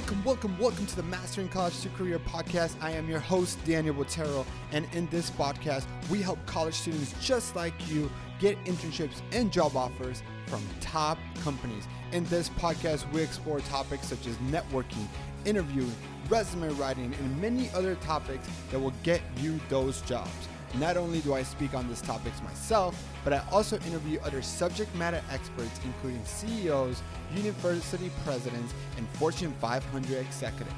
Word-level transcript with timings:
welcome, 0.00 0.24
welcome, 0.24 0.58
welcome 0.58 0.86
to 0.86 0.96
the 0.96 1.02
Mastering 1.02 1.48
College 1.50 1.78
to 1.82 1.90
Career 1.90 2.18
podcast. 2.20 2.74
I 2.80 2.90
am 2.92 3.06
your 3.06 3.18
host, 3.18 3.62
Daniel 3.66 3.94
Botero, 3.94 4.46
and 4.72 4.86
in 4.94 5.06
this 5.08 5.30
podcast, 5.30 5.84
we 6.08 6.22
help 6.22 6.38
college 6.46 6.72
students 6.72 7.14
just 7.20 7.54
like 7.54 7.74
you 7.86 8.10
get 8.38 8.56
internships 8.64 9.20
and 9.32 9.52
job 9.52 9.76
offers 9.76 10.22
from 10.46 10.62
top 10.80 11.18
companies. 11.42 11.86
In 12.12 12.24
this 12.24 12.48
podcast, 12.48 13.12
we 13.12 13.20
explore 13.20 13.60
topics 13.60 14.06
such 14.06 14.26
as 14.26 14.36
networking, 14.50 15.06
interviewing, 15.44 15.94
resume 16.30 16.70
writing, 16.78 17.12
and 17.12 17.42
many 17.42 17.68
other 17.72 17.94
topics 17.96 18.48
that 18.70 18.80
will 18.80 18.94
get 19.02 19.20
you 19.36 19.60
those 19.68 20.00
jobs. 20.02 20.48
Not 20.78 20.96
only 20.96 21.20
do 21.20 21.34
I 21.34 21.42
speak 21.42 21.74
on 21.74 21.88
these 21.88 22.00
topics 22.00 22.40
myself, 22.42 23.02
but 23.24 23.32
I 23.32 23.42
also 23.50 23.76
interview 23.80 24.20
other 24.20 24.40
subject 24.40 24.94
matter 24.94 25.20
experts, 25.30 25.80
including 25.84 26.24
CEOs, 26.24 27.02
university 27.34 28.10
presidents, 28.24 28.72
and 28.96 29.08
Fortune 29.10 29.52
500 29.60 30.18
executives. 30.18 30.74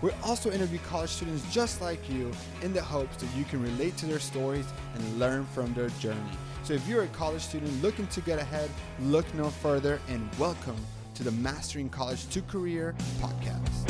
We 0.00 0.10
also 0.22 0.50
interview 0.50 0.78
college 0.88 1.10
students 1.10 1.44
just 1.52 1.80
like 1.80 2.10
you 2.10 2.30
in 2.62 2.72
the 2.72 2.82
hopes 2.82 3.16
that 3.18 3.28
you 3.36 3.44
can 3.44 3.62
relate 3.62 3.96
to 3.98 4.06
their 4.06 4.18
stories 4.18 4.66
and 4.94 5.18
learn 5.18 5.44
from 5.46 5.72
their 5.74 5.88
journey. 6.00 6.20
So 6.62 6.72
if 6.72 6.86
you're 6.88 7.02
a 7.02 7.08
college 7.08 7.42
student 7.42 7.82
looking 7.82 8.06
to 8.08 8.20
get 8.22 8.38
ahead, 8.38 8.70
look 9.02 9.32
no 9.34 9.50
further 9.50 10.00
and 10.08 10.28
welcome 10.38 10.76
to 11.14 11.22
the 11.22 11.32
Mastering 11.32 11.90
College 11.90 12.26
to 12.30 12.42
Career 12.42 12.94
podcast. 13.20 13.83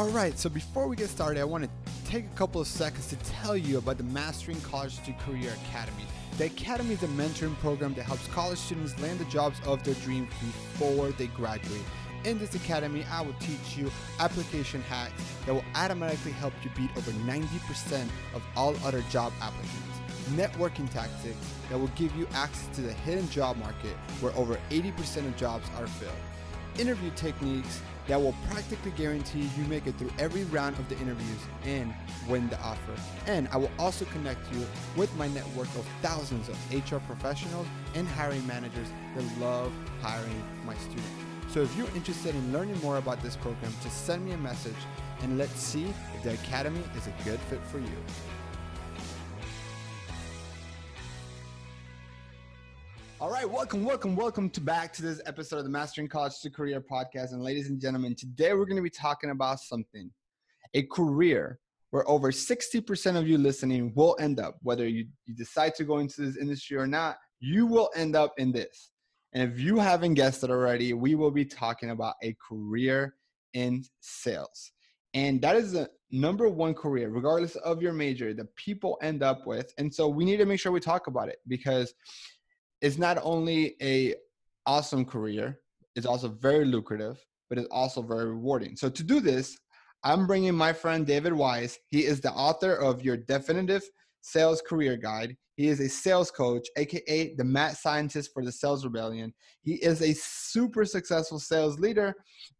All 0.00 0.08
right, 0.08 0.38
so 0.38 0.48
before 0.48 0.88
we 0.88 0.96
get 0.96 1.10
started, 1.10 1.42
I 1.42 1.44
want 1.44 1.64
to 1.64 1.70
take 2.10 2.24
a 2.24 2.34
couple 2.34 2.58
of 2.58 2.66
seconds 2.66 3.08
to 3.08 3.16
tell 3.16 3.54
you 3.54 3.76
about 3.76 3.98
the 3.98 4.04
Mastering 4.04 4.58
College 4.62 4.96
to 5.04 5.12
Career 5.12 5.52
Academy. 5.66 6.06
The 6.38 6.46
Academy 6.46 6.94
is 6.94 7.02
a 7.02 7.08
mentoring 7.08 7.54
program 7.58 7.92
that 7.92 8.04
helps 8.04 8.26
college 8.28 8.56
students 8.56 8.98
land 8.98 9.18
the 9.18 9.26
jobs 9.26 9.60
of 9.66 9.84
their 9.84 9.92
dreams 9.96 10.30
before 10.40 11.10
they 11.10 11.26
graduate. 11.26 11.82
In 12.24 12.38
this 12.38 12.54
academy, 12.54 13.04
I 13.12 13.20
will 13.20 13.34
teach 13.40 13.76
you 13.76 13.90
application 14.20 14.80
hacks 14.80 15.22
that 15.44 15.52
will 15.52 15.64
automatically 15.74 16.32
help 16.32 16.54
you 16.64 16.70
beat 16.74 16.96
over 16.96 17.10
90% 17.10 18.08
of 18.32 18.42
all 18.56 18.74
other 18.86 19.02
job 19.10 19.34
applicants. 19.42 20.00
Networking 20.30 20.90
tactics 20.90 21.36
that 21.68 21.78
will 21.78 21.88
give 21.88 22.16
you 22.16 22.26
access 22.32 22.74
to 22.74 22.80
the 22.80 22.94
hidden 22.94 23.28
job 23.28 23.58
market 23.58 23.94
where 24.20 24.34
over 24.34 24.58
80% 24.70 25.26
of 25.26 25.36
jobs 25.36 25.68
are 25.78 25.86
filled. 25.86 26.14
Interview 26.78 27.10
techniques 27.16 27.82
that 28.10 28.20
will 28.20 28.34
practically 28.50 28.90
guarantee 28.96 29.48
you 29.56 29.62
make 29.68 29.86
it 29.86 29.94
through 29.96 30.10
every 30.18 30.42
round 30.46 30.76
of 30.80 30.88
the 30.88 30.98
interviews 30.98 31.38
and 31.64 31.94
win 32.28 32.48
the 32.48 32.58
offer. 32.58 32.92
And 33.28 33.46
I 33.52 33.56
will 33.56 33.70
also 33.78 34.04
connect 34.06 34.52
you 34.52 34.66
with 34.96 35.14
my 35.14 35.28
network 35.28 35.68
of 35.76 35.86
thousands 36.02 36.48
of 36.48 36.56
HR 36.74 36.98
professionals 37.06 37.68
and 37.94 38.08
hiring 38.08 38.44
managers 38.48 38.88
that 39.14 39.24
love 39.38 39.72
hiring 40.02 40.42
my 40.66 40.74
students. 40.74 41.08
So 41.50 41.62
if 41.62 41.76
you're 41.76 41.90
interested 41.94 42.34
in 42.34 42.52
learning 42.52 42.80
more 42.80 42.96
about 42.96 43.22
this 43.22 43.36
program, 43.36 43.72
just 43.80 44.04
send 44.06 44.24
me 44.24 44.32
a 44.32 44.38
message 44.38 44.74
and 45.22 45.38
let's 45.38 45.60
see 45.60 45.84
if 45.84 46.22
the 46.24 46.32
Academy 46.32 46.82
is 46.96 47.06
a 47.06 47.14
good 47.24 47.38
fit 47.38 47.62
for 47.62 47.78
you. 47.78 47.96
All 53.20 53.30
right, 53.30 53.48
welcome, 53.48 53.84
welcome, 53.84 54.16
welcome 54.16 54.48
to 54.48 54.62
back 54.62 54.94
to 54.94 55.02
this 55.02 55.20
episode 55.26 55.58
of 55.58 55.64
the 55.64 55.70
Mastering 55.70 56.08
College 56.08 56.40
to 56.40 56.48
Career 56.48 56.80
podcast. 56.80 57.32
And 57.32 57.42
ladies 57.42 57.68
and 57.68 57.78
gentlemen, 57.78 58.14
today 58.14 58.54
we're 58.54 58.64
going 58.64 58.78
to 58.78 58.82
be 58.82 58.88
talking 58.88 59.28
about 59.28 59.60
something 59.60 60.10
a 60.72 60.84
career 60.84 61.58
where 61.90 62.08
over 62.08 62.32
60% 62.32 63.16
of 63.16 63.28
you 63.28 63.36
listening 63.36 63.92
will 63.94 64.16
end 64.20 64.40
up, 64.40 64.56
whether 64.62 64.88
you, 64.88 65.06
you 65.26 65.34
decide 65.34 65.74
to 65.74 65.84
go 65.84 65.98
into 65.98 66.22
this 66.22 66.38
industry 66.38 66.78
or 66.78 66.86
not, 66.86 67.18
you 67.40 67.66
will 67.66 67.90
end 67.94 68.16
up 68.16 68.32
in 68.38 68.52
this. 68.52 68.90
And 69.34 69.52
if 69.52 69.60
you 69.60 69.76
haven't 69.76 70.14
guessed 70.14 70.42
it 70.42 70.48
already, 70.48 70.94
we 70.94 71.14
will 71.14 71.30
be 71.30 71.44
talking 71.44 71.90
about 71.90 72.14
a 72.22 72.34
career 72.48 73.16
in 73.52 73.84
sales. 74.00 74.72
And 75.12 75.42
that 75.42 75.56
is 75.56 75.72
the 75.72 75.90
number 76.10 76.48
one 76.48 76.72
career, 76.72 77.10
regardless 77.10 77.56
of 77.56 77.82
your 77.82 77.92
major, 77.92 78.32
that 78.32 78.56
people 78.56 78.96
end 79.02 79.22
up 79.22 79.46
with. 79.46 79.74
And 79.76 79.94
so 79.94 80.08
we 80.08 80.24
need 80.24 80.38
to 80.38 80.46
make 80.46 80.58
sure 80.58 80.72
we 80.72 80.80
talk 80.80 81.06
about 81.06 81.28
it 81.28 81.36
because 81.46 81.92
it's 82.80 82.98
not 82.98 83.18
only 83.22 83.76
a 83.82 84.14
awesome 84.66 85.04
career, 85.04 85.60
it's 85.96 86.06
also 86.06 86.28
very 86.28 86.64
lucrative, 86.64 87.24
but 87.48 87.58
it's 87.58 87.68
also 87.70 88.02
very 88.02 88.26
rewarding. 88.26 88.76
So 88.76 88.88
to 88.88 89.02
do 89.02 89.20
this, 89.20 89.58
I'm 90.02 90.26
bringing 90.26 90.54
my 90.54 90.72
friend 90.72 91.06
David 91.06 91.32
Wise. 91.32 91.78
He 91.88 92.06
is 92.06 92.20
the 92.20 92.32
author 92.32 92.74
of 92.74 93.02
Your 93.02 93.18
Definitive 93.18 93.82
Sales 94.22 94.62
Career 94.66 94.96
Guide. 94.96 95.36
He 95.56 95.68
is 95.68 95.80
a 95.80 95.90
sales 95.90 96.30
coach, 96.30 96.66
aka 96.78 97.34
the 97.34 97.44
mad 97.44 97.76
scientist 97.76 98.30
for 98.32 98.42
the 98.42 98.52
Sales 98.52 98.82
Rebellion. 98.82 99.34
He 99.60 99.74
is 99.74 100.00
a 100.00 100.14
super 100.14 100.86
successful 100.86 101.38
sales 101.38 101.78
leader, 101.78 102.14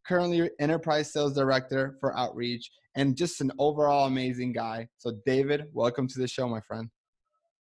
currently 0.07 0.51
enterprise 0.61 1.11
sales 1.11 1.33
director 1.33 1.97
for 1.99 2.15
Outreach, 2.15 2.71
and 2.97 3.17
just 3.17 3.41
an 3.41 3.53
overall 3.59 4.07
amazing 4.07 4.53
guy. 4.53 4.87
So, 4.99 5.13
David, 5.25 5.65
welcome 5.73 6.09
to 6.09 6.19
the 6.19 6.29
show, 6.29 6.47
my 6.47 6.61
friend. 6.61 6.91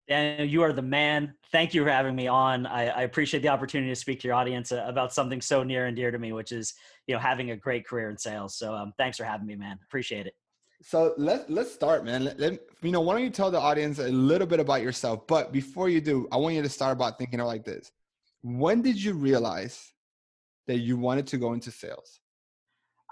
Daniel, 0.08 0.48
you 0.48 0.62
are 0.62 0.72
the 0.72 0.82
man. 0.82 1.34
Thank 1.52 1.74
you 1.74 1.84
for 1.84 1.91
having 1.91 2.16
me 2.16 2.26
on. 2.26 2.66
I, 2.66 2.88
I, 2.88 3.02
appreciate 3.02 3.42
the 3.42 3.48
opportunity 3.48 3.91
to 3.91 3.96
speak 3.96 4.20
to 4.20 4.28
your 4.28 4.34
audience 4.34 4.72
uh, 4.72 4.84
about 4.86 5.12
something 5.12 5.41
so 5.41 5.62
near 5.62 5.86
and 5.86 5.94
dear 5.94 6.10
to 6.10 6.19
me, 6.19 6.32
which 6.32 6.50
is 6.50 6.74
you 7.06 7.14
know 7.14 7.20
having 7.20 7.50
a 7.50 7.56
great 7.56 7.86
career 7.86 8.08
in 8.08 8.16
sales. 8.16 8.56
So 8.56 8.74
um, 8.74 8.94
thanks 8.96 9.19
for 9.19 9.24
having 9.24 9.46
me, 9.46 9.54
man. 9.54 9.78
Appreciate 9.84 10.26
it. 10.26 10.34
So 10.80 11.12
let 11.19 11.50
let's 11.50 11.72
start, 11.72 12.04
man. 12.04 12.24
Let, 12.24 12.41
let, 12.41 12.60
you 12.82 12.91
know, 12.91 13.02
why 13.02 13.14
don't 13.14 13.22
you 13.22 13.30
tell 13.30 13.50
the 13.50 13.60
audience 13.60 13.98
a 13.98 14.08
little 14.08 14.46
bit 14.46 14.60
about 14.60 14.80
yourself? 14.80 15.26
But 15.26 15.52
before 15.52 15.91
you 15.91 16.00
do, 16.00 16.26
I 16.32 16.36
want 16.36 16.54
you 16.54 16.62
to 16.62 16.69
start 16.69 16.92
about 16.92 17.19
thinking 17.19 17.40
like 17.40 17.64
this: 17.64 17.92
When 18.42 18.80
did 18.80 19.02
you 19.02 19.12
realize 19.12 19.92
that 20.66 20.78
you 20.78 20.96
wanted 20.96 21.26
to 21.28 21.38
go 21.38 21.52
into 21.52 21.70
sales? 21.70 22.20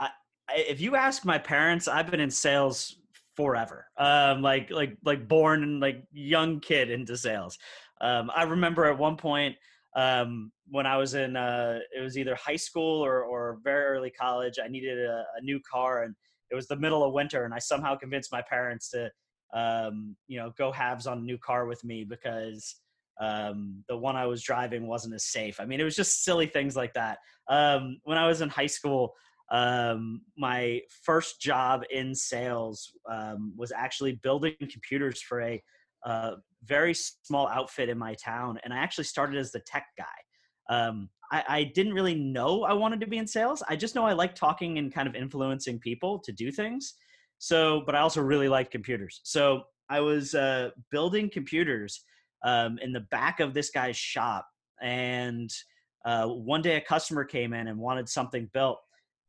I, 0.01 0.09
if 0.49 0.81
you 0.81 0.97
ask 0.97 1.25
my 1.27 1.39
parents, 1.39 1.89
I've 1.89 2.11
been 2.11 2.21
in 2.21 2.31
sales 2.31 2.97
forever. 3.37 3.87
Um, 3.99 4.43
like 4.43 4.71
like 4.71 4.97
like 5.05 5.29
born 5.29 5.63
and 5.63 5.81
like 5.81 6.03
young 6.13 6.61
kid 6.61 6.91
into 6.91 7.17
sales. 7.17 7.59
Um, 8.01 8.31
I 8.35 8.43
remember 8.45 8.85
at 8.87 8.99
one 8.99 9.17
point 9.17 9.57
um, 9.97 10.53
when 10.69 10.87
I 10.87 10.97
was 10.97 11.15
in 11.15 11.37
uh, 11.37 11.79
it 11.97 12.01
was 12.01 12.19
either 12.19 12.35
high 12.35 12.57
school 12.57 13.05
or 13.05 13.25
or 13.25 13.59
very 13.63 13.85
early 13.97 14.11
college. 14.11 14.59
I 14.63 14.69
needed 14.69 14.99
a, 14.99 15.25
a, 15.39 15.43
new 15.43 15.61
car, 15.71 16.03
and 16.03 16.15
it 16.51 16.55
was 16.55 16.67
the 16.67 16.77
middle 16.77 17.03
of 17.05 17.13
winter, 17.13 17.45
and 17.45 17.55
I 17.55 17.59
somehow 17.59 17.97
convinced 17.97 18.31
my 18.33 18.43
parents 18.43 18.91
to 18.91 19.11
um, 19.55 20.17
you 20.29 20.39
know 20.39 20.53
go 20.59 20.71
halves 20.71 21.07
on 21.07 21.19
a 21.19 21.23
new 21.23 21.39
car 21.39 21.67
with 21.67 21.83
me 21.85 22.05
because 22.05 22.77
um, 23.21 23.83
the 23.89 23.97
one 23.97 24.17
I 24.17 24.27
was 24.27 24.43
driving 24.43 24.87
wasn't 24.87 25.15
as 25.15 25.25
safe. 25.25 25.59
I 25.61 25.65
mean, 25.65 25.81
it 25.81 25.85
was 25.85 25.97
just 25.97 26.25
silly 26.25 26.47
things 26.47 26.77
like 26.77 26.93
that. 26.95 27.19
Um, 27.49 27.99
when 28.05 28.19
I 28.19 28.27
was 28.27 28.43
in 28.43 28.51
high 28.51 28.67
school, 28.67 29.15
um, 29.51 30.23
my 30.37 30.81
first 31.05 31.41
job 31.41 31.83
in 31.91 32.15
sales 32.15 32.91
um, 33.11 33.53
was 33.57 33.73
actually 33.73 34.19
building 34.23 34.55
computers 34.61 35.23
for 35.23 35.41
a 35.41 35.62
uh, 36.05 36.33
very 36.65 36.95
small 36.95 37.49
outfit 37.49 37.89
in 37.89 37.99
my 37.99 38.15
town, 38.15 38.59
and 38.65 38.73
I 38.75 38.79
actually 38.79 39.05
started 39.05 39.39
as 39.39 39.53
the 39.53 39.61
tech 39.61 39.87
guy. 39.97 40.75
Um, 40.75 41.09
I, 41.31 41.45
I, 41.49 41.65
didn't 41.75 41.95
really 41.95 42.15
know 42.15 42.65
I 42.65 42.73
wanted 42.73 43.01
to 43.01 43.07
be 43.07 43.19
in 43.19 43.27
sales. 43.27 43.62
I 43.69 43.77
just 43.77 43.95
know 43.95 44.05
I 44.05 44.15
like 44.15 44.34
talking 44.34 44.79
and 44.79 44.93
kind 44.93 45.07
of 45.07 45.15
influencing 45.15 45.78
people 45.78 46.19
to 46.25 46.33
do 46.33 46.51
things. 46.51 46.95
So, 47.39 47.83
but 47.87 47.95
I 47.95 48.01
also 48.01 48.21
really 48.21 48.49
like 48.49 48.73
computers. 48.73 49.21
So 49.23 49.63
I 49.89 50.01
was 50.01 50.34
uh, 50.34 50.71
building 50.91 51.31
computers 51.31 52.03
um, 52.45 52.78
in 52.83 52.93
the 52.93 53.07
back 53.13 53.39
of 53.39 53.55
this 53.55 53.71
guy's 53.71 53.97
shop, 53.97 54.47
and 54.83 55.51
uh, 56.05 56.27
one 56.27 56.63
day 56.63 56.77
a 56.77 56.81
customer 56.81 57.25
came 57.25 57.53
in 57.53 57.69
and 57.69 57.78
wanted 57.78 58.09
something 58.09 58.51
built 58.53 58.78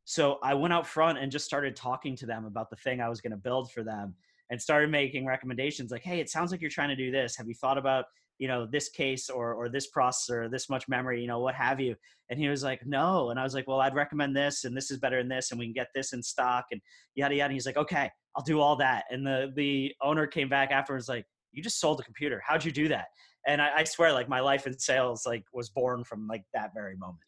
so 0.08 0.38
I 0.42 0.54
went 0.54 0.72
out 0.72 0.86
front 0.86 1.18
and 1.18 1.30
just 1.30 1.44
started 1.44 1.76
talking 1.76 2.16
to 2.16 2.24
them 2.24 2.46
about 2.46 2.70
the 2.70 2.76
thing 2.76 3.02
I 3.02 3.10
was 3.10 3.20
going 3.20 3.32
to 3.32 3.36
build 3.36 3.70
for 3.70 3.84
them 3.84 4.14
and 4.50 4.58
started 4.58 4.90
making 4.90 5.26
recommendations 5.26 5.90
like, 5.90 6.02
hey, 6.02 6.18
it 6.18 6.30
sounds 6.30 6.50
like 6.50 6.62
you're 6.62 6.70
trying 6.70 6.88
to 6.88 6.96
do 6.96 7.10
this. 7.10 7.36
Have 7.36 7.46
you 7.46 7.52
thought 7.52 7.76
about, 7.76 8.06
you 8.38 8.48
know, 8.48 8.64
this 8.64 8.88
case 8.88 9.28
or, 9.28 9.52
or 9.52 9.68
this 9.68 9.90
processor, 9.94 10.50
this 10.50 10.70
much 10.70 10.88
memory, 10.88 11.20
you 11.20 11.26
know, 11.26 11.40
what 11.40 11.54
have 11.54 11.78
you? 11.78 11.94
And 12.30 12.40
he 12.40 12.48
was 12.48 12.62
like, 12.62 12.86
no. 12.86 13.28
And 13.28 13.38
I 13.38 13.42
was 13.42 13.52
like, 13.52 13.68
well, 13.68 13.82
I'd 13.82 13.94
recommend 13.94 14.34
this 14.34 14.64
and 14.64 14.74
this 14.74 14.90
is 14.90 14.96
better 14.96 15.18
than 15.18 15.28
this 15.28 15.50
and 15.50 15.60
we 15.60 15.66
can 15.66 15.74
get 15.74 15.88
this 15.94 16.14
in 16.14 16.22
stock 16.22 16.64
and 16.72 16.80
yada, 17.14 17.34
yada. 17.34 17.44
And 17.44 17.52
he's 17.52 17.66
like, 17.66 17.76
okay, 17.76 18.10
I'll 18.34 18.44
do 18.44 18.60
all 18.60 18.76
that. 18.76 19.04
And 19.10 19.26
the, 19.26 19.52
the 19.56 19.92
owner 20.00 20.26
came 20.26 20.48
back 20.48 20.70
afterwards 20.70 21.10
like, 21.10 21.26
you 21.52 21.62
just 21.62 21.80
sold 21.80 22.00
a 22.00 22.02
computer. 22.02 22.42
How'd 22.46 22.64
you 22.64 22.72
do 22.72 22.88
that? 22.88 23.08
And 23.46 23.60
I, 23.60 23.80
I 23.80 23.84
swear 23.84 24.14
like 24.14 24.30
my 24.30 24.40
life 24.40 24.66
in 24.66 24.78
sales 24.78 25.26
like 25.26 25.44
was 25.52 25.68
born 25.68 26.02
from 26.02 26.26
like 26.28 26.44
that 26.54 26.70
very 26.72 26.96
moment. 26.96 27.20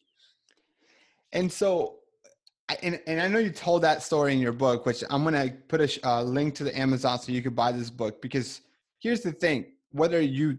And 1.31 1.51
so 1.51 1.99
and, 2.83 2.99
and 3.07 3.21
I 3.21 3.27
know 3.27 3.39
you 3.39 3.49
told 3.49 3.81
that 3.83 4.03
story 4.03 4.33
in 4.33 4.39
your 4.39 4.51
book, 4.51 4.85
which 4.85 5.03
I'm 5.09 5.23
going 5.23 5.33
to 5.33 5.55
put 5.67 5.81
a 5.81 6.07
uh, 6.07 6.23
link 6.23 6.55
to 6.55 6.63
the 6.63 6.77
Amazon 6.77 7.19
so 7.19 7.31
you 7.31 7.41
could 7.41 7.55
buy 7.55 7.71
this 7.71 7.89
book. 7.89 8.21
Because 8.21 8.61
here's 8.99 9.21
the 9.21 9.31
thing 9.31 9.65
whether 9.91 10.21
you 10.21 10.57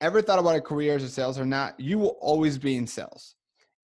ever 0.00 0.20
thought 0.20 0.38
about 0.38 0.56
a 0.56 0.60
career 0.60 0.96
as 0.96 1.02
a 1.02 1.08
sales 1.08 1.38
or 1.38 1.44
not, 1.44 1.78
you 1.78 1.98
will 1.98 2.16
always 2.20 2.58
be 2.58 2.76
in 2.76 2.86
sales. 2.86 3.36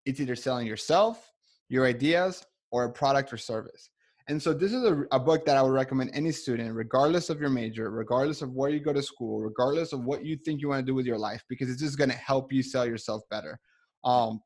It's 0.06 0.20
either 0.20 0.36
selling 0.36 0.68
yourself, 0.68 1.32
your 1.70 1.86
ideas, 1.86 2.46
or 2.72 2.86
a 2.86 2.92
product 2.92 3.32
or 3.32 3.38
service. 3.38 3.90
And 4.30 4.42
so 4.42 4.54
this 4.54 4.74
is 4.74 4.84
a, 4.84 5.04
a 5.12 5.20
book 5.20 5.46
that 5.46 5.56
I 5.56 5.62
would 5.62 5.72
recommend 5.72 6.12
any 6.14 6.32
student, 6.32 6.74
regardless 6.76 7.30
of 7.30 7.40
your 7.40 7.50
major, 7.50 7.90
regardless 7.90 8.42
of 8.42 8.52
where 8.52 8.70
you 8.70 8.82
go 8.82 8.92
to 8.92 9.02
school, 9.02 9.40
regardless 9.40 9.94
of 9.94 10.04
what 10.04 10.26
you 10.26 10.36
think 10.36 10.62
you 10.62 10.70
want 10.70 10.86
to 10.86 10.86
do 10.86 10.96
with 10.96 11.06
your 11.06 11.18
life, 11.18 11.44
because 11.48 11.70
it's 11.70 11.82
just 11.82 11.98
going 11.98 12.10
to 12.10 12.18
help 12.18 12.52
you 12.52 12.62
sell 12.62 12.86
yourself 12.86 13.22
better. 13.30 13.58
Um, 14.04 14.42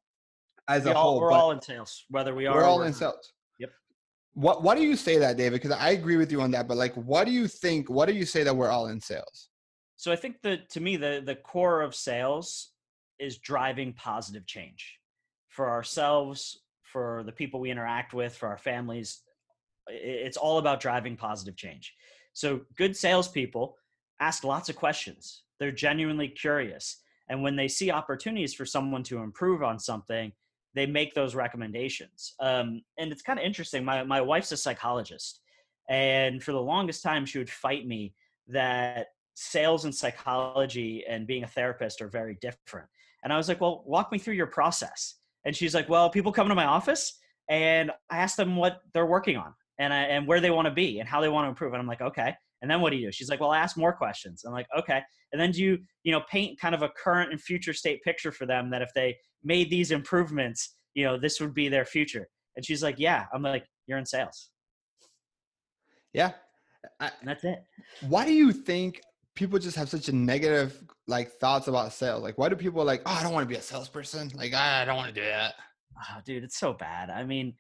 as 0.76 0.86
We 0.86 0.92
a 0.92 0.94
all, 0.94 1.04
whole. 1.12 1.22
we're 1.22 1.32
all 1.32 1.52
in 1.52 1.62
sales, 1.62 2.06
whether 2.10 2.34
we 2.36 2.46
are. 2.48 2.56
we're 2.56 2.64
all 2.64 2.84
in 2.84 2.94
sales. 2.94 3.34
Yep. 3.60 3.70
What 4.34 4.64
What 4.64 4.76
do 4.78 4.84
you 4.84 4.96
say 4.96 5.18
that, 5.18 5.38
David? 5.38 5.62
Because 5.62 5.78
I 5.78 5.92
agree 5.92 6.18
with 6.18 6.32
you 6.32 6.42
on 6.42 6.52
that. 6.52 6.68
But 6.68 6.78
like, 6.78 6.94
what 6.96 7.26
do 7.26 7.32
you 7.32 7.48
think? 7.48 7.90
What 7.90 8.08
do 8.08 8.14
you 8.14 8.26
say 8.26 8.44
that 8.44 8.56
we're 8.56 8.70
all 8.70 8.88
in 8.88 9.00
sales? 9.02 9.50
So 9.98 10.12
I 10.12 10.16
think 10.16 10.42
that 10.44 10.70
to 10.72 10.80
me, 10.80 10.98
the 10.98 11.22
the 11.26 11.36
core 11.36 11.82
of 11.82 11.94
sales 11.96 12.72
is 13.20 13.38
driving 13.38 13.94
positive 13.94 14.46
change 14.48 14.98
for 15.50 15.70
ourselves, 15.70 16.62
for 16.82 17.24
the 17.26 17.32
people 17.32 17.60
we 17.60 17.70
interact 17.72 18.14
with, 18.14 18.36
for 18.36 18.48
our 18.50 18.58
families. 18.58 19.22
It's 19.88 20.38
all 20.38 20.58
about 20.58 20.80
driving 20.80 21.18
positive 21.18 21.56
change. 21.58 21.94
So 22.34 22.62
good 22.78 22.96
salespeople 22.96 23.76
ask 24.20 24.44
lots 24.44 24.70
of 24.70 24.76
questions. 24.76 25.44
They're 25.60 25.72
genuinely 25.72 26.30
curious, 26.30 26.98
and 27.30 27.44
when 27.44 27.56
they 27.56 27.68
see 27.68 27.92
opportunities 27.92 28.54
for 28.54 28.66
someone 28.66 29.04
to 29.04 29.20
improve 29.20 29.62
on 29.62 29.78
something, 29.80 30.32
they 30.74 30.86
make 30.86 31.14
those 31.14 31.36
recommendations. 31.36 32.34
Um, 32.40 32.82
and 32.98 33.12
it's 33.12 33.22
kind 33.22 33.40
of 33.40 33.46
interesting. 33.46 33.84
My 33.84 34.04
my 34.04 34.22
wife's 34.22 34.52
a 34.52 34.58
psychologist, 34.58 35.42
and 35.90 36.42
for 36.42 36.52
the 36.52 36.62
longest 36.62 37.04
time, 37.04 37.26
she 37.26 37.38
would 37.38 37.50
fight 37.50 37.86
me 37.88 38.14
that 38.48 39.08
sales 39.34 39.86
and 39.86 39.96
psychology 39.96 41.04
and 41.08 41.28
being 41.28 41.44
a 41.44 41.48
therapist 41.48 42.02
are 42.02 42.08
very 42.08 42.38
different. 42.42 42.88
And 43.24 43.32
I 43.32 43.38
was 43.38 43.48
like, 43.48 43.62
well, 43.62 43.84
walk 43.86 44.12
me 44.12 44.18
through 44.18 44.36
your 44.36 44.48
process. 44.48 45.16
And 45.46 45.56
she's 45.56 45.74
like, 45.74 45.90
well, 45.90 46.10
people 46.10 46.32
come 46.32 46.48
to 46.50 46.56
my 46.56 46.66
office 46.66 47.20
and 47.50 47.92
I 48.10 48.18
ask 48.18 48.36
them 48.36 48.56
what 48.56 48.82
they're 48.94 49.06
working 49.06 49.38
on 49.38 49.54
and 49.80 49.94
I, 49.94 50.04
and 50.04 50.28
where 50.28 50.40
they 50.40 50.52
want 50.52 50.68
to 50.68 50.74
be 50.74 51.00
and 51.00 51.08
how 51.10 51.22
they 51.22 51.30
want 51.30 51.46
to 51.46 51.50
improve. 51.50 51.74
And 51.74 51.82
I'm 51.82 51.88
like, 51.88 52.02
okay. 52.02 52.36
And 52.62 52.70
then 52.70 52.82
what 52.82 52.92
do 52.92 52.98
you 52.98 53.08
do? 53.08 53.12
She's 53.12 53.30
like, 53.30 53.40
well, 53.40 53.52
I 53.52 53.58
ask 53.58 53.76
more 53.78 53.94
questions. 53.94 54.44
I'm 54.46 54.54
like, 54.54 54.68
okay. 54.78 55.02
And 55.32 55.42
then 55.42 55.52
do 55.52 55.62
you, 55.62 55.80
you 56.04 56.12
know, 56.12 56.22
paint 56.30 56.60
kind 56.60 56.76
of 56.76 56.82
a 56.84 56.90
current 56.90 57.32
and 57.32 57.42
future 57.42 57.74
state 57.74 58.04
picture 58.04 58.32
for 58.32 58.46
them 58.46 58.70
that 58.72 58.82
if 58.82 58.90
they 58.94 59.18
made 59.44 59.70
these 59.70 59.92
improvements, 59.92 60.76
you 60.94 61.04
know, 61.04 61.18
this 61.18 61.40
would 61.40 61.54
be 61.54 61.70
their 61.70 61.86
future. 61.86 62.28
And 62.56 62.66
she's 62.66 62.84
like, 62.84 62.96
yeah. 63.00 63.26
I'm 63.34 63.42
like, 63.42 63.66
you're 63.88 63.98
in 63.98 64.06
sales. 64.06 64.50
Yeah. 66.14 66.32
And 67.00 67.12
that's 67.24 67.44
it. 67.44 67.64
Why 68.08 68.26
do 68.26 68.34
you 68.34 68.52
think 68.52 69.02
people 69.36 69.58
just 69.58 69.78
have 69.78 69.90
such 69.90 70.10
a 70.10 70.16
negative 70.16 70.84
like 71.08 71.32
thoughts 71.40 71.68
about 71.68 71.94
sales? 71.94 72.22
Like, 72.22 72.38
why 72.38 72.50
do 72.50 72.56
people 72.56 72.84
like, 72.84 73.02
oh, 73.06 73.18
I 73.20 73.24
don't 73.24 73.34
want 73.34 73.44
to 73.44 73.50
be 73.50 73.56
a 73.56 73.62
salesperson. 73.62 74.32
Like, 74.36 74.54
I 74.54 74.86
don't 74.86 74.98
want 74.98 75.14
to 75.14 75.20
do 75.20 75.26
that. 75.26 75.56
Oh, 75.98 76.20
dude, 76.26 76.44
it's 76.44 76.60
so 76.60 76.74
bad. 76.74 77.10
I 77.10 77.24
mean, 77.24 77.54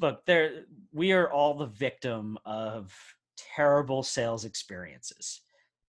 look, 0.00 0.24
there 0.26 0.64
we 0.92 1.12
are 1.12 1.30
all 1.30 1.54
the 1.54 1.66
victim 1.66 2.38
of 2.44 2.94
terrible 3.36 4.02
sales 4.02 4.44
experiences. 4.44 5.42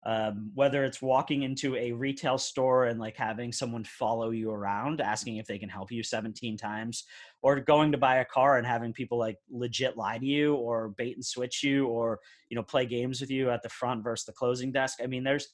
Um, 0.05 0.51
whether 0.55 0.85
it's 0.85 1.01
walking 1.01 1.43
into 1.43 1.75
a 1.75 1.91
retail 1.91 2.37
store 2.37 2.85
and 2.85 2.97
like 2.97 3.17
having 3.17 3.51
someone 3.51 3.83
follow 3.83 4.29
you 4.29 4.51
around, 4.51 5.01
asking 5.01 5.35
if 5.35 5.47
they 5.47 5.57
can 5.57 5.67
help 5.67 5.91
you 5.91 6.01
17 6.01 6.55
times, 6.55 7.03
or 7.41 7.59
going 7.59 7.91
to 7.91 7.97
buy 7.97 8.17
a 8.17 8.25
car 8.25 8.57
and 8.57 8.65
having 8.65 8.93
people 8.93 9.17
like 9.17 9.37
legit 9.49 9.97
lie 9.97 10.17
to 10.17 10.25
you 10.25 10.55
or 10.55 10.89
bait 10.97 11.15
and 11.15 11.25
switch 11.25 11.61
you 11.61 11.87
or 11.87 12.19
you 12.49 12.55
know 12.55 12.63
play 12.63 12.85
games 12.85 13.19
with 13.19 13.29
you 13.29 13.49
at 13.49 13.61
the 13.63 13.69
front 13.69 14.01
versus 14.01 14.25
the 14.25 14.31
closing 14.31 14.71
desk. 14.71 14.99
I 15.03 15.07
mean, 15.07 15.25
there's 15.25 15.49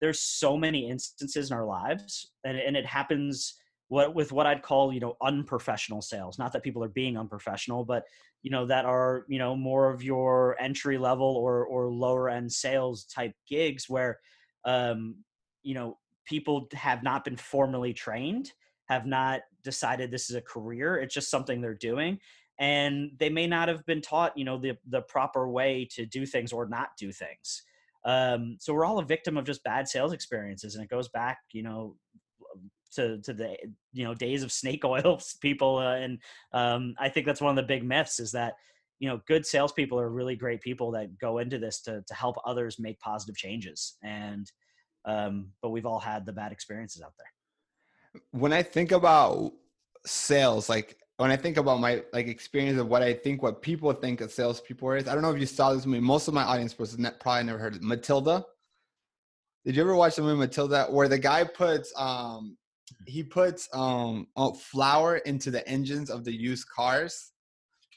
there's 0.00 0.20
so 0.20 0.56
many 0.56 0.90
instances 0.90 1.50
in 1.50 1.56
our 1.56 1.64
lives, 1.64 2.32
and 2.44 2.58
and 2.58 2.76
it 2.76 2.86
happens 2.86 3.54
what 3.86 4.14
with 4.14 4.32
what 4.32 4.46
I'd 4.46 4.62
call 4.62 4.92
you 4.92 5.00
know 5.00 5.16
unprofessional 5.22 6.02
sales. 6.02 6.38
Not 6.38 6.52
that 6.54 6.64
people 6.64 6.82
are 6.82 6.88
being 6.88 7.16
unprofessional, 7.16 7.84
but 7.84 8.04
you 8.42 8.50
know 8.50 8.66
that 8.66 8.84
are 8.84 9.24
you 9.28 9.38
know 9.38 9.54
more 9.56 9.90
of 9.90 10.02
your 10.02 10.56
entry 10.60 10.98
level 10.98 11.36
or 11.36 11.64
or 11.64 11.90
lower 11.90 12.28
end 12.28 12.52
sales 12.52 13.04
type 13.04 13.32
gigs 13.48 13.88
where 13.88 14.18
um, 14.64 15.16
you 15.62 15.74
know 15.74 15.98
people 16.24 16.68
have 16.72 17.02
not 17.02 17.24
been 17.24 17.36
formally 17.36 17.92
trained, 17.92 18.52
have 18.88 19.06
not 19.06 19.40
decided 19.64 20.10
this 20.10 20.30
is 20.30 20.36
a 20.36 20.40
career. 20.40 20.96
It's 20.96 21.14
just 21.14 21.30
something 21.30 21.60
they're 21.60 21.74
doing. 21.74 22.18
And 22.58 23.10
they 23.18 23.28
may 23.28 23.46
not 23.46 23.68
have 23.68 23.84
been 23.86 24.02
taught, 24.02 24.36
you 24.36 24.44
know, 24.44 24.58
the 24.58 24.76
the 24.88 25.02
proper 25.02 25.48
way 25.48 25.88
to 25.92 26.06
do 26.06 26.26
things 26.26 26.52
or 26.52 26.68
not 26.68 26.90
do 26.98 27.10
things. 27.10 27.62
Um, 28.04 28.56
so 28.60 28.74
we're 28.74 28.84
all 28.84 28.98
a 28.98 29.04
victim 29.04 29.36
of 29.36 29.44
just 29.44 29.64
bad 29.64 29.88
sales 29.88 30.12
experiences, 30.12 30.74
and 30.74 30.84
it 30.84 30.90
goes 30.90 31.08
back, 31.08 31.38
you 31.52 31.62
know, 31.62 31.96
to 32.94 33.18
to 33.18 33.32
the 33.32 33.56
you 33.92 34.04
know 34.04 34.14
days 34.14 34.42
of 34.42 34.52
snake 34.52 34.84
oil 34.84 35.20
people 35.40 35.78
uh, 35.78 35.96
and 35.96 36.18
um, 36.52 36.94
i 36.98 37.08
think 37.08 37.26
that's 37.26 37.40
one 37.40 37.50
of 37.50 37.56
the 37.56 37.66
big 37.66 37.84
myths 37.84 38.20
is 38.20 38.32
that 38.32 38.54
you 38.98 39.08
know 39.08 39.20
good 39.26 39.44
salespeople 39.44 39.98
are 39.98 40.10
really 40.10 40.36
great 40.36 40.60
people 40.60 40.90
that 40.90 41.18
go 41.18 41.38
into 41.38 41.58
this 41.58 41.80
to 41.80 42.02
to 42.06 42.14
help 42.14 42.36
others 42.44 42.78
make 42.78 42.98
positive 43.00 43.36
changes 43.36 43.96
and 44.02 44.52
um, 45.04 45.48
but 45.60 45.70
we've 45.70 45.86
all 45.86 45.98
had 45.98 46.24
the 46.24 46.32
bad 46.32 46.52
experiences 46.52 47.02
out 47.02 47.12
there 47.18 48.22
When 48.30 48.52
I 48.52 48.62
think 48.62 48.92
about 48.92 49.52
sales, 50.06 50.68
like 50.68 50.96
when 51.16 51.30
I 51.30 51.36
think 51.36 51.56
about 51.56 51.80
my 51.80 52.02
like 52.12 52.26
experience 52.26 52.78
of 52.78 52.88
what 52.88 53.02
I 53.02 53.12
think 53.12 53.42
what 53.42 53.62
people 53.62 53.92
think 53.92 54.20
of 54.20 54.32
salespeople 54.32 54.92
is, 54.92 55.08
I 55.08 55.14
don't 55.14 55.22
know 55.22 55.32
if 55.32 55.40
you 55.40 55.46
saw 55.46 55.72
this 55.72 55.86
movie. 55.86 56.00
Most 56.00 56.28
of 56.28 56.34
my 56.34 56.42
audience 56.44 56.78
was 56.78 56.98
ne- 56.98 57.10
probably 57.20 57.44
never 57.44 57.58
heard 57.58 57.74
of 57.74 57.82
it. 57.82 57.84
Matilda. 57.84 58.44
Did 59.64 59.76
you 59.76 59.82
ever 59.82 59.94
watch 59.94 60.16
the 60.16 60.22
movie 60.22 60.38
Matilda, 60.38 60.86
where 60.90 61.08
the 61.08 61.18
guy 61.18 61.44
puts 61.44 61.92
um 61.96 62.56
he 63.06 63.22
puts 63.22 63.68
um 63.74 64.26
flour 64.60 65.16
into 65.18 65.50
the 65.50 65.66
engines 65.68 66.10
of 66.10 66.24
the 66.24 66.32
used 66.32 66.68
cars 66.68 67.32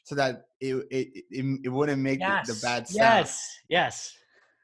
so 0.03 0.15
that 0.15 0.43
it 0.61 0.75
it 0.91 1.07
it, 1.31 1.59
it 1.65 1.69
wouldn't 1.69 2.01
make 2.01 2.19
the, 2.19 2.37
the 2.47 2.59
bad 2.63 2.87
sound. 2.87 3.25
yes 3.25 3.59
yes 3.69 4.15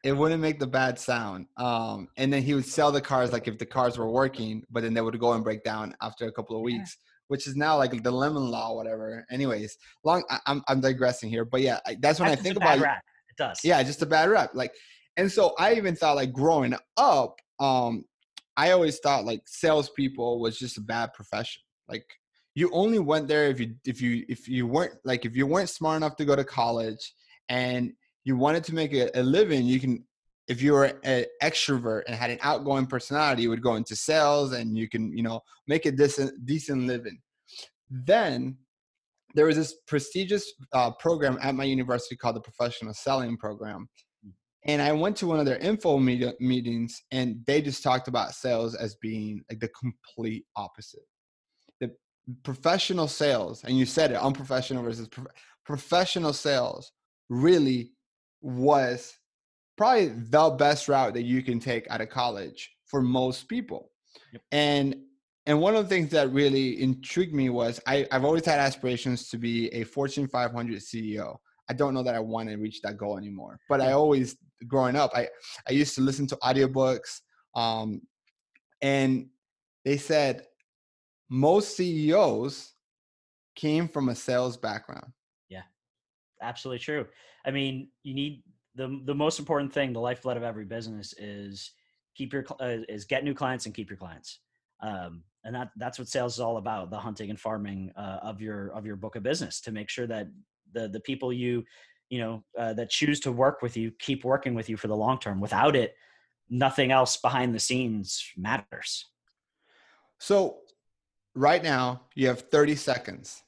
It 0.03 0.13
wouldn't 0.13 0.41
make 0.41 0.59
the 0.59 0.67
bad 0.67 0.97
sound. 0.97 1.45
Um, 1.57 2.07
and 2.17 2.33
then 2.33 2.41
he 2.41 2.55
would 2.55 2.65
sell 2.65 2.91
the 2.91 3.01
cars 3.01 3.31
like 3.31 3.47
if 3.47 3.59
the 3.59 3.67
cars 3.67 3.97
were 3.99 4.09
working, 4.09 4.63
but 4.71 4.81
then 4.81 4.93
they 4.95 5.01
would 5.01 5.19
go 5.19 5.33
and 5.33 5.43
break 5.43 5.63
down 5.63 5.95
after 6.01 6.25
a 6.25 6.31
couple 6.31 6.55
of 6.55 6.63
Yeah. 6.63 6.77
weeks, 6.77 6.97
which 7.27 7.45
is 7.47 7.55
now 7.55 7.77
like 7.77 8.01
the 8.01 8.11
lemon 8.11 8.49
law, 8.49 8.73
whatever. 8.73 9.25
Anyways, 9.29 9.77
long 10.03 10.23
I, 10.29 10.39
I'm 10.47 10.63
I'm 10.67 10.81
digressing 10.81 11.29
here, 11.29 11.45
but 11.45 11.61
yeah, 11.61 11.79
I, 11.85 11.97
that's 11.99 12.19
when 12.19 12.29
That's 12.29 12.39
I 12.39 12.43
think 12.43 12.57
about 12.57 12.79
rap. 12.79 13.03
it 13.29 13.37
does 13.37 13.61
yeah, 13.63 13.81
just 13.83 14.01
a 14.01 14.05
bad 14.07 14.29
rep. 14.29 14.51
Like, 14.55 14.73
and 15.17 15.31
so 15.31 15.53
I 15.59 15.75
even 15.75 15.95
thought 15.95 16.15
like 16.15 16.33
growing 16.33 16.73
up, 16.97 17.35
um, 17.59 18.05
I 18.61 18.71
always 18.73 18.99
thought 18.99 19.25
like 19.25 19.41
salespeople 19.47 20.39
was 20.39 20.59
just 20.59 20.77
a 20.77 20.81
bad 20.81 21.13
profession. 21.13 21.63
Like 21.89 22.05
you 22.53 22.69
only 22.71 22.99
went 22.99 23.27
there 23.27 23.47
if 23.47 23.59
you 23.59 23.73
if 23.85 23.99
you 24.03 24.23
if 24.29 24.47
you 24.47 24.67
weren't 24.67 24.93
like 25.03 25.25
if 25.25 25.35
you 25.35 25.47
weren't 25.47 25.69
smart 25.69 25.97
enough 25.97 26.15
to 26.17 26.25
go 26.25 26.35
to 26.35 26.43
college 26.43 27.11
and 27.49 27.91
you 28.23 28.37
wanted 28.37 28.63
to 28.65 28.75
make 28.75 28.93
a, 28.93 29.09
a 29.19 29.23
living, 29.23 29.65
you 29.65 29.79
can 29.79 30.03
if 30.47 30.61
you 30.61 30.73
were 30.73 30.93
an 31.03 31.25
extrovert 31.41 32.03
and 32.05 32.15
had 32.15 32.29
an 32.29 32.37
outgoing 32.43 32.85
personality, 32.85 33.41
you 33.41 33.49
would 33.49 33.63
go 33.63 33.77
into 33.77 33.95
sales 33.95 34.53
and 34.53 34.77
you 34.77 34.87
can, 34.87 35.11
you 35.17 35.23
know, 35.23 35.41
make 35.65 35.87
a 35.87 35.91
decent 35.91 36.45
decent 36.45 36.85
living. 36.85 37.17
Then 37.89 38.57
there 39.33 39.47
was 39.47 39.55
this 39.55 39.73
prestigious 39.87 40.53
uh, 40.73 40.91
program 40.91 41.39
at 41.41 41.55
my 41.55 41.63
university 41.63 42.15
called 42.15 42.35
the 42.35 42.41
Professional 42.41 42.93
Selling 42.93 43.37
Program. 43.37 43.89
And 44.65 44.81
I 44.81 44.91
went 44.91 45.17
to 45.17 45.27
one 45.27 45.39
of 45.39 45.45
their 45.45 45.57
info 45.57 45.97
meetings, 45.97 47.01
and 47.11 47.37
they 47.47 47.61
just 47.61 47.81
talked 47.81 48.07
about 48.07 48.35
sales 48.35 48.75
as 48.75 48.95
being 48.95 49.43
like 49.49 49.59
the 49.59 49.69
complete 49.69 50.45
opposite. 50.55 51.01
The 51.79 51.91
professional 52.43 53.07
sales, 53.07 53.63
and 53.63 53.77
you 53.77 53.85
said 53.85 54.11
it, 54.11 54.17
unprofessional 54.17 54.83
versus 54.83 55.07
prof- 55.07 55.33
professional 55.65 56.33
sales, 56.33 56.91
really 57.29 57.91
was 58.41 59.13
probably 59.77 60.09
the 60.09 60.49
best 60.51 60.87
route 60.87 61.15
that 61.15 61.23
you 61.23 61.41
can 61.41 61.59
take 61.59 61.89
out 61.89 62.01
of 62.01 62.09
college 62.09 62.71
for 62.85 63.01
most 63.01 63.47
people. 63.47 63.89
Yep. 64.33 64.41
And 64.51 64.95
and 65.47 65.59
one 65.59 65.75
of 65.75 65.83
the 65.83 65.89
things 65.89 66.11
that 66.11 66.31
really 66.31 66.81
intrigued 66.81 67.33
me 67.33 67.49
was 67.49 67.79
I, 67.87 68.05
I've 68.11 68.25
always 68.25 68.45
had 68.45 68.59
aspirations 68.59 69.27
to 69.29 69.37
be 69.37 69.69
a 69.69 69.83
Fortune 69.83 70.27
500 70.27 70.79
CEO. 70.79 71.37
I 71.69 71.73
don't 71.73 71.93
know 71.93 72.03
that 72.03 72.15
I 72.15 72.19
want 72.19 72.49
to 72.49 72.57
reach 72.57 72.81
that 72.81 72.97
goal 72.97 73.17
anymore, 73.17 73.59
but 73.67 73.81
I 73.81 73.93
always, 73.93 74.35
growing 74.67 74.95
up, 74.95 75.11
I, 75.13 75.27
I 75.67 75.73
used 75.73 75.95
to 75.95 76.01
listen 76.01 76.27
to 76.27 76.35
audiobooks. 76.37 77.21
Um, 77.55 78.01
and 78.81 79.27
they 79.85 79.97
said 79.97 80.45
most 81.29 81.75
CEOs 81.75 82.73
came 83.55 83.87
from 83.87 84.09
a 84.09 84.15
sales 84.15 84.57
background. 84.57 85.11
Yeah, 85.49 85.63
absolutely 86.41 86.79
true. 86.79 87.05
I 87.45 87.51
mean, 87.51 87.89
you 88.03 88.13
need 88.13 88.43
the 88.75 89.01
the 89.05 89.15
most 89.15 89.39
important 89.39 89.73
thing, 89.73 89.93
the 89.93 89.99
lifeblood 89.99 90.37
of 90.37 90.43
every 90.43 90.65
business 90.65 91.13
is 91.17 91.71
keep 92.15 92.33
your 92.33 92.45
uh, 92.59 92.77
is 92.89 93.05
get 93.05 93.23
new 93.23 93.33
clients 93.33 93.65
and 93.65 93.75
keep 93.75 93.89
your 93.89 93.97
clients. 93.97 94.39
Um, 94.81 95.23
and 95.43 95.55
that 95.55 95.71
that's 95.77 95.99
what 95.99 96.07
sales 96.07 96.35
is 96.35 96.39
all 96.39 96.57
about: 96.57 96.89
the 96.89 96.99
hunting 96.99 97.29
and 97.29 97.39
farming 97.39 97.91
uh, 97.95 98.19
of 98.21 98.41
your 98.41 98.69
of 98.73 98.85
your 98.85 98.95
book 98.95 99.15
of 99.15 99.23
business 99.23 99.61
to 99.61 99.71
make 99.71 99.89
sure 99.89 100.07
that 100.07 100.27
the 100.73 100.87
the 100.87 100.99
people 101.01 101.33
you 101.33 101.63
you 102.11 102.19
know 102.19 102.43
uh, 102.59 102.73
that 102.73 102.89
choose 102.91 103.19
to 103.21 103.31
work 103.31 103.61
with 103.63 103.75
you 103.77 103.89
keep 103.97 104.23
working 104.23 104.53
with 104.53 104.69
you 104.69 104.77
for 104.77 104.87
the 104.87 104.95
long 104.95 105.17
term. 105.17 105.39
Without 105.39 105.75
it, 105.75 105.95
nothing 106.49 106.91
else 106.91 107.17
behind 107.17 107.55
the 107.55 107.59
scenes 107.59 108.23
matters. 108.37 109.07
So, 110.19 110.59
right 111.33 111.63
now, 111.63 112.01
you 112.13 112.27
have 112.27 112.41
30 112.41 112.75
seconds 112.75 113.41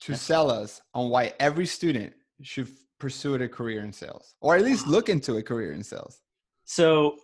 to 0.00 0.12
Yeah. 0.12 0.18
sell 0.18 0.50
us 0.50 0.80
on 0.94 1.10
why 1.10 1.34
every 1.38 1.66
student 1.66 2.14
should 2.42 2.68
pursue 2.98 3.34
a 3.34 3.48
career 3.48 3.82
in 3.82 3.92
sales 3.92 4.34
or 4.40 4.56
at 4.56 4.64
least 4.64 4.86
look 4.86 5.08
into 5.08 5.36
a 5.36 5.42
career 5.42 5.72
in 5.72 5.82
sales. 5.84 6.22
So 6.64 7.18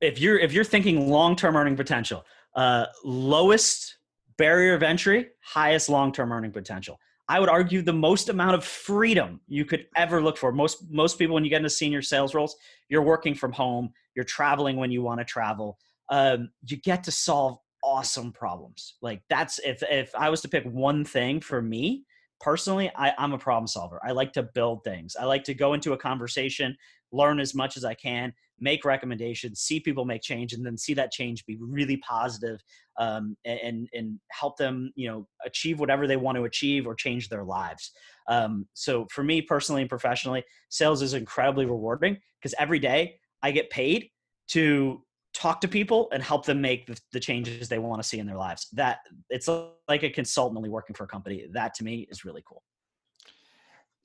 if 0.00 0.18
you're 0.18 0.38
if 0.38 0.52
you're 0.52 0.64
thinking 0.64 1.10
long 1.10 1.36
term 1.36 1.56
earning 1.56 1.76
potential, 1.76 2.24
uh, 2.56 2.86
lowest 3.04 3.96
barrier 4.40 4.74
of 4.74 4.82
entry, 4.82 5.28
highest 5.44 5.90
long 5.90 6.12
term 6.12 6.32
earning 6.32 6.50
potential. 6.50 6.98
I 7.28 7.38
would 7.38 7.50
argue 7.50 7.82
the 7.82 7.92
most 7.92 8.30
amount 8.30 8.54
of 8.54 8.64
freedom 8.64 9.40
you 9.46 9.66
could 9.66 9.86
ever 9.94 10.22
look 10.22 10.38
for. 10.38 10.50
Most 10.50 10.90
most 10.90 11.18
people, 11.18 11.34
when 11.34 11.44
you 11.44 11.50
get 11.50 11.58
into 11.58 11.70
senior 11.70 12.00
sales 12.00 12.34
roles, 12.34 12.56
you're 12.88 13.02
working 13.02 13.34
from 13.34 13.52
home, 13.52 13.90
you're 14.16 14.24
traveling 14.24 14.76
when 14.76 14.90
you 14.90 15.02
want 15.02 15.20
to 15.20 15.26
travel. 15.26 15.78
Um, 16.08 16.50
you 16.66 16.78
get 16.78 17.04
to 17.04 17.12
solve 17.12 17.58
awesome 17.84 18.32
problems. 18.32 18.94
Like 19.02 19.22
that's 19.28 19.60
if 19.60 19.82
if 19.90 20.10
I 20.14 20.30
was 20.30 20.40
to 20.40 20.48
pick 20.48 20.64
one 20.64 21.04
thing 21.04 21.40
for 21.40 21.60
me 21.60 22.04
personally, 22.40 22.90
I, 22.96 23.12
I'm 23.18 23.32
a 23.32 23.38
problem 23.38 23.66
solver. 23.66 24.00
I 24.02 24.12
like 24.12 24.32
to 24.32 24.42
build 24.42 24.82
things. 24.82 25.14
I 25.14 25.26
like 25.26 25.44
to 25.44 25.54
go 25.54 25.74
into 25.74 25.92
a 25.92 25.98
conversation, 25.98 26.74
learn 27.12 27.40
as 27.40 27.54
much 27.54 27.76
as 27.76 27.84
I 27.84 27.94
can, 27.94 28.32
make 28.58 28.84
recommendations, 28.84 29.60
see 29.60 29.80
people 29.80 30.04
make 30.04 30.22
change, 30.22 30.52
and 30.52 30.64
then 30.64 30.76
see 30.76 30.94
that 30.94 31.10
change 31.10 31.44
be 31.46 31.58
really 31.60 31.96
positive, 31.98 32.60
um, 32.98 33.36
and 33.44 33.88
and 33.92 34.20
help 34.30 34.56
them, 34.56 34.92
you 34.94 35.08
know, 35.08 35.26
achieve 35.44 35.80
whatever 35.80 36.06
they 36.06 36.16
want 36.16 36.36
to 36.36 36.44
achieve 36.44 36.86
or 36.86 36.94
change 36.94 37.28
their 37.28 37.44
lives. 37.44 37.92
Um, 38.28 38.66
so 38.74 39.06
for 39.10 39.24
me 39.24 39.42
personally 39.42 39.82
and 39.82 39.90
professionally, 39.90 40.44
sales 40.68 41.02
is 41.02 41.14
incredibly 41.14 41.66
rewarding 41.66 42.18
because 42.40 42.54
every 42.58 42.78
day 42.78 43.16
I 43.42 43.50
get 43.50 43.70
paid 43.70 44.10
to 44.48 45.02
talk 45.32 45.60
to 45.60 45.68
people 45.68 46.08
and 46.12 46.22
help 46.22 46.44
them 46.44 46.60
make 46.60 46.86
the, 46.86 46.98
the 47.12 47.20
changes 47.20 47.68
they 47.68 47.78
want 47.78 48.02
to 48.02 48.08
see 48.08 48.18
in 48.18 48.26
their 48.26 48.36
lives. 48.36 48.68
That 48.72 48.98
it's 49.30 49.48
like 49.88 50.02
a 50.02 50.10
consultant 50.10 50.56
only 50.56 50.70
working 50.70 50.94
for 50.94 51.04
a 51.04 51.08
company. 51.08 51.46
That 51.52 51.74
to 51.74 51.84
me 51.84 52.06
is 52.10 52.24
really 52.24 52.42
cool. 52.46 52.62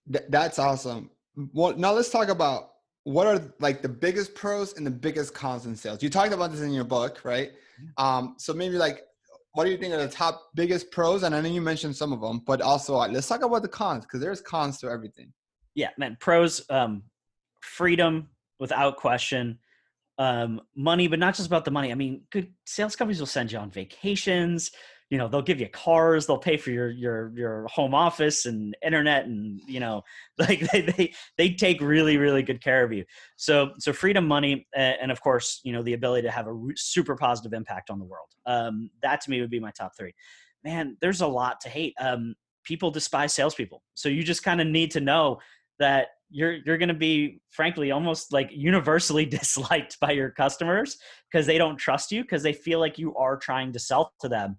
That's 0.07 0.59
awesome. 0.59 1.09
Well, 1.51 1.75
now 1.75 1.91
let's 1.91 2.09
talk 2.09 2.29
about 2.29 2.69
what 3.05 3.27
are 3.27 3.39
like 3.59 3.83
the 3.83 3.89
biggest 3.89 4.33
pros 4.33 4.73
and 4.73 4.85
the 4.85 4.91
biggest 4.91 5.33
cons 5.33 5.67
in 5.67 5.75
sales? 5.75 6.01
You 6.01 6.09
talked 6.09 6.33
about 6.33 6.51
this 6.51 6.61
in 6.61 6.71
your 6.71 6.83
book, 6.83 7.21
right? 7.23 7.51
Mm-hmm. 7.51 8.03
Um, 8.03 8.35
so 8.37 8.51
maybe 8.51 8.75
like, 8.75 9.03
what 9.53 9.63
do 9.63 9.71
you 9.71 9.77
think 9.77 9.93
are 9.93 10.01
the 10.01 10.09
top 10.09 10.49
biggest 10.55 10.91
pros? 10.91 11.21
And 11.23 11.33
I 11.33 11.39
know 11.39 11.47
you 11.47 11.61
mentioned 11.61 11.95
some 11.95 12.11
of 12.11 12.19
them, 12.19 12.41
but 12.45 12.61
also 12.61 12.95
uh, 12.95 13.07
let's 13.07 13.27
talk 13.27 13.43
about 13.43 13.61
the 13.61 13.67
cons 13.69 14.05
because 14.05 14.21
there's 14.21 14.41
cons 14.41 14.79
to 14.79 14.89
everything. 14.89 15.31
Yeah, 15.75 15.89
man. 15.99 16.17
Pros, 16.19 16.65
um, 16.71 17.03
freedom 17.61 18.29
without 18.59 18.97
question 18.97 19.59
um, 20.17 20.61
money, 20.75 21.07
but 21.07 21.19
not 21.19 21.35
just 21.35 21.47
about 21.47 21.63
the 21.63 21.71
money. 21.71 21.91
I 21.91 21.95
mean, 21.95 22.23
good 22.31 22.51
sales 22.65 22.95
companies 22.95 23.19
will 23.19 23.27
send 23.27 23.51
you 23.51 23.59
on 23.59 23.69
vacations. 23.69 24.71
You 25.09 25.19
know, 25.19 25.27
they'll 25.27 25.41
give 25.41 25.59
you 25.59 25.69
cars. 25.69 26.25
They'll 26.25 26.37
pay 26.37 26.57
for 26.57 26.71
your 26.71 26.89
your 26.89 27.31
your 27.35 27.67
home 27.67 27.93
office 27.93 28.45
and 28.45 28.75
internet, 28.83 29.25
and 29.25 29.61
you 29.67 29.79
know, 29.79 30.01
like 30.37 30.59
they 30.71 30.81
they 30.81 31.13
they 31.37 31.49
take 31.51 31.79
really 31.81 32.17
really 32.17 32.41
good 32.41 32.61
care 32.61 32.83
of 32.83 32.91
you. 32.91 33.05
So 33.35 33.71
so 33.79 33.93
freedom, 33.93 34.27
money, 34.27 34.67
and 34.75 35.11
of 35.11 35.21
course, 35.21 35.61
you 35.63 35.73
know, 35.73 35.83
the 35.83 35.93
ability 35.93 36.27
to 36.27 36.31
have 36.31 36.47
a 36.47 36.57
super 36.75 37.15
positive 37.15 37.53
impact 37.53 37.89
on 37.89 37.99
the 37.99 38.05
world. 38.05 38.29
Um, 38.45 38.89
that 39.01 39.21
to 39.21 39.29
me 39.29 39.41
would 39.41 39.51
be 39.51 39.59
my 39.59 39.71
top 39.71 39.93
three. 39.97 40.13
Man, 40.63 40.97
there's 41.01 41.21
a 41.21 41.27
lot 41.27 41.61
to 41.61 41.69
hate. 41.69 41.93
Um, 41.99 42.35
people 42.63 42.89
despise 42.89 43.33
salespeople, 43.33 43.83
so 43.93 44.09
you 44.09 44.23
just 44.23 44.43
kind 44.43 44.59
of 44.59 44.67
need 44.67 44.91
to 44.91 45.01
know 45.01 45.39
that 45.77 46.07
you're 46.29 46.57
you're 46.65 46.77
going 46.77 46.89
to 46.89 46.93
be 46.93 47.39
frankly 47.49 47.91
almost 47.91 48.33
like 48.33 48.49
universally 48.51 49.25
disliked 49.39 49.99
by 49.99 50.11
your 50.11 50.31
customers 50.31 50.97
because 51.31 51.45
they 51.45 51.57
don't 51.57 51.77
trust 51.77 52.11
you 52.11 52.21
because 52.21 52.43
they 52.43 52.53
feel 52.53 52.79
like 52.79 52.97
you 52.97 53.15
are 53.15 53.37
trying 53.37 53.71
to 53.71 53.79
sell 53.79 54.13
to 54.19 54.27
them 54.27 54.57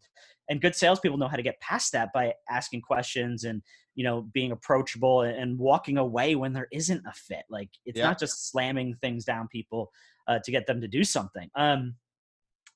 and 0.48 0.60
good 0.60 0.74
salespeople 0.74 1.18
know 1.18 1.28
how 1.28 1.36
to 1.36 1.42
get 1.42 1.60
past 1.60 1.92
that 1.92 2.12
by 2.12 2.32
asking 2.50 2.80
questions 2.80 3.44
and 3.44 3.62
you 3.94 4.04
know 4.04 4.22
being 4.32 4.52
approachable 4.52 5.22
and 5.22 5.58
walking 5.58 5.98
away 5.98 6.34
when 6.34 6.52
there 6.52 6.68
isn't 6.72 7.02
a 7.06 7.12
fit 7.12 7.44
like 7.50 7.70
it's 7.84 7.98
yeah. 7.98 8.06
not 8.06 8.18
just 8.18 8.50
slamming 8.50 8.94
things 9.00 9.24
down 9.24 9.48
people 9.48 9.90
uh, 10.28 10.38
to 10.44 10.50
get 10.50 10.66
them 10.66 10.80
to 10.80 10.88
do 10.88 11.04
something 11.04 11.48
um 11.56 11.94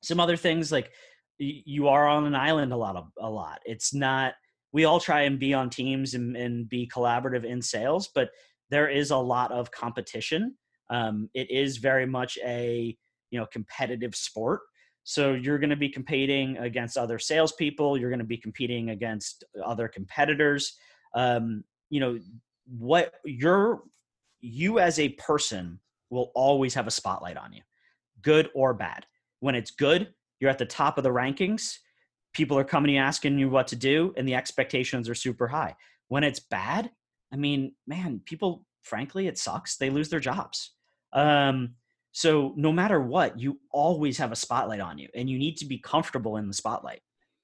some 0.03 0.21
other 0.21 0.37
things 0.37 0.73
like 0.73 0.91
you 1.39 1.89
are 1.89 2.07
on 2.07 2.27
an 2.27 2.35
island 2.35 2.73
a 2.73 2.77
lot 2.77 2.97
of 2.97 3.09
a 3.19 3.29
lot 3.29 3.61
it's 3.65 3.95
not 3.95 4.35
we 4.73 4.85
all 4.85 5.01
try 5.01 5.23
and 5.23 5.41
be 5.41 5.53
on 5.53 5.69
teams 5.69 6.15
and, 6.15 6.37
and 6.37 6.69
be 6.69 6.89
collaborative 6.95 7.45
in 7.45 7.61
sales 7.61 8.09
but 8.15 8.31
there 8.71 8.89
is 8.89 9.11
a 9.11 9.17
lot 9.17 9.53
of 9.53 9.71
competition. 9.71 10.57
Um, 10.89 11.29
it 11.35 11.51
is 11.51 11.77
very 11.77 12.07
much 12.07 12.39
a 12.45 12.97
you 13.31 13.39
know 13.39 13.47
competitive 13.47 14.15
sport. 14.15 14.61
So 15.05 15.33
you're 15.33 15.59
going 15.59 15.71
to 15.71 15.77
be 15.77 15.89
competing 15.89 16.59
against 16.59 16.97
other 16.97 17.19
salespeople. 17.19 17.99
You're 17.99 18.11
going 18.11 18.21
to 18.21 18.25
be 18.25 18.37
competing 18.37 18.91
against 18.91 19.45
other 19.65 19.89
competitors. 19.89 20.75
Um, 21.15 21.65
you 21.89 22.01
know 22.01 22.19
what 22.79 23.13
you're 23.25 23.83
you 24.41 24.79
as 24.79 24.99
a 24.99 25.11
person 25.11 25.81
will 26.09 26.33
always 26.35 26.75
have 26.75 26.87
a 26.87 26.91
spotlight 26.91 27.37
on 27.37 27.53
you, 27.53 27.63
good 28.23 28.49
or 28.55 28.75
bad. 28.75 29.07
When 29.41 29.55
it's 29.55 29.71
good, 29.71 30.13
you're 30.39 30.51
at 30.51 30.59
the 30.59 30.67
top 30.67 30.99
of 30.99 31.05
the 31.05 31.11
rankings. 31.11 31.79
People 32.33 32.59
are 32.59 32.65
coming 32.65 32.99
asking 32.99 33.39
you 33.39 33.49
what 33.49 33.69
to 33.69 33.77
do, 33.77 34.15
and 34.17 34.27
the 34.27 34.35
expectations 34.35 35.09
are 35.09 35.15
super 35.15 35.49
high. 35.49 35.75
When 36.09 36.25
it's 36.25 36.41
bad, 36.41 36.91
I 37.33 37.37
mean, 37.37 37.75
man, 37.87 38.21
people, 38.25 38.65
frankly, 38.83 39.27
it 39.27 39.39
sucks. 39.39 39.77
They 39.77 39.91
lose 39.91 40.09
their 40.09 40.21
jobs. 40.21 40.73
Um, 41.13 41.75
so 42.13 42.53
no 42.57 42.73
matter 42.73 43.01
what, 43.01 43.39
you 43.39 43.61
always 43.73 44.19
have 44.19 44.33
a 44.33 44.37
spotlight 44.37 44.81
on 44.81 44.99
you, 44.99 45.09
and 45.15 45.29
you 45.31 45.39
need 45.39 45.57
to 45.59 45.67
be 45.67 45.79
comfortable 45.79 46.37
in 46.37 46.49
the 46.49 46.55
spotlight. 46.55 47.01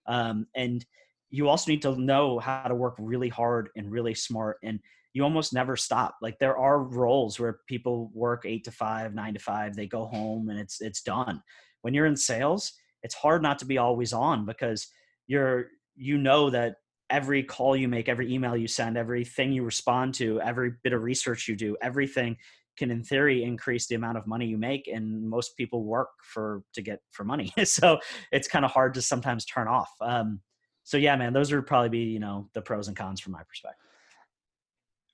Um, 0.07 0.47
and 0.55 0.85
you 1.31 1.49
also 1.49 1.71
need 1.71 1.83
to 1.83 1.97
know 2.01 2.39
how 2.39 2.65
to 2.69 2.75
work 2.75 2.95
really 2.99 3.29
hard 3.29 3.69
and 3.77 3.91
really 3.91 4.15
smart, 4.15 4.59
and 4.63 4.81
you 5.13 5.23
almost 5.23 5.53
never 5.53 5.77
stop. 5.77 6.17
Like 6.21 6.39
there 6.39 6.59
are 6.59 6.83
roles 6.83 7.39
where 7.39 7.61
people 7.69 8.11
work 8.13 8.43
eight 8.45 8.65
to 8.65 8.71
five, 8.71 9.15
nine 9.15 9.35
to 9.35 9.41
five, 9.41 9.75
they 9.75 9.87
go 9.87 10.05
home, 10.05 10.51
and 10.51 10.59
it's 10.59 10.81
it's 10.81 11.03
done. 11.03 11.43
When 11.83 11.95
you're 11.95 12.07
in 12.07 12.17
sales, 12.17 12.73
it's 13.03 13.15
hard 13.15 13.43
not 13.43 13.59
to 13.61 13.67
be 13.67 13.79
always 13.79 14.13
on 14.13 14.45
because 14.47 14.89
you're 15.27 15.69
you 15.95 16.19
know 16.19 16.51
that 16.51 16.77
every 17.09 17.43
call 17.43 17.77
you 17.77 17.89
make, 17.89 18.09
every 18.09 18.33
email 18.33 18.57
you 18.57 18.67
send, 18.67 18.97
everything 18.97 19.53
you 19.53 19.63
respond 19.63 20.15
to, 20.15 20.41
every 20.41 20.73
bit 20.83 20.93
of 20.93 21.03
research 21.03 21.47
you 21.47 21.55
do, 21.55 21.77
everything 21.81 22.37
can 22.77 22.91
in 22.91 23.03
theory 23.03 23.43
increase 23.43 23.87
the 23.87 23.95
amount 23.95 24.19
of 24.19 24.27
money 24.27 24.47
you 24.47 24.59
make 24.59 24.89
and 24.89 25.29
most 25.29 25.57
people 25.57 25.85
work 25.85 26.09
for 26.23 26.63
to 26.75 26.83
get 26.83 27.01
for 27.13 27.25
money. 27.25 27.53
So 27.65 27.99
it's 28.33 28.49
kind 28.49 28.65
of 28.65 28.71
hard 28.71 28.95
to 28.95 29.03
sometimes 29.03 29.45
turn 29.45 29.69
off. 29.69 29.91
Um, 30.01 30.41
so 30.85 30.97
yeah 30.97 31.17
man 31.17 31.33
those 31.33 31.53
would 31.53 31.67
probably 31.67 31.89
be 31.89 32.05
you 32.05 32.21
know 32.21 32.49
the 32.55 32.63
pros 32.63 32.89
and 32.89 32.97
cons 32.97 33.21
from 33.21 33.33
my 33.33 33.43
perspective. 33.43 33.81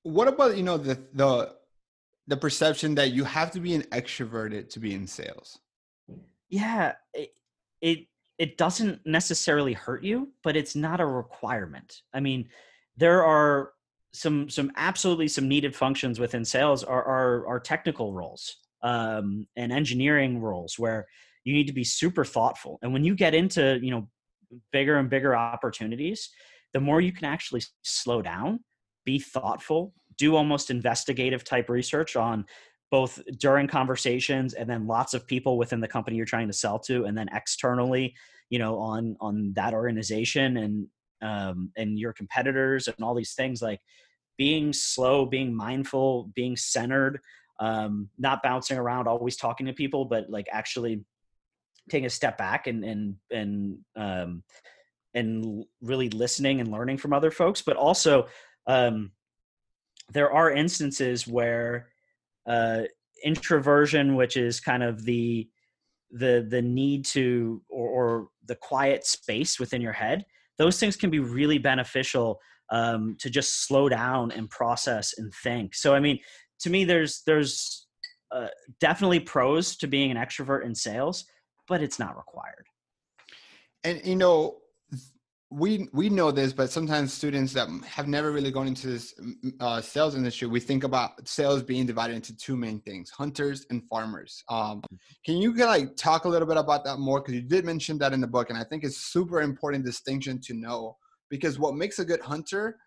What 0.02 0.28
about 0.28 0.57
you 0.57 0.62
know 0.62 0.76
the 0.76 1.00
the 1.14 1.54
the 2.26 2.37
perception 2.37 2.95
that 2.97 3.12
you 3.12 3.25
have 3.25 3.50
to 3.52 3.61
be 3.61 3.75
an 3.75 3.83
extroverted 3.85 4.69
to 4.71 4.81
be 4.81 4.95
in 4.95 5.07
sales? 5.07 5.59
Yeah 6.49 6.95
it, 7.14 7.31
it 7.81 8.07
it 8.38 8.57
doesn't 8.57 9.00
necessarily 9.07 9.73
hurt 9.73 10.02
you, 10.02 10.33
but 10.42 10.57
it's 10.57 10.75
not 10.75 11.00
a 11.00 11.07
requirement. 11.07 12.02
I 12.12 12.21
mean, 12.21 12.49
there 12.97 13.25
are 13.25 13.73
some 14.12 14.49
some 14.49 14.71
absolutely 14.76 15.28
some 15.28 15.49
needed 15.49 15.75
functions 15.75 16.21
within 16.21 16.45
sales 16.45 16.85
are 16.85 17.04
are, 17.04 17.47
are 17.47 17.61
technical 17.61 18.12
roles 18.12 18.57
um, 18.83 19.47
and 19.57 19.73
engineering 19.73 20.40
roles 20.40 20.78
where 20.78 21.07
you 21.45 21.52
need 21.54 21.66
to 21.66 21.73
be 21.73 21.85
super 21.85 22.25
thoughtful. 22.25 22.78
And 22.83 22.92
when 22.92 23.04
you 23.04 23.14
get 23.14 23.35
into 23.35 23.78
you 23.83 23.90
know 23.90 24.09
bigger 24.71 24.97
and 24.99 25.09
bigger 25.09 25.35
opportunities, 25.35 26.31
the 26.73 26.81
more 26.81 27.00
you 27.00 27.12
can 27.12 27.25
actually 27.25 27.62
slow 27.83 28.23
down, 28.23 28.61
be 29.04 29.19
thoughtful, 29.19 29.95
do 30.19 30.37
almost 30.37 30.71
investigative 30.71 31.45
type 31.45 31.69
research 31.69 32.16
on 32.16 32.45
both 32.90 33.23
during 33.38 33.66
conversations 33.66 34.52
and 34.52 34.69
then 34.69 34.87
lots 34.87 35.14
of 35.14 35.26
people 35.26 35.57
within 35.57 35.81
the 35.81 35.88
company 35.88 36.16
you're 36.16 36.26
trying 36.26 36.47
to 36.47 36.52
sell 36.52 36.78
to 36.78 37.04
and 37.04 37.16
then 37.16 37.26
externally 37.33 38.14
you 38.50 38.59
know 38.59 38.78
on 38.78 39.16
on 39.21 39.52
that 39.54 39.73
organization 39.73 40.59
and 40.59 40.87
um, 41.23 41.71
and 41.76 41.99
your 41.99 42.12
competitors 42.12 42.88
and 42.88 42.97
all 43.02 43.14
these 43.14 43.35
things 43.35 43.62
like 43.62 43.81
being 44.37 44.73
slow 44.73 45.25
being 45.25 45.55
mindful 45.55 46.31
being 46.35 46.57
centered 46.57 47.21
um, 47.61 48.09
not 48.19 48.43
bouncing 48.43 48.79
around 48.79 49.07
always 49.07 49.37
talking 49.37 49.67
to 49.67 49.73
people 49.73 50.05
but 50.05 50.29
like 50.29 50.49
actually 50.52 51.05
taking 51.91 52.07
a 52.07 52.11
step 52.11 52.38
back 52.38 52.67
and 52.67 52.85
and 52.85 53.17
and 53.31 53.79
um, 53.97 54.43
and 55.14 55.64
really 55.81 56.09
listening 56.11 56.61
and 56.61 56.71
learning 56.71 56.99
from 56.99 57.12
other 57.12 57.31
folks 57.31 57.62
but 57.62 57.76
also 57.76 58.26
um, 58.67 59.11
there 60.12 60.33
are 60.33 60.50
instances 60.50 61.26
where 61.26 61.88
uh, 62.47 62.83
introversion, 63.25 64.14
which 64.14 64.37
is 64.37 64.61
kind 64.61 64.83
of 64.83 65.05
the 65.05 65.49
the 66.11 66.47
the 66.49 66.61
need 66.61 67.05
to 67.07 67.62
or, 67.71 67.88
or 67.88 68.29
the 68.47 68.57
quiet 68.57 69.07
space 69.07 69.59
within 69.59 69.81
your 69.81 69.93
head. 69.93 70.25
Those 70.62 70.78
things 70.78 70.95
can 70.95 71.11
be 71.11 71.19
really 71.19 71.59
beneficial 71.59 72.38
um, 72.71 73.16
to 73.19 73.28
just 73.28 73.66
slow 73.66 73.88
down 73.88 74.31
and 74.31 74.49
process 74.49 75.12
and 75.19 75.35
think. 75.42 75.75
So, 75.75 75.92
I 75.92 75.99
mean, 75.99 76.21
to 76.61 76.71
me, 76.71 76.85
there's 76.85 77.23
there's 77.26 77.88
uh, 78.31 78.47
definitely 78.78 79.19
pros 79.19 79.76
to 79.78 79.88
being 79.88 80.12
an 80.12 80.16
extrovert 80.16 80.64
in 80.64 80.73
sales, 80.76 81.25
but 81.66 81.83
it's 81.83 81.99
not 81.99 82.16
required. 82.16 82.66
And 83.83 84.00
you 84.04 84.14
know, 84.14 84.59
we 85.52 85.88
we 85.92 86.09
know 86.09 86.30
this, 86.30 86.52
but 86.52 86.71
sometimes 86.71 87.12
students 87.12 87.52
that 87.52 87.68
have 87.85 88.09
never 88.09 88.32
really 88.32 88.50
gone 88.50 88.66
into 88.66 88.87
this 88.87 89.14
uh, 89.61 89.80
sales 89.80 90.14
industry, 90.14 90.49
we 90.49 90.61
think 90.61 90.82
about 90.82 91.28
sales 91.28 91.62
being 91.62 91.85
divided 91.85 92.16
into 92.16 92.37
two 92.37 92.56
main 92.56 92.80
things: 92.80 93.11
hunters 93.11 93.66
and 93.71 93.82
farmers. 93.88 94.42
Um, 94.49 94.82
can 95.25 95.37
you 95.37 95.54
like 95.54 95.97
talk 95.97 96.25
a 96.25 96.28
little 96.28 96.49
bit 96.49 96.56
about 96.56 96.85
that 96.85 96.99
more? 96.99 97.21
Because 97.21 97.35
you 97.35 97.42
did 97.42 97.64
mention 97.64 97.99
that 97.99 98.12
in 98.12 98.21
the 98.21 98.26
book, 98.26 98.49
and 98.49 98.59
I 98.59 98.64
think 98.64 98.82
it's 98.82 98.97
super 98.97 99.42
important 99.42 99.85
distinction 99.85 100.40
to 100.42 100.54
know 100.54 100.97
because 101.28 101.59
what 101.59 101.75
makes 101.75 101.99
a 101.99 102.04
good 102.04 102.21
hunter 102.21 102.78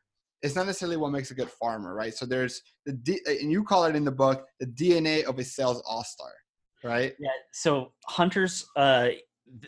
is 0.42 0.56
not 0.56 0.66
necessarily 0.66 0.98
what 0.98 1.12
makes 1.12 1.32
a 1.32 1.36
good 1.36 1.50
farmer, 1.50 1.94
right? 1.94 2.14
So 2.14 2.26
there's 2.26 2.62
the 2.86 2.94
D, 2.94 3.20
and 3.28 3.52
you 3.52 3.64
call 3.64 3.86
it 3.86 3.96
in 3.96 4.06
the 4.06 4.12
book 4.12 4.46
the 4.60 4.68
DNA 4.68 5.24
of 5.24 5.38
a 5.38 5.44
sales 5.44 5.84
all 5.88 6.04
star, 6.04 6.32
right? 6.84 7.14
Yeah. 7.20 7.30
So 7.54 7.94
hunters, 8.08 8.66
uh, 8.76 9.10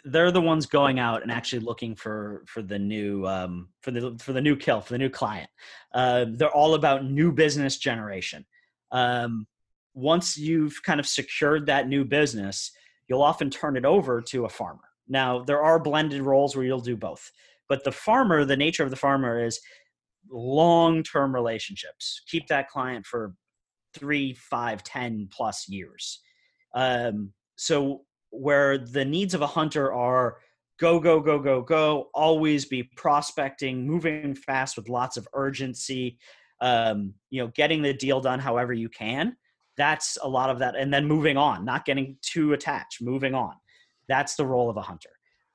they're 0.05 0.31
the 0.31 0.41
ones 0.41 0.65
going 0.65 0.99
out 0.99 1.21
and 1.21 1.31
actually 1.31 1.59
looking 1.59 1.95
for 1.95 2.43
for 2.47 2.61
the 2.61 2.79
new 2.79 3.25
um, 3.27 3.69
for 3.81 3.91
the 3.91 4.17
for 4.19 4.33
the 4.33 4.41
new 4.41 4.55
kill 4.55 4.81
for 4.81 4.93
the 4.93 4.97
new 4.97 5.09
client. 5.09 5.49
Uh, 5.93 6.25
they're 6.29 6.51
all 6.51 6.73
about 6.73 7.05
new 7.05 7.31
business 7.31 7.77
generation. 7.77 8.45
Um, 8.91 9.47
once 9.93 10.37
you've 10.37 10.81
kind 10.83 10.99
of 10.99 11.07
secured 11.07 11.65
that 11.65 11.87
new 11.87 12.05
business, 12.05 12.71
you'll 13.07 13.21
often 13.21 13.49
turn 13.49 13.77
it 13.77 13.85
over 13.85 14.21
to 14.21 14.45
a 14.45 14.49
farmer. 14.49 14.83
Now 15.07 15.43
there 15.43 15.63
are 15.63 15.79
blended 15.79 16.21
roles 16.21 16.55
where 16.55 16.65
you'll 16.65 16.79
do 16.79 16.97
both, 16.97 17.31
but 17.69 17.83
the 17.83 17.91
farmer, 17.91 18.45
the 18.45 18.57
nature 18.57 18.83
of 18.83 18.89
the 18.89 18.95
farmer 18.95 19.43
is 19.43 19.59
long 20.29 21.03
term 21.03 21.33
relationships. 21.33 22.21
Keep 22.27 22.47
that 22.47 22.69
client 22.69 23.05
for 23.05 23.33
three, 23.93 24.33
five, 24.33 24.83
ten 24.83 25.29
plus 25.31 25.67
years. 25.69 26.19
Um, 26.75 27.33
so 27.55 28.01
where 28.39 28.77
the 28.77 29.05
needs 29.05 29.33
of 29.33 29.41
a 29.41 29.47
hunter 29.47 29.93
are 29.93 30.37
go 30.79 30.99
go 30.99 31.19
go 31.19 31.39
go 31.39 31.61
go 31.61 32.09
always 32.13 32.65
be 32.65 32.83
prospecting 32.95 33.85
moving 33.85 34.35
fast 34.35 34.77
with 34.77 34.89
lots 34.89 35.17
of 35.17 35.27
urgency 35.33 36.17
um, 36.61 37.13
you 37.29 37.41
know 37.41 37.51
getting 37.55 37.81
the 37.81 37.93
deal 37.93 38.19
done 38.21 38.39
however 38.39 38.73
you 38.73 38.89
can. 38.89 39.35
That's 39.77 40.17
a 40.23 40.27
lot 40.27 40.49
of 40.49 40.59
that 40.59 40.75
and 40.75 40.93
then 40.93 41.05
moving 41.05 41.37
on 41.37 41.65
not 41.65 41.85
getting 41.85 42.17
too 42.21 42.53
attached 42.53 43.01
moving 43.01 43.33
on. 43.33 43.53
That's 44.07 44.35
the 44.35 44.45
role 44.45 44.69
of 44.69 44.77
a 44.77 44.81
hunter. 44.81 45.09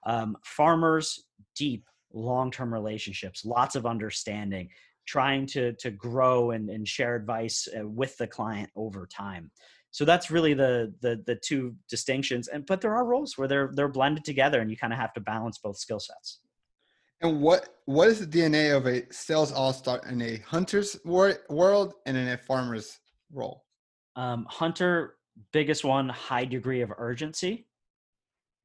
Um, 0.04 0.36
farmers 0.44 1.24
deep 1.54 1.84
long-term 2.12 2.72
relationships 2.72 3.44
lots 3.44 3.74
of 3.74 3.86
understanding 3.86 4.68
trying 5.06 5.46
to 5.46 5.72
to 5.74 5.90
grow 5.90 6.50
and, 6.50 6.68
and 6.68 6.86
share 6.86 7.16
advice 7.16 7.68
uh, 7.78 7.86
with 7.86 8.16
the 8.18 8.26
client 8.26 8.70
over 8.76 9.06
time 9.06 9.50
so 9.92 10.06
that's 10.06 10.30
really 10.30 10.54
the 10.54 10.92
the 11.00 11.22
the 11.26 11.36
two 11.36 11.76
distinctions 11.88 12.48
and 12.48 12.66
but 12.66 12.80
there 12.80 12.94
are 12.94 13.04
roles 13.04 13.36
where 13.36 13.46
they're 13.46 13.70
they're 13.74 13.88
blended 13.88 14.24
together 14.24 14.60
and 14.60 14.70
you 14.70 14.76
kind 14.76 14.92
of 14.92 14.98
have 14.98 15.12
to 15.12 15.20
balance 15.20 15.58
both 15.58 15.76
skill 15.76 16.00
sets. 16.00 16.40
And 17.20 17.40
what 17.40 17.68
what 17.84 18.08
is 18.08 18.18
the 18.18 18.26
dna 18.26 18.76
of 18.76 18.86
a 18.86 19.04
sales 19.12 19.52
all-star 19.52 20.00
in 20.08 20.20
a 20.22 20.38
hunter's 20.38 20.98
wor- 21.04 21.38
world 21.48 21.94
and 22.06 22.16
in 22.16 22.28
a 22.28 22.38
farmer's 22.38 22.98
role? 23.32 23.64
Um, 24.16 24.46
hunter 24.48 25.16
biggest 25.52 25.84
one 25.84 26.08
high 26.08 26.46
degree 26.46 26.80
of 26.80 26.92
urgency. 26.96 27.68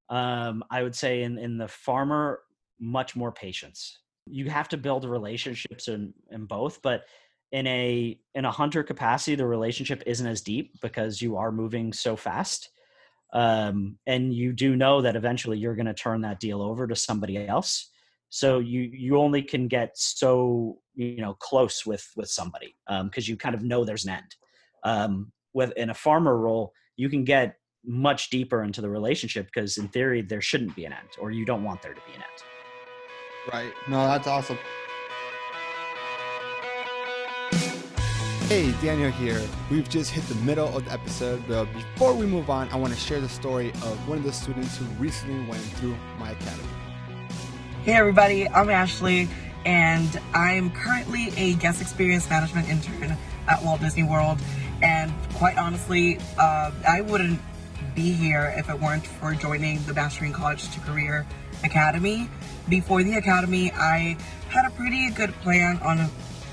Um, 0.10 0.64
i 0.72 0.82
would 0.82 0.96
say 0.96 1.24
in 1.24 1.38
in 1.38 1.58
the 1.58 1.68
farmer 1.68 2.40
much 2.80 3.18
more 3.18 3.34
patience. 3.34 4.00
You 4.26 4.50
have 4.50 4.70
to 4.70 4.78
build 4.78 5.04
relationships 5.04 5.90
in 5.90 6.14
in 6.32 6.46
both 6.46 6.82
but 6.82 7.04
in 7.52 7.66
a 7.68 8.20
in 8.36 8.46
a 8.46 8.52
hunter 8.52 8.84
capacity 8.84 9.36
the 9.36 9.48
relationship 9.48 10.04
isn't 10.06 10.28
as 10.28 10.42
deep 10.42 10.74
because 10.82 11.22
you 11.22 11.38
are 11.38 11.52
moving 11.52 11.94
so 11.94 12.16
fast 12.16 12.70
um, 13.34 13.98
and 14.08 14.34
you 14.34 14.54
do 14.54 14.76
know 14.76 15.02
that 15.02 15.16
eventually 15.16 15.58
you're 15.58 15.76
going 15.76 15.88
to 15.88 15.94
turn 15.94 16.22
that 16.22 16.40
deal 16.40 16.62
over 16.62 16.88
to 16.88 16.96
somebody 16.96 17.48
else. 17.48 17.90
So 18.30 18.60
you 18.60 18.82
you 18.82 19.18
only 19.18 19.42
can 19.42 19.68
get 19.68 19.98
so 19.98 20.80
you 20.96 21.22
know 21.22 21.34
close 21.36 21.86
with 21.86 22.06
with 22.16 22.30
somebody 22.30 22.76
because 22.88 23.28
um, 23.28 23.30
you 23.30 23.38
kind 23.38 23.56
of 23.56 23.64
know 23.64 23.86
there's 23.86 24.06
an 24.06 24.12
end. 24.12 24.36
Um, 24.84 25.32
with 25.54 25.72
in 25.78 25.90
a 25.90 25.94
farmer 25.94 26.38
role 26.38 26.74
you 26.98 27.10
can 27.10 27.24
get 27.24 27.56
much 27.86 28.30
deeper 28.30 28.64
into 28.64 28.82
the 28.82 28.90
relationship 28.90 29.46
because 29.46 29.78
in 29.78 29.88
theory 29.88 30.22
there 30.22 30.42
shouldn't 30.42 30.76
be 30.76 30.86
an 30.86 30.94
end 30.94 31.08
or 31.20 31.32
you 31.32 31.46
don't 31.46 31.64
want 31.64 31.82
there 31.82 31.94
to 31.94 32.02
be 32.06 32.14
an 32.14 32.22
end. 32.22 33.54
Right. 33.54 33.74
No 33.88 34.06
that's 34.08 34.28
awesome 34.28 34.58
Hey, 38.48 38.72
Daniel 38.82 39.12
here. 39.12 39.46
We've 39.70 39.90
just 39.90 40.10
hit 40.10 40.24
the 40.30 40.36
middle 40.46 40.74
of 40.74 40.86
the 40.86 40.94
episode, 40.94 41.44
but 41.50 41.66
before 41.74 42.14
we 42.14 42.26
move 42.26 42.50
on, 42.50 42.70
I 42.70 42.78
want 42.78 42.94
to 42.94 43.00
share 43.00 43.20
the 43.20 43.28
story 43.28 43.72
of 43.72 44.08
one 44.08 44.20
of 44.20 44.24
the 44.24 44.32
students 44.32 44.78
who 44.78 44.86
recently 45.04 45.46
went 45.50 45.62
through 45.62 45.98
my 46.18 46.32
academy. 46.32 46.70
Hey, 47.84 47.96
everybody, 47.96 48.48
I'm 48.48 48.70
Ashley, 48.70 49.28
and 49.66 50.18
I'm 50.34 50.72
currently 50.72 51.34
a 51.36 51.56
guest 51.56 51.82
experience 51.82 52.30
management 52.30 52.70
intern 52.70 53.18
at 53.50 53.62
Walt 53.66 53.82
Disney 53.82 54.04
World. 54.04 54.40
And 54.82 55.12
quite 55.34 55.58
honestly, 55.58 56.18
uh, 56.38 56.72
I 56.88 57.02
wouldn't 57.02 57.42
be 57.96 58.14
here 58.14 58.54
if 58.58 58.70
it 58.70 58.80
weren't 58.80 59.06
for 59.06 59.34
joining 59.36 59.84
the 59.84 59.94
Mastering 59.94 60.32
College 60.32 60.74
to 60.74 60.80
Career 60.80 61.28
Academy. 61.66 62.30
Before 62.70 63.04
the 63.04 63.16
academy, 63.16 63.74
I 63.74 64.16
had 64.48 64.66
a 64.66 64.70
pretty 64.70 65.10
good 65.10 65.34
plan 65.42 65.80
on 65.80 65.98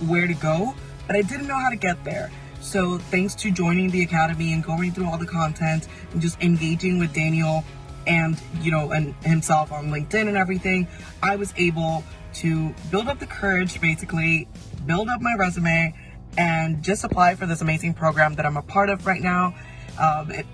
where 0.09 0.27
to 0.27 0.35
go 0.35 0.75
but 1.07 1.17
I 1.17 1.23
didn't 1.23 1.47
know 1.47 1.59
how 1.59 1.71
to 1.71 1.77
get 1.77 2.03
there. 2.05 2.31
So 2.61 2.99
thanks 2.99 3.35
to 3.37 3.51
joining 3.51 3.91
the 3.91 4.03
academy 4.03 4.53
and 4.53 4.65
going 4.65 4.93
through 4.93 5.07
all 5.07 5.19
the 5.19 5.27
content 5.27 5.87
and 6.13 6.21
just 6.21 6.41
engaging 6.43 6.99
with 6.99 7.13
Daniel 7.13 7.63
and 8.07 8.41
you 8.61 8.71
know 8.71 8.93
and 8.93 9.15
himself 9.17 9.73
on 9.73 9.89
LinkedIn 9.89 10.29
and 10.29 10.37
everything, 10.37 10.89
I 11.23 11.37
was 11.37 11.53
able 11.57 12.05
to 12.35 12.75
build 12.91 13.09
up 13.09 13.19
the 13.19 13.27
courage 13.27 13.81
basically, 13.81 14.49
build 14.87 15.09
up 15.09 15.21
my 15.21 15.35
resume 15.39 15.95
and 16.37 16.83
just 16.83 17.05
apply 17.05 17.35
for 17.37 17.47
this 17.47 17.61
amazing 17.61 17.95
program 17.95 18.35
that 18.35 18.47
I'm 18.47 18.57
a 18.57 18.63
part 18.63 18.91
of 18.91 19.07
right 19.07 19.23
now. 19.23 19.55
Um, 20.01 20.31
it, 20.31 20.47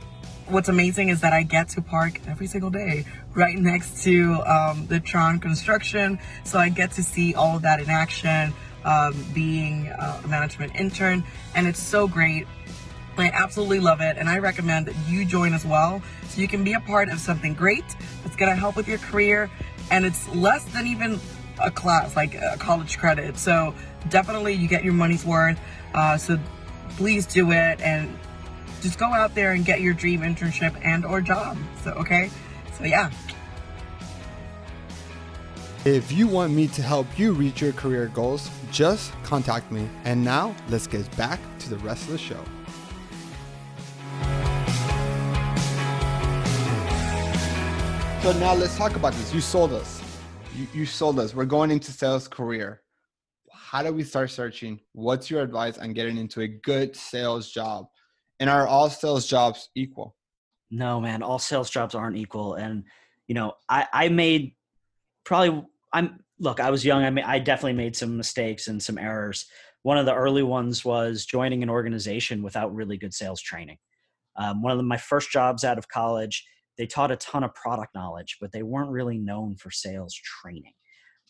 what's 0.49 0.69
amazing 0.69 1.09
is 1.09 1.21
that 1.21 1.33
I 1.33 1.43
get 1.43 1.69
to 1.71 1.83
park 1.83 2.21
every 2.27 2.47
single 2.47 2.71
day 2.71 3.07
right 3.35 3.57
next 3.57 4.03
to 4.05 4.43
um, 4.43 4.87
the 4.89 5.01
Tron 5.01 5.39
construction. 5.39 6.19
So 6.45 6.59
I 6.59 6.69
get 6.69 6.91
to 6.93 7.03
see 7.03 7.35
all 7.35 7.57
of 7.57 7.63
that 7.63 7.81
in 7.81 7.89
action 7.89 8.53
um, 8.85 9.14
being 9.35 9.88
a 9.88 10.21
management 10.29 10.75
intern, 10.77 11.25
and 11.55 11.66
it's 11.66 11.83
so 11.83 12.09
great. 12.09 12.47
I 13.16 13.31
absolutely 13.35 13.81
love 13.81 14.01
it, 14.01 14.16
and 14.16 14.29
I 14.29 14.38
recommend 14.38 14.87
that 14.87 14.95
you 15.09 15.25
join 15.25 15.53
as 15.53 15.66
well 15.66 16.03
so 16.29 16.40
you 16.40 16.49
can 16.49 16.64
be 16.64 16.73
a 16.73 16.81
part 16.81 17.11
of 17.11 17.19
something 17.21 17.55
great 17.55 17.85
that's 18.23 18.37
to 18.37 18.55
help 18.55 18.77
with 18.77 18.88
your 18.88 18.99
career, 18.99 19.51
and 19.90 20.05
it's 20.05 20.29
less 20.35 20.64
than 20.64 20.87
even 20.87 21.21
a 21.61 21.71
class, 21.71 22.16
like 22.16 22.35
a 22.35 22.57
college 22.59 22.99
credit. 22.99 23.37
So 23.37 23.75
definitely 24.09 24.55
you 24.55 24.69
get 24.69 24.85
your 24.85 24.95
money's 24.95 25.25
worth. 25.25 25.61
Uh, 25.95 26.16
so 26.16 26.38
please 26.97 27.27
do 27.27 27.51
it 27.53 27.81
and 27.81 28.16
just 28.81 28.99
go 28.99 29.07
out 29.07 29.35
there 29.35 29.53
and 29.53 29.64
get 29.64 29.81
your 29.81 29.93
dream 29.93 30.21
internship 30.21 30.75
and 30.83 31.05
or 31.05 31.21
job. 31.21 31.59
So 31.85 31.90
okay, 31.93 32.31
so 32.79 32.85
yeah, 32.85 33.11
if 35.87 36.12
you 36.12 36.29
want 36.29 36.53
me 36.53 36.69
to 36.69 36.83
help 36.83 37.19
you 37.19 37.33
reach 37.33 37.62
your 37.62 37.73
career 37.73 38.09
goals, 38.09 38.51
just 38.71 39.12
contact 39.23 39.73
me. 39.73 39.88
And 40.05 40.23
now 40.23 40.55
let's 40.69 40.87
get 40.87 41.16
back 41.16 41.40
to 41.61 41.71
the 41.71 41.79
rest 41.79 42.05
of 42.05 42.12
the 42.12 42.19
show. 42.19 42.43
So 48.23 48.38
now 48.38 48.53
let's 48.53 48.77
talk 48.77 48.97
about 48.97 49.14
this. 49.14 49.33
You 49.33 49.40
sold 49.40 49.73
us. 49.73 50.03
You, 50.55 50.66
you 50.75 50.85
sold 50.85 51.19
us. 51.19 51.35
We're 51.35 51.47
going 51.47 51.71
into 51.71 51.93
sales 51.93 52.29
career. 52.29 52.83
How 53.51 53.83
do 53.83 53.90
we 53.90 54.03
start 54.03 54.31
searching? 54.31 54.81
What's 54.93 55.31
your 55.31 55.40
advice 55.40 55.79
on 55.79 55.95
getting 55.95 56.19
into 56.19 56.43
a 56.43 56.49
good 56.49 56.95
sales 56.95 57.51
job? 57.51 57.87
And 58.38 58.51
are 58.51 58.66
all 58.66 58.90
sales 58.90 59.27
jobs 59.27 59.71
equal? 59.75 60.14
No, 60.71 61.01
man. 61.01 61.23
All 61.23 61.38
sales 61.38 61.71
jobs 61.71 61.95
aren't 61.95 62.19
equal. 62.19 62.57
And 62.57 62.85
you 63.29 63.35
know, 63.35 63.55
I, 63.66 63.87
I 63.90 64.09
made 64.11 64.57
probably 65.25 65.64
I'm 65.92 66.20
look, 66.38 66.61
I 66.61 66.70
was 66.70 66.85
young. 66.85 67.05
I 67.05 67.11
mean, 67.11 67.24
I 67.24 67.38
definitely 67.38 67.74
made 67.74 67.96
some 67.96 68.16
mistakes 68.16 68.68
and 68.68 68.83
some 68.83 68.98
errors. 68.98 69.46
One 69.83 69.98
of 69.98 70.07
the 70.07 70.14
early 70.14 70.42
ones 70.42 70.85
was 70.85 71.26
joining 71.26 71.62
an 71.62 71.70
organization 71.70 72.42
without 72.42 72.74
really 72.74 72.96
good 72.96 73.14
sales 73.14 73.40
training. 73.40 73.79
Um, 74.37 74.62
one 74.62 74.72
of 74.72 74.79
the, 74.79 74.85
my 74.85 74.96
first 74.96 75.31
jobs 75.31 75.64
out 75.64 75.79
of 75.79 75.88
college, 75.88 76.46
they 76.79 76.87
taught 76.87 77.11
a 77.11 77.16
ton 77.16 77.44
of 77.44 77.55
product 77.55 77.94
knowledge, 77.94 78.38
but 78.40 78.53
they 78.53 78.62
weren't 78.62 78.90
really 78.90 79.18
known 79.18 79.57
for 79.57 79.70
sales 79.70 80.14
training. 80.14 80.72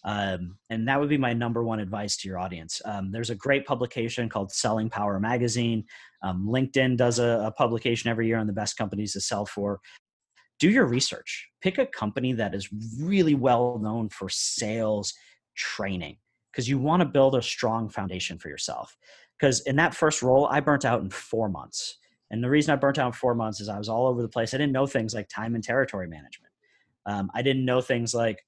Um, 0.05 0.57
and 0.71 0.89
that 0.89 0.99
would 0.99 1.11
be 1.11 1.19
my 1.19 1.33
number 1.33 1.63
one 1.63 1.81
advice 1.81 2.17
to 2.19 2.29
your 2.29 2.39
audience. 2.39 2.81
Um, 2.85 3.13
there's 3.13 3.31
a 3.31 3.35
great 3.35 3.67
publication 3.67 4.29
called 4.29 4.51
Selling 4.51 4.89
Power 4.89 5.21
Magazine. 5.21 5.85
Um, 6.23 6.47
LinkedIn 6.49 6.97
does 6.97 7.19
a, 7.19 7.43
a, 7.47 7.53
publication 7.53 8.11
every 8.11 8.27
year 8.27 8.39
on 8.39 8.47
the 8.47 8.53
best 8.53 8.79
companies 8.79 9.13
to 9.13 9.21
sell 9.21 9.45
for 9.45 9.81
do 10.61 10.71
your 10.71 10.85
research. 10.87 11.49
Pick 11.61 11.79
a 11.79 11.87
company 11.87 12.33
that 12.35 12.55
is 12.55 12.69
really 13.01 13.35
well 13.35 13.79
known 13.83 14.09
for 14.09 14.29
sales 14.29 15.15
training 15.57 16.17
because 16.53 16.69
you 16.69 16.79
want 16.79 17.01
to 17.01 17.07
build 17.07 17.35
a 17.35 17.43
strong 17.43 17.89
foundation 17.89 18.39
for 18.39 18.49
yourself. 18.49 18.97
Because 19.39 19.61
in 19.63 19.77
that 19.77 19.95
first 19.95 20.23
role, 20.23 20.47
I 20.47 20.61
burnt 20.61 20.85
out 20.85 21.01
in 21.01 21.11
four 21.11 21.49
months. 21.49 21.97
And 22.31 22.45
the 22.45 22.51
reason 22.51 22.73
I 22.73 22.77
burnt 22.77 22.99
out 22.99 23.07
in 23.09 23.13
four 23.13 23.35
months 23.35 23.61
is 23.61 23.69
I 23.69 23.79
was 23.79 23.89
all 23.89 24.07
over 24.07 24.23
the 24.23 24.29
place. 24.29 24.55
I 24.55 24.59
didn't 24.59 24.73
know 24.73 24.87
things 24.87 25.15
like 25.15 25.29
time 25.29 25.55
and 25.55 25.65
territory 25.65 26.07
management. 26.07 26.53
Um, 27.07 27.31
I 27.35 27.43
didn't 27.43 27.65
know 27.65 27.81
things 27.81 28.15
like 28.15 28.45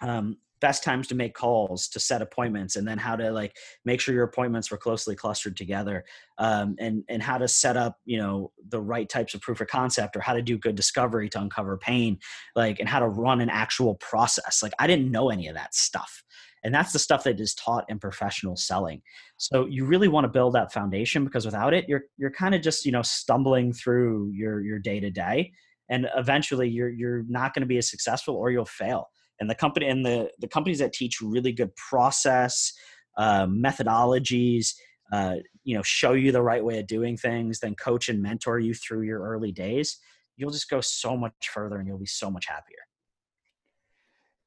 um, 0.00 0.38
best 0.60 0.82
times 0.82 1.06
to 1.08 1.14
make 1.14 1.34
calls 1.34 1.88
to 1.88 2.00
set 2.00 2.22
appointments 2.22 2.76
and 2.76 2.86
then 2.86 2.98
how 2.98 3.16
to 3.16 3.30
like 3.30 3.56
make 3.84 4.00
sure 4.00 4.14
your 4.14 4.24
appointments 4.24 4.70
were 4.70 4.76
closely 4.76 5.14
clustered 5.14 5.56
together 5.56 6.04
um, 6.38 6.76
and 6.78 7.04
and 7.08 7.22
how 7.22 7.38
to 7.38 7.48
set 7.48 7.76
up 7.76 7.98
you 8.04 8.18
know 8.18 8.52
the 8.68 8.80
right 8.80 9.08
types 9.08 9.34
of 9.34 9.40
proof 9.40 9.60
of 9.60 9.68
concept 9.68 10.16
or 10.16 10.20
how 10.20 10.32
to 10.32 10.42
do 10.42 10.58
good 10.58 10.74
discovery 10.74 11.28
to 11.28 11.40
uncover 11.40 11.76
pain 11.76 12.18
like 12.54 12.80
and 12.80 12.88
how 12.88 12.98
to 12.98 13.08
run 13.08 13.40
an 13.40 13.50
actual 13.50 13.94
process. 13.96 14.62
Like 14.62 14.72
i 14.78 14.86
didn't 14.86 15.10
know 15.10 15.30
any 15.30 15.48
of 15.48 15.54
that 15.54 15.74
stuff 15.74 16.22
and 16.64 16.74
that's 16.74 16.92
the 16.92 16.98
stuff 16.98 17.24
that 17.24 17.40
is 17.40 17.54
taught 17.54 17.84
in 17.88 17.98
professional 17.98 18.56
selling. 18.56 19.00
So 19.36 19.66
you 19.66 19.84
really 19.84 20.08
want 20.08 20.24
to 20.24 20.28
build 20.28 20.54
that 20.54 20.72
foundation 20.72 21.24
because 21.24 21.44
without 21.44 21.74
it 21.74 21.88
you're 21.88 22.02
you're 22.16 22.30
kind 22.30 22.54
of 22.54 22.62
just 22.62 22.84
you 22.84 22.92
know 22.92 23.02
stumbling 23.02 23.72
through 23.72 24.32
your 24.34 24.60
your 24.60 24.78
day 24.78 25.00
to 25.00 25.10
day 25.10 25.52
and 25.88 26.06
eventually 26.16 26.68
you're 26.68 26.90
you're 26.90 27.24
not 27.28 27.54
going 27.54 27.62
to 27.62 27.66
be 27.66 27.78
as 27.78 27.88
successful 27.88 28.34
or 28.34 28.50
you'll 28.50 28.64
fail 28.64 29.08
and 29.40 29.48
the 29.48 29.54
company 29.54 29.86
and 29.86 30.04
the 30.04 30.30
the 30.38 30.48
companies 30.48 30.78
that 30.78 30.92
teach 30.92 31.20
really 31.20 31.52
good 31.52 31.74
process 31.76 32.72
uh, 33.16 33.46
methodologies 33.46 34.74
uh, 35.12 35.36
you 35.64 35.74
know 35.74 35.82
show 35.82 36.12
you 36.12 36.32
the 36.32 36.42
right 36.42 36.64
way 36.64 36.78
of 36.78 36.86
doing 36.86 37.16
things 37.16 37.60
then 37.60 37.74
coach 37.74 38.08
and 38.08 38.22
mentor 38.22 38.58
you 38.58 38.74
through 38.74 39.02
your 39.02 39.20
early 39.20 39.52
days 39.52 39.98
you'll 40.38 40.52
just 40.52 40.70
go 40.70 40.80
so 40.80 41.16
much 41.16 41.32
further 41.52 41.76
and 41.76 41.86
you'll 41.86 41.98
be 41.98 42.06
so 42.06 42.30
much 42.30 42.46
happier. 42.46 42.78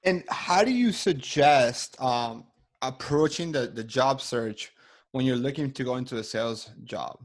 And 0.03 0.23
how 0.29 0.63
do 0.63 0.71
you 0.71 0.91
suggest 0.91 2.01
um, 2.01 2.45
approaching 2.81 3.51
the, 3.51 3.67
the 3.67 3.83
job 3.83 4.21
search 4.21 4.71
when 5.11 5.25
you're 5.25 5.35
looking 5.35 5.71
to 5.73 5.83
go 5.83 5.97
into 5.97 6.17
a 6.17 6.23
sales 6.23 6.71
job? 6.85 7.19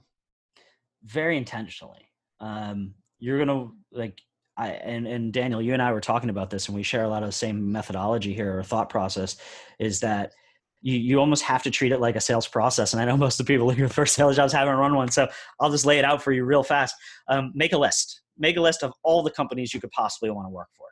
Very 1.04 1.38
intentionally. 1.38 2.10
Um, 2.40 2.94
you're 3.18 3.38
gonna 3.38 3.68
like 3.92 4.20
I 4.56 4.68
and, 4.68 5.06
and 5.06 5.32
Daniel, 5.32 5.60
you 5.60 5.72
and 5.74 5.82
I 5.82 5.92
were 5.92 6.00
talking 6.00 6.30
about 6.30 6.50
this, 6.50 6.68
and 6.68 6.76
we 6.76 6.82
share 6.82 7.04
a 7.04 7.08
lot 7.08 7.22
of 7.22 7.28
the 7.28 7.32
same 7.32 7.72
methodology 7.72 8.32
here 8.32 8.58
or 8.58 8.62
thought 8.62 8.88
process. 8.88 9.36
Is 9.78 10.00
that 10.00 10.32
you 10.80 10.96
you 10.96 11.18
almost 11.18 11.42
have 11.42 11.62
to 11.64 11.70
treat 11.70 11.92
it 11.92 12.00
like 12.00 12.16
a 12.16 12.20
sales 12.20 12.46
process. 12.46 12.92
And 12.92 13.02
I 13.02 13.04
know 13.04 13.16
most 13.26 13.38
of 13.38 13.46
the 13.46 13.52
people 13.52 13.70
in 13.70 13.76
your 13.76 13.88
first 13.88 14.14
sales 14.14 14.36
jobs 14.36 14.52
haven't 14.52 14.76
run 14.76 14.94
one, 14.94 15.10
so 15.10 15.28
I'll 15.60 15.70
just 15.70 15.86
lay 15.86 15.98
it 15.98 16.04
out 16.04 16.22
for 16.22 16.32
you 16.32 16.44
real 16.44 16.62
fast. 16.62 16.94
Um, 17.28 17.52
make 17.54 17.72
a 17.72 17.78
list. 17.78 18.22
Make 18.38 18.56
a 18.56 18.60
list 18.60 18.82
of 18.82 18.92
all 19.02 19.22
the 19.22 19.30
companies 19.30 19.72
you 19.74 19.80
could 19.80 19.90
possibly 19.90 20.30
want 20.30 20.46
to 20.46 20.50
work 20.50 20.68
for. 20.76 20.86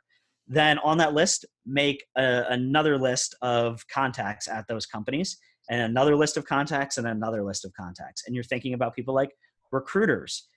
Then 0.47 0.77
on 0.79 0.97
that 0.99 1.13
list, 1.13 1.45
make 1.65 2.03
a, 2.17 2.43
another 2.49 2.97
list 2.97 3.35
of 3.41 3.87
contacts 3.87 4.47
at 4.47 4.67
those 4.67 4.85
companies, 4.85 5.37
and 5.69 5.81
another 5.81 6.15
list 6.15 6.37
of 6.37 6.45
contacts, 6.45 6.97
and 6.97 7.07
another 7.07 7.43
list 7.43 7.65
of 7.65 7.73
contacts. 7.73 8.23
And 8.25 8.35
you're 8.35 8.43
thinking 8.43 8.73
about 8.73 8.95
people 8.95 9.15
like 9.15 9.31
recruiters, 9.71 10.47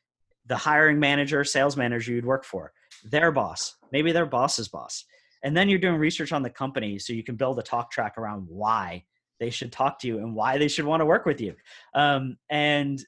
the 0.47 0.57
hiring 0.57 0.99
manager, 0.99 1.45
sales 1.45 1.77
manager 1.77 2.13
you'd 2.13 2.27
work 2.27 2.45
for 2.45 2.73
their 3.05 3.33
boss, 3.33 3.77
maybe 3.93 4.13
their 4.13 4.27
boss's 4.27 4.69
boss. 4.69 5.05
And 5.45 5.57
then 5.57 5.69
you're 5.69 5.79
doing 5.79 5.97
research 5.97 6.33
on 6.33 6.43
the 6.43 6.51
company 6.51 6.99
so 6.99 7.13
you 7.13 7.23
can 7.23 7.37
build 7.37 7.59
a 7.59 7.63
talk 7.63 7.91
track 7.91 8.19
around 8.19 8.47
why 8.49 9.05
they 9.39 9.51
should 9.51 9.71
talk 9.71 10.01
to 10.01 10.09
you 10.09 10.19
and 10.19 10.35
why 10.35 10.59
they 10.59 10.69
should 10.69 10.85
want 10.85 11.01
to 11.01 11.07
work 11.07 11.27
with 11.27 11.41
you. 11.41 11.55
Um, 11.95 12.37
and 12.51 12.99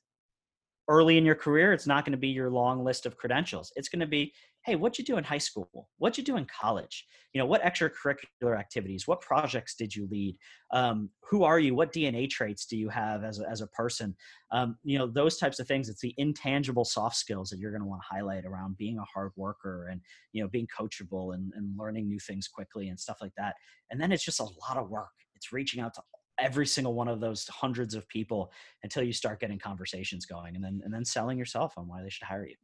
early 0.88 1.18
in 1.18 1.24
your 1.24 1.34
career, 1.34 1.72
it's 1.72 1.86
not 1.86 2.04
going 2.04 2.12
to 2.12 2.18
be 2.18 2.28
your 2.28 2.50
long 2.50 2.84
list 2.84 3.06
of 3.06 3.16
credentials. 3.16 3.72
It's 3.76 3.88
going 3.88 4.00
to 4.00 4.06
be, 4.06 4.32
hey, 4.66 4.76
what'd 4.76 4.98
you 4.98 5.04
do 5.04 5.16
in 5.16 5.24
high 5.24 5.38
school? 5.38 5.88
What'd 5.98 6.18
you 6.18 6.24
do 6.24 6.36
in 6.36 6.46
college? 6.46 7.06
You 7.32 7.38
know, 7.38 7.46
what 7.46 7.62
extracurricular 7.62 8.58
activities? 8.58 9.08
What 9.08 9.22
projects 9.22 9.74
did 9.74 9.94
you 9.94 10.06
lead? 10.10 10.36
Um, 10.72 11.08
who 11.30 11.44
are 11.44 11.58
you? 11.58 11.74
What 11.74 11.94
DNA 11.94 12.28
traits 12.28 12.66
do 12.66 12.76
you 12.76 12.90
have 12.90 13.24
as 13.24 13.40
a, 13.40 13.48
as 13.48 13.62
a 13.62 13.68
person? 13.68 14.14
Um, 14.52 14.76
you 14.84 14.98
know, 14.98 15.06
those 15.06 15.38
types 15.38 15.60
of 15.60 15.66
things. 15.66 15.88
It's 15.88 16.02
the 16.02 16.14
intangible 16.18 16.84
soft 16.84 17.16
skills 17.16 17.48
that 17.50 17.58
you're 17.58 17.70
going 17.70 17.82
to 17.82 17.88
want 17.88 18.02
to 18.02 18.14
highlight 18.14 18.44
around 18.44 18.76
being 18.76 18.98
a 18.98 19.04
hard 19.04 19.32
worker 19.36 19.88
and, 19.90 20.00
you 20.32 20.42
know, 20.42 20.48
being 20.48 20.66
coachable 20.66 21.34
and, 21.34 21.52
and 21.56 21.78
learning 21.78 22.06
new 22.06 22.18
things 22.18 22.46
quickly 22.46 22.88
and 22.88 23.00
stuff 23.00 23.18
like 23.22 23.32
that. 23.38 23.54
And 23.90 24.00
then 24.00 24.12
it's 24.12 24.24
just 24.24 24.40
a 24.40 24.44
lot 24.44 24.76
of 24.76 24.90
work. 24.90 25.08
It's 25.36 25.52
reaching 25.52 25.80
out 25.80 25.94
to 25.94 26.02
every 26.38 26.66
single 26.66 26.94
one 26.94 27.08
of 27.08 27.20
those 27.20 27.46
hundreds 27.48 27.94
of 27.94 28.06
people 28.08 28.52
until 28.82 29.02
you 29.02 29.12
start 29.12 29.40
getting 29.40 29.58
conversations 29.58 30.26
going 30.26 30.54
and 30.54 30.64
then 30.64 30.80
and 30.84 30.92
then 30.92 31.04
selling 31.04 31.36
yourself 31.36 31.74
on 31.76 31.86
why 31.86 32.02
they 32.02 32.08
should 32.08 32.26
hire 32.26 32.46
you 32.46 32.54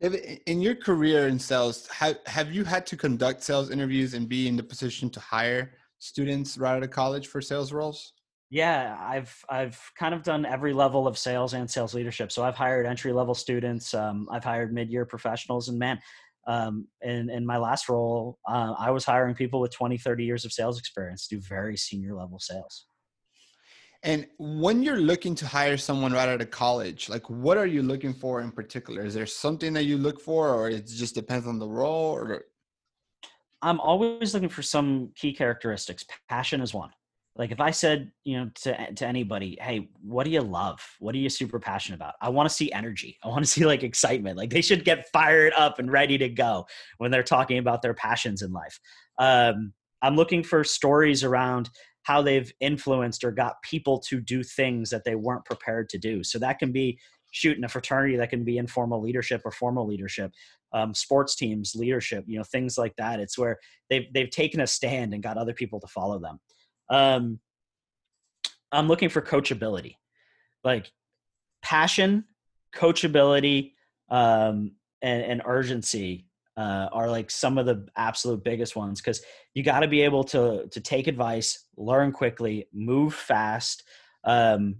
in 0.00 0.60
your 0.60 0.74
career 0.74 1.28
in 1.28 1.38
sales 1.38 1.86
have, 1.88 2.18
have 2.26 2.52
you 2.52 2.64
had 2.64 2.86
to 2.86 2.96
conduct 2.96 3.42
sales 3.42 3.70
interviews 3.70 4.14
and 4.14 4.28
be 4.28 4.46
in 4.48 4.56
the 4.56 4.62
position 4.62 5.08
to 5.10 5.20
hire 5.20 5.72
students 5.98 6.58
right 6.58 6.76
out 6.76 6.82
of 6.82 6.90
college 6.90 7.28
for 7.28 7.40
sales 7.40 7.72
roles 7.72 8.12
yeah 8.50 8.96
i've 9.00 9.34
i've 9.48 9.80
kind 9.98 10.14
of 10.14 10.22
done 10.22 10.44
every 10.44 10.72
level 10.72 11.06
of 11.06 11.16
sales 11.16 11.54
and 11.54 11.70
sales 11.70 11.94
leadership 11.94 12.30
so 12.30 12.44
i've 12.44 12.54
hired 12.54 12.86
entry 12.86 13.12
level 13.12 13.34
students 13.34 13.94
um, 13.94 14.28
i've 14.30 14.44
hired 14.44 14.72
mid-year 14.72 15.06
professionals 15.06 15.68
and 15.68 15.78
man 15.78 15.98
um, 16.46 16.86
in, 17.02 17.28
in 17.28 17.44
my 17.44 17.56
last 17.56 17.88
role, 17.88 18.38
uh, 18.48 18.74
I 18.78 18.90
was 18.90 19.04
hiring 19.04 19.34
people 19.34 19.60
with 19.60 19.72
20, 19.72 19.98
30 19.98 20.24
years 20.24 20.44
of 20.44 20.52
sales 20.52 20.78
experience 20.78 21.26
to 21.26 21.36
do 21.36 21.40
very 21.40 21.76
senior 21.76 22.14
level 22.14 22.38
sales. 22.38 22.86
And 24.06 24.24
when 24.38 24.84
you're 24.84 25.00
looking 25.00 25.34
to 25.34 25.46
hire 25.46 25.76
someone 25.76 26.12
right 26.12 26.28
out 26.28 26.40
of 26.40 26.50
college, 26.52 27.08
like 27.08 27.28
what 27.28 27.58
are 27.58 27.66
you 27.66 27.82
looking 27.82 28.14
for 28.14 28.40
in 28.40 28.52
particular? 28.52 29.04
Is 29.04 29.14
there 29.14 29.26
something 29.26 29.72
that 29.72 29.82
you 29.82 29.98
look 29.98 30.20
for, 30.20 30.54
or 30.54 30.70
it 30.70 30.86
just 30.86 31.16
depends 31.16 31.46
on 31.46 31.58
the 31.58 31.68
role? 31.68 32.12
Or 32.12 32.44
I'm 33.62 33.80
always 33.80 34.32
looking 34.32 34.48
for 34.48 34.62
some 34.62 35.10
key 35.16 35.32
characteristics. 35.32 36.04
Passion 36.28 36.60
is 36.60 36.72
one 36.72 36.90
like 37.38 37.50
if 37.50 37.60
i 37.60 37.70
said 37.70 38.10
you 38.24 38.38
know 38.38 38.50
to 38.54 38.94
to 38.94 39.06
anybody 39.06 39.58
hey 39.60 39.88
what 40.02 40.24
do 40.24 40.30
you 40.30 40.40
love 40.40 40.80
what 41.00 41.14
are 41.14 41.18
you 41.18 41.28
super 41.28 41.60
passionate 41.60 41.96
about 41.96 42.14
i 42.20 42.28
want 42.28 42.48
to 42.48 42.54
see 42.54 42.72
energy 42.72 43.18
i 43.22 43.28
want 43.28 43.44
to 43.44 43.50
see 43.50 43.66
like 43.66 43.82
excitement 43.82 44.36
like 44.36 44.50
they 44.50 44.62
should 44.62 44.84
get 44.84 45.08
fired 45.12 45.52
up 45.54 45.78
and 45.78 45.92
ready 45.92 46.18
to 46.18 46.28
go 46.28 46.66
when 46.98 47.10
they're 47.10 47.22
talking 47.22 47.58
about 47.58 47.82
their 47.82 47.94
passions 47.94 48.42
in 48.42 48.52
life 48.52 48.80
um, 49.18 49.72
i'm 50.02 50.16
looking 50.16 50.42
for 50.42 50.64
stories 50.64 51.24
around 51.24 51.68
how 52.06 52.22
they've 52.22 52.52
influenced 52.60 53.24
or 53.24 53.32
got 53.32 53.60
people 53.62 53.98
to 53.98 54.20
do 54.20 54.44
things 54.44 54.90
that 54.90 55.02
they 55.02 55.16
weren't 55.16 55.44
prepared 55.44 55.88
to 55.88 55.98
do. 55.98 56.22
So 56.22 56.38
that 56.38 56.60
can 56.60 56.70
be 56.70 57.00
shooting 57.32 57.64
a 57.64 57.68
fraternity 57.68 58.16
that 58.16 58.30
can 58.30 58.44
be 58.44 58.58
informal 58.58 59.02
leadership 59.02 59.42
or 59.44 59.50
formal 59.50 59.84
leadership 59.84 60.30
um, 60.72 60.94
sports 60.94 61.34
teams 61.34 61.74
leadership 61.74 62.24
you 62.28 62.38
know 62.38 62.44
things 62.44 62.78
like 62.78 62.94
that. 62.96 63.18
It's 63.18 63.36
where 63.36 63.58
they've 63.90 64.06
they've 64.14 64.30
taken 64.30 64.60
a 64.60 64.68
stand 64.68 65.14
and 65.14 65.22
got 65.22 65.36
other 65.36 65.52
people 65.52 65.80
to 65.80 65.86
follow 65.88 66.20
them. 66.20 66.38
Um, 66.88 67.40
I'm 68.70 68.86
looking 68.86 69.08
for 69.08 69.20
coachability, 69.20 69.96
like 70.62 70.92
passion, 71.62 72.24
coachability, 72.74 73.72
um, 74.10 74.76
and, 75.02 75.22
and 75.22 75.42
urgency 75.44 76.25
uh, 76.56 76.88
are 76.92 77.10
like 77.10 77.30
some 77.30 77.58
of 77.58 77.66
the 77.66 77.86
absolute 77.96 78.42
biggest 78.42 78.76
ones 78.76 79.00
because 79.00 79.22
you 79.54 79.62
got 79.62 79.80
to 79.80 79.88
be 79.88 80.02
able 80.02 80.24
to 80.24 80.66
to 80.70 80.80
take 80.80 81.06
advice, 81.06 81.66
learn 81.76 82.12
quickly, 82.12 82.66
move 82.72 83.14
fast. 83.14 83.84
Um, 84.24 84.76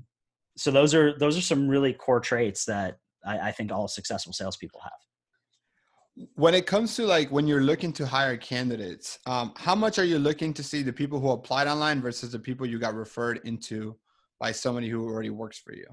so 0.57 0.71
those 0.71 0.95
are 0.95 1.19
those 1.19 1.37
are 1.37 1.43
some 1.43 1.69
really 1.69 1.93
core 1.93 2.21
traits 2.21 2.65
that 2.65 2.99
I, 3.25 3.39
I 3.49 3.53
think 3.53 3.73
all 3.73 3.89
successful 3.89 4.33
salespeople 4.33 4.81
have 4.83 6.27
when 6.35 6.55
it 6.55 6.67
comes 6.67 6.97
to 6.97 7.05
like 7.05 7.31
when 7.31 7.47
you're 7.47 7.63
looking 7.63 7.93
to 7.93 8.07
hire 8.07 8.37
candidates 8.37 9.19
um, 9.27 9.53
how 9.57 9.75
much 9.75 9.99
are 9.99 10.05
you 10.05 10.19
looking 10.19 10.55
to 10.55 10.63
see 10.63 10.83
the 10.83 10.93
people 10.93 11.21
who 11.21 11.31
applied 11.31 11.69
online 11.69 12.01
versus 12.01 12.33
the 12.33 12.39
people 12.39 12.67
you 12.67 12.79
got 12.79 12.95
referred 12.95 13.41
into 13.45 13.95
by 14.41 14.51
somebody 14.51 14.89
who 14.89 15.05
already 15.05 15.31
works 15.31 15.59
for 15.59 15.75
you 15.75 15.87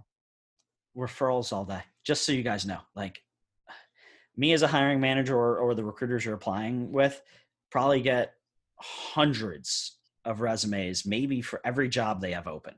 referrals 0.97 1.51
all 1.51 1.65
day 1.65 1.81
just 2.05 2.25
so 2.25 2.31
you 2.31 2.43
guys 2.43 2.65
know 2.65 2.79
like 2.95 3.21
me 4.35 4.53
as 4.53 4.61
a 4.61 4.67
hiring 4.67 4.99
manager 4.99 5.35
or, 5.35 5.57
or 5.57 5.75
the 5.75 5.83
recruiters 5.83 6.25
you're 6.25 6.33
applying 6.33 6.91
with 6.91 7.21
probably 7.71 8.01
get 8.01 8.33
hundreds 8.77 9.97
of 10.25 10.41
resumes 10.41 11.05
maybe 11.05 11.41
for 11.41 11.61
every 11.65 11.89
job 11.89 12.21
they 12.21 12.31
have 12.31 12.47
open 12.47 12.73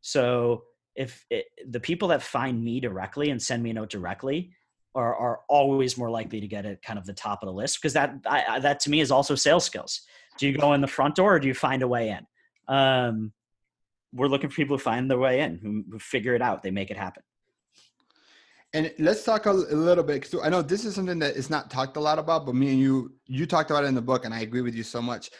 so 0.00 0.62
if 0.94 1.26
it, 1.30 1.46
the 1.68 1.80
people 1.80 2.08
that 2.08 2.22
find 2.22 2.62
me 2.62 2.80
directly 2.80 3.30
and 3.30 3.40
send 3.40 3.62
me 3.62 3.70
a 3.70 3.74
note 3.74 3.90
directly 3.90 4.50
are, 4.94 5.14
are 5.14 5.40
always 5.48 5.98
more 5.98 6.10
likely 6.10 6.40
to 6.40 6.48
get 6.48 6.64
at 6.64 6.82
kind 6.82 6.98
of 6.98 7.04
the 7.04 7.12
top 7.12 7.42
of 7.42 7.46
the 7.46 7.52
list 7.52 7.78
because 7.80 7.92
that 7.92 8.14
I, 8.26 8.58
that 8.60 8.80
to 8.80 8.90
me 8.90 9.00
is 9.00 9.10
also 9.10 9.34
sales 9.34 9.64
skills. 9.64 10.00
Do 10.38 10.48
you 10.48 10.56
go 10.56 10.72
in 10.72 10.80
the 10.80 10.86
front 10.86 11.14
door 11.14 11.34
or 11.34 11.38
do 11.38 11.46
you 11.46 11.54
find 11.54 11.82
a 11.82 11.88
way 11.88 12.08
in? 12.08 12.74
Um, 12.74 13.32
we're 14.12 14.28
looking 14.28 14.48
for 14.48 14.56
people 14.56 14.78
who 14.78 14.82
find 14.82 15.10
their 15.10 15.18
way 15.18 15.40
in, 15.40 15.58
who, 15.58 15.84
who 15.90 15.98
figure 15.98 16.34
it 16.34 16.42
out, 16.42 16.62
they 16.62 16.70
make 16.70 16.90
it 16.90 16.96
happen. 16.96 17.22
And 18.76 18.92
let's 18.98 19.24
talk 19.24 19.46
a, 19.46 19.52
little 19.52 20.04
bit. 20.04 20.26
So 20.26 20.42
I 20.42 20.50
know 20.50 20.60
this 20.60 20.84
is 20.84 20.94
something 20.94 21.18
that 21.20 21.34
is 21.34 21.48
not 21.48 21.70
talked 21.70 21.96
a 21.96 22.00
lot 22.00 22.18
about, 22.18 22.44
but 22.44 22.54
me 22.54 22.68
and 22.68 22.78
you, 22.78 23.14
you 23.24 23.46
talked 23.46 23.70
about 23.70 23.84
it 23.84 23.86
in 23.86 23.94
the 23.94 24.02
book, 24.02 24.26
and 24.26 24.34
I 24.34 24.40
agree 24.40 24.60
with 24.60 24.74
you 24.74 24.82
so 24.82 25.00
much. 25.00 25.30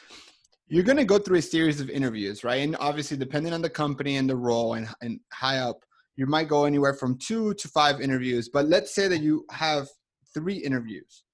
You're 0.69 0.85
going 0.85 0.97
to 0.97 1.05
go 1.05 1.19
through 1.19 1.37
a 1.37 1.43
series 1.43 1.79
of 1.79 1.91
interviews, 1.91 2.45
right? 2.45 2.63
And 2.63 2.79
obviously, 2.81 3.19
depending 3.19 3.53
on 3.53 3.61
the 3.61 3.69
company 3.69 4.17
and 4.17 4.27
the 4.27 4.37
role 4.37 4.73
and, 4.73 4.89
and 5.03 5.21
high 5.35 5.59
up, 5.59 5.77
you 6.17 6.25
might 6.25 6.49
go 6.49 6.65
anywhere 6.65 6.95
from 6.95 7.19
two 7.19 7.53
to 7.53 7.69
five 7.69 8.01
interviews. 8.01 8.49
But 8.49 8.69
let's 8.69 8.95
say 8.95 9.07
that 9.07 9.19
you 9.19 9.45
have 9.51 9.87
three 10.33 10.57
interviews. 10.57 11.25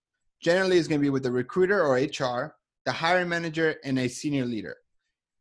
Generally, 0.42 0.78
it's 0.78 0.88
going 0.88 1.00
to 1.00 1.06
be 1.06 1.10
with 1.10 1.22
the 1.22 1.30
recruiter 1.30 1.86
or 1.86 1.94
HR, 1.94 2.56
the 2.84 2.90
hiring 2.90 3.28
manager, 3.28 3.76
and 3.84 3.96
a 4.00 4.08
senior 4.08 4.44
leader. 4.44 4.74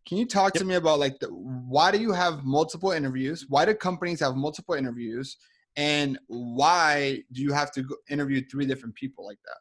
Can 0.07 0.19
you 0.19 0.27
talk 0.27 0.53
yep. 0.53 0.61
to 0.61 0.65
me 0.65 0.75
about 0.75 0.99
like 0.99 1.17
the, 1.17 1.27
why 1.29 1.89
do 1.89 1.97
you 1.97 2.11
have 2.11 2.43
multiple 2.43 2.91
interviews? 2.91 3.47
Why 3.49 3.65
do 3.65 3.73
companies 3.73 4.19
have 4.19 4.35
multiple 4.35 4.75
interviews? 4.75 5.37
And 5.75 6.19
why 6.27 7.23
do 7.31 7.41
you 7.41 7.53
have 7.53 7.71
to 7.73 7.85
interview 8.09 8.41
three 8.49 8.65
different 8.65 8.95
people 8.95 9.25
like 9.25 9.39
that? 9.45 9.57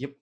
Yep. 0.00 0.12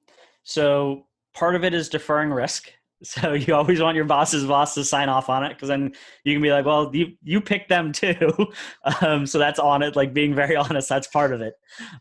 So 0.43 1.07
part 1.35 1.55
of 1.57 1.65
it 1.65 1.73
is 1.73 1.89
deferring 1.89 2.31
risk 2.31 2.71
So 3.05 3.33
you 3.33 3.55
always 3.55 3.81
want 3.81 3.97
your 3.97 4.05
boss's 4.05 4.45
boss 4.45 4.75
to 4.75 4.85
sign 4.85 5.09
off 5.09 5.29
on 5.29 5.43
it 5.43 5.51
because 5.51 5.69
then 5.69 5.93
you 6.25 6.35
can 6.35 6.43
be 6.43 6.53
like, 6.53 6.65
well, 6.65 6.91
you 6.95 7.15
you 7.23 7.41
picked 7.41 7.69
them 7.69 7.91
too. 7.91 8.33
um, 9.01 9.27
so 9.27 9.39
that's 9.39 9.59
on 9.59 9.83
it. 9.83 9.97
Like 9.97 10.15
being 10.15 10.35
very 10.35 10.55
honest, 10.65 10.89
that's 10.89 11.09
part 11.09 11.33
of 11.33 11.41
it. 11.41 11.55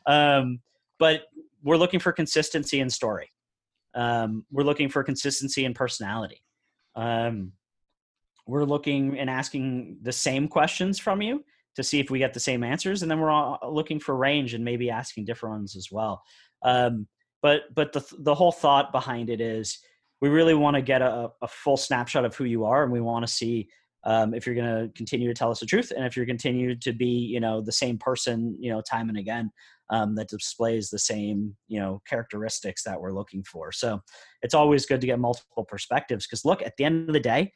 Um, 0.05 0.59
but 0.99 1.23
we're 1.63 1.77
looking 1.77 1.99
for 1.99 2.11
consistency 2.11 2.79
in 2.79 2.89
story. 2.89 3.31
Um, 3.95 4.45
we're 4.51 4.63
looking 4.63 4.89
for 4.89 5.03
consistency 5.03 5.65
in 5.65 5.73
personality. 5.73 6.43
Um, 6.95 7.53
we're 8.45 8.63
looking 8.63 9.17
and 9.17 9.29
asking 9.29 9.97
the 10.03 10.11
same 10.11 10.47
questions 10.47 10.99
from 10.99 11.21
you 11.21 11.43
to 11.75 11.83
see 11.83 11.99
if 11.99 12.09
we 12.09 12.19
get 12.19 12.33
the 12.33 12.39
same 12.39 12.63
answers, 12.63 13.01
and 13.01 13.09
then 13.09 13.19
we're 13.19 13.29
all 13.29 13.59
looking 13.69 13.99
for 13.99 14.15
range 14.15 14.53
and 14.53 14.63
maybe 14.63 14.89
asking 14.89 15.25
different 15.25 15.55
ones 15.55 15.75
as 15.75 15.87
well. 15.91 16.21
Um, 16.63 17.07
but 17.41 17.63
but 17.73 17.93
the 17.93 18.05
the 18.19 18.35
whole 18.35 18.51
thought 18.51 18.91
behind 18.91 19.29
it 19.29 19.41
is 19.41 19.79
we 20.21 20.29
really 20.29 20.53
want 20.53 20.75
to 20.75 20.81
get 20.81 21.01
a, 21.01 21.29
a 21.41 21.47
full 21.47 21.77
snapshot 21.77 22.25
of 22.25 22.35
who 22.35 22.45
you 22.45 22.65
are, 22.65 22.83
and 22.83 22.91
we 22.91 23.01
want 23.01 23.25
to 23.25 23.31
see 23.31 23.69
um, 24.03 24.33
if 24.33 24.45
you're 24.45 24.55
going 24.55 24.87
to 24.87 24.93
continue 24.93 25.27
to 25.27 25.33
tell 25.33 25.51
us 25.51 25.59
the 25.59 25.65
truth 25.65 25.91
and 25.95 26.05
if 26.05 26.15
you're 26.15 26.25
continue 26.25 26.75
to 26.75 26.93
be 26.93 27.05
you 27.05 27.39
know 27.39 27.61
the 27.61 27.71
same 27.71 27.97
person 27.97 28.55
you 28.59 28.71
know 28.71 28.81
time 28.81 29.09
and 29.09 29.17
again 29.17 29.51
um, 29.89 30.15
that 30.15 30.29
displays 30.29 30.89
the 30.89 30.99
same 30.99 31.55
you 31.67 31.79
know 31.79 32.01
characteristics 32.07 32.83
that 32.83 32.99
we're 32.99 33.13
looking 33.13 33.43
for 33.43 33.71
so 33.71 33.99
it's 34.41 34.53
always 34.53 34.85
good 34.85 35.01
to 35.01 35.07
get 35.07 35.19
multiple 35.19 35.63
perspectives 35.65 36.25
because 36.25 36.45
look 36.45 36.61
at 36.61 36.73
the 36.77 36.83
end 36.83 37.07
of 37.07 37.13
the 37.13 37.19
day 37.19 37.51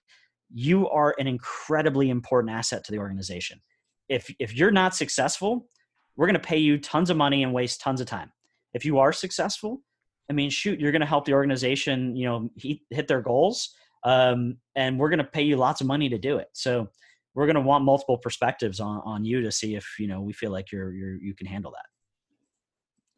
you 0.53 0.87
are 0.89 1.15
an 1.17 1.27
incredibly 1.27 2.09
important 2.09 2.53
asset 2.53 2.83
to 2.83 2.91
the 2.91 2.99
organization 2.99 3.59
if 4.09 4.33
if 4.39 4.55
you're 4.55 4.71
not 4.71 4.95
successful 4.95 5.67
we're 6.15 6.27
going 6.27 6.33
to 6.33 6.39
pay 6.39 6.57
you 6.57 6.77
tons 6.77 7.09
of 7.09 7.17
money 7.17 7.43
and 7.43 7.53
waste 7.53 7.81
tons 7.81 8.01
of 8.01 8.07
time 8.07 8.31
if 8.73 8.85
you 8.85 8.99
are 8.99 9.11
successful 9.11 9.81
i 10.29 10.33
mean 10.33 10.49
shoot 10.49 10.79
you're 10.79 10.91
going 10.91 11.01
to 11.01 11.07
help 11.07 11.25
the 11.25 11.33
organization 11.33 12.15
you 12.15 12.25
know 12.25 12.49
hit 12.89 13.07
their 13.07 13.21
goals 13.21 13.75
um, 14.05 14.57
and 14.75 14.99
we're 14.99 15.09
going 15.09 15.19
to 15.19 15.25
pay 15.25 15.41
you 15.41 15.57
lots 15.57 15.81
of 15.81 15.87
money 15.87 16.07
to 16.09 16.17
do 16.17 16.37
it. 16.37 16.47
So 16.53 16.87
we're 17.33 17.47
going 17.47 17.55
to 17.55 17.61
want 17.61 17.83
multiple 17.83 18.17
perspectives 18.17 18.79
on, 18.79 19.01
on 19.03 19.25
you 19.25 19.41
to 19.41 19.51
see 19.51 19.75
if 19.75 19.85
you 19.99 20.07
know 20.07 20.21
we 20.21 20.31
feel 20.31 20.51
like 20.51 20.71
you're, 20.71 20.93
you're 20.93 21.15
you 21.15 21.33
can 21.33 21.47
handle 21.47 21.71
that. 21.71 21.85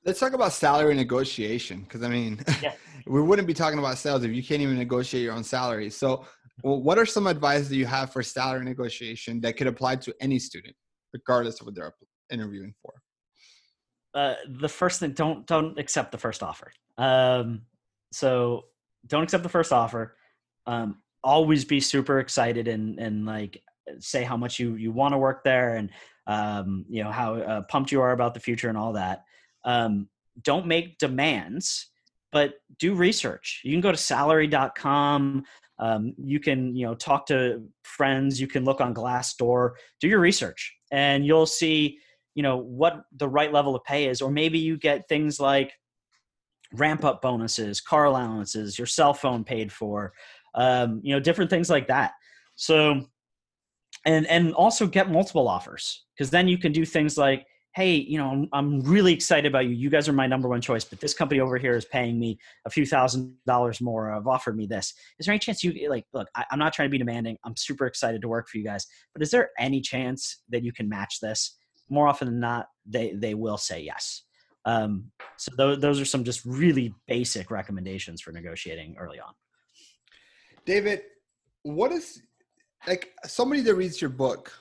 Let's 0.05 0.19
talk 0.19 0.31
about 0.31 0.53
salary 0.53 0.95
negotiation 0.95 1.81
because 1.81 2.01
I 2.01 2.07
mean, 2.07 2.39
yeah. 2.63 2.71
we 3.05 3.21
wouldn't 3.21 3.47
be 3.47 3.53
talking 3.53 3.77
about 3.77 3.97
sales 3.97 4.23
if 4.23 4.31
you 4.31 4.41
can't 4.41 4.61
even 4.61 4.77
negotiate 4.77 5.23
your 5.23 5.33
own 5.33 5.43
salary. 5.43 5.89
So, 5.89 6.25
well, 6.63 6.81
what 6.81 6.97
are 6.97 7.05
some 7.05 7.27
advice 7.27 7.67
that 7.67 7.75
you 7.75 7.85
have 7.85 8.11
for 8.11 8.23
salary 8.23 8.65
negotiation 8.65 9.39
that 9.41 9.57
could 9.57 9.67
apply 9.67 9.97
to 9.97 10.13
any 10.19 10.39
student, 10.39 10.75
regardless 11.13 11.59
of 11.59 11.67
what 11.67 11.75
they're 11.75 11.93
interviewing 12.31 12.73
for? 12.81 12.93
Uh, 14.13 14.35
the 14.59 14.69
first 14.69 14.99
thing, 14.99 15.11
don't 15.11 15.45
don't 15.45 15.77
accept 15.77 16.11
the 16.11 16.17
first 16.17 16.41
offer. 16.41 16.71
Um, 16.97 17.61
so 18.11 18.65
don't 19.05 19.23
accept 19.23 19.43
the 19.43 19.49
first 19.49 19.71
offer 19.71 20.17
um, 20.67 20.97
always 21.23 21.65
be 21.65 21.79
super 21.79 22.19
excited 22.19 22.67
and 22.67 22.99
and 22.99 23.25
like 23.25 23.63
say 23.99 24.23
how 24.23 24.37
much 24.37 24.59
you 24.59 24.75
you 24.75 24.91
want 24.91 25.13
to 25.13 25.17
work 25.17 25.43
there 25.43 25.75
and 25.77 25.89
um, 26.27 26.85
you 26.89 27.03
know 27.03 27.11
how 27.11 27.35
uh, 27.35 27.61
pumped 27.63 27.91
you 27.91 28.01
are 28.01 28.11
about 28.11 28.33
the 28.33 28.39
future 28.39 28.69
and 28.69 28.77
all 28.77 28.93
that. 28.93 29.23
Um, 29.63 30.09
don't 30.43 30.67
make 30.67 30.99
demands, 30.99 31.87
but 32.31 32.55
do 32.77 32.93
research. 32.93 33.61
You 33.63 33.71
can 33.71 33.81
go 33.81 33.91
to 33.91 33.97
salary.com. 33.97 35.45
Um, 35.79 36.13
you 36.17 36.39
can 36.39 36.75
you 36.75 36.85
know 36.85 36.95
talk 36.95 37.25
to 37.27 37.63
friends. 37.83 38.39
You 38.41 38.47
can 38.47 38.65
look 38.65 38.81
on 38.81 38.93
Glassdoor. 38.93 39.71
Do 39.99 40.07
your 40.07 40.19
research, 40.19 40.75
and 40.91 41.25
you'll 41.25 41.45
see 41.45 41.99
you 42.35 42.43
know 42.43 42.57
what 42.57 43.03
the 43.17 43.27
right 43.29 43.51
level 43.51 43.75
of 43.75 43.83
pay 43.83 44.07
is. 44.07 44.21
Or 44.21 44.31
maybe 44.31 44.59
you 44.59 44.77
get 44.77 45.07
things 45.07 45.39
like 45.39 45.73
ramp 46.73 47.05
up 47.05 47.21
bonuses, 47.21 47.79
car 47.79 48.05
allowances, 48.05 48.77
your 48.77 48.87
cell 48.87 49.13
phone 49.13 49.43
paid 49.43 49.71
for 49.71 50.13
um, 50.57 50.99
you 51.03 51.13
know, 51.13 51.19
different 51.19 51.49
things 51.49 51.69
like 51.69 51.87
that. 51.87 52.11
So, 52.55 53.05
and 54.05 54.27
and 54.27 54.53
also 54.53 54.87
get 54.87 55.09
multiple 55.09 55.47
offers 55.47 56.05
because 56.15 56.29
then 56.29 56.47
you 56.47 56.57
can 56.57 56.71
do 56.71 56.83
things 56.83 57.17
like, 57.17 57.45
hey, 57.77 57.93
you 57.93 58.17
know, 58.17 58.31
I'm, 58.31 58.49
I'm 58.53 58.81
really 58.81 59.13
excited 59.13 59.45
about 59.45 59.65
you. 59.65 59.69
You 59.69 59.91
guys 59.91 60.09
are 60.09 60.13
my 60.13 60.25
number 60.25 60.49
one 60.49 60.61
choice, 60.61 60.83
but 60.83 60.99
this 60.99 61.13
company 61.13 61.39
over 61.39 61.59
here 61.59 61.75
is 61.75 61.85
paying 61.85 62.17
me 62.19 62.39
a 62.65 62.71
few 62.71 62.87
thousand 62.87 63.35
dollars 63.45 63.79
more. 63.81 64.11
Have 64.11 64.25
offered 64.25 64.57
me 64.57 64.65
this. 64.65 64.95
Is 65.19 65.27
there 65.27 65.33
any 65.33 65.37
chance 65.37 65.63
you 65.63 65.87
like? 65.87 66.03
Look, 66.11 66.27
I, 66.35 66.43
I'm 66.49 66.57
not 66.57 66.73
trying 66.73 66.87
to 66.87 66.91
be 66.91 66.97
demanding. 66.97 67.37
I'm 67.45 67.55
super 67.55 67.85
excited 67.85 68.19
to 68.23 68.27
work 68.27 68.49
for 68.49 68.57
you 68.57 68.63
guys, 68.63 68.87
but 69.13 69.21
is 69.21 69.29
there 69.29 69.51
any 69.59 69.79
chance 69.79 70.41
that 70.49 70.63
you 70.63 70.73
can 70.73 70.89
match 70.89 71.19
this? 71.19 71.55
More 71.87 72.07
often 72.07 72.27
than 72.27 72.39
not, 72.39 72.65
they 72.87 73.13
they 73.13 73.35
will 73.35 73.59
say 73.59 73.81
yes. 73.81 74.23
Um, 74.65 75.11
so 75.37 75.51
those, 75.55 75.79
those 75.79 76.01
are 76.01 76.05
some 76.05 76.23
just 76.23 76.43
really 76.45 76.95
basic 77.07 77.51
recommendations 77.51 78.21
for 78.21 78.31
negotiating 78.31 78.95
early 78.97 79.19
on. 79.19 79.33
David, 80.65 81.03
what 81.61 81.91
is 81.91 82.23
like 82.87 83.11
somebody 83.25 83.61
that 83.61 83.75
reads 83.75 84.01
your 84.01 84.09
book 84.09 84.51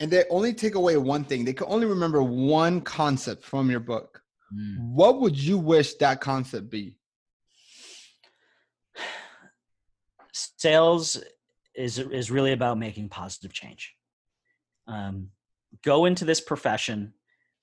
and 0.00 0.10
they 0.10 0.24
only 0.30 0.52
take 0.52 0.74
away 0.74 0.96
one 0.96 1.24
thing, 1.24 1.44
they 1.44 1.52
can 1.52 1.66
only 1.68 1.86
remember 1.86 2.22
one 2.22 2.80
concept 2.80 3.44
from 3.44 3.70
your 3.70 3.80
book. 3.80 4.22
Mm. 4.54 4.92
What 4.94 5.20
would 5.20 5.36
you 5.36 5.58
wish 5.58 5.94
that 5.94 6.20
concept 6.20 6.70
be? 6.70 6.96
Sales 10.32 11.22
is 11.74 11.98
is 11.98 12.30
really 12.30 12.52
about 12.52 12.78
making 12.78 13.08
positive 13.08 13.52
change. 13.52 13.94
Um, 14.86 15.30
go 15.82 16.04
into 16.04 16.24
this 16.24 16.40
profession 16.40 17.14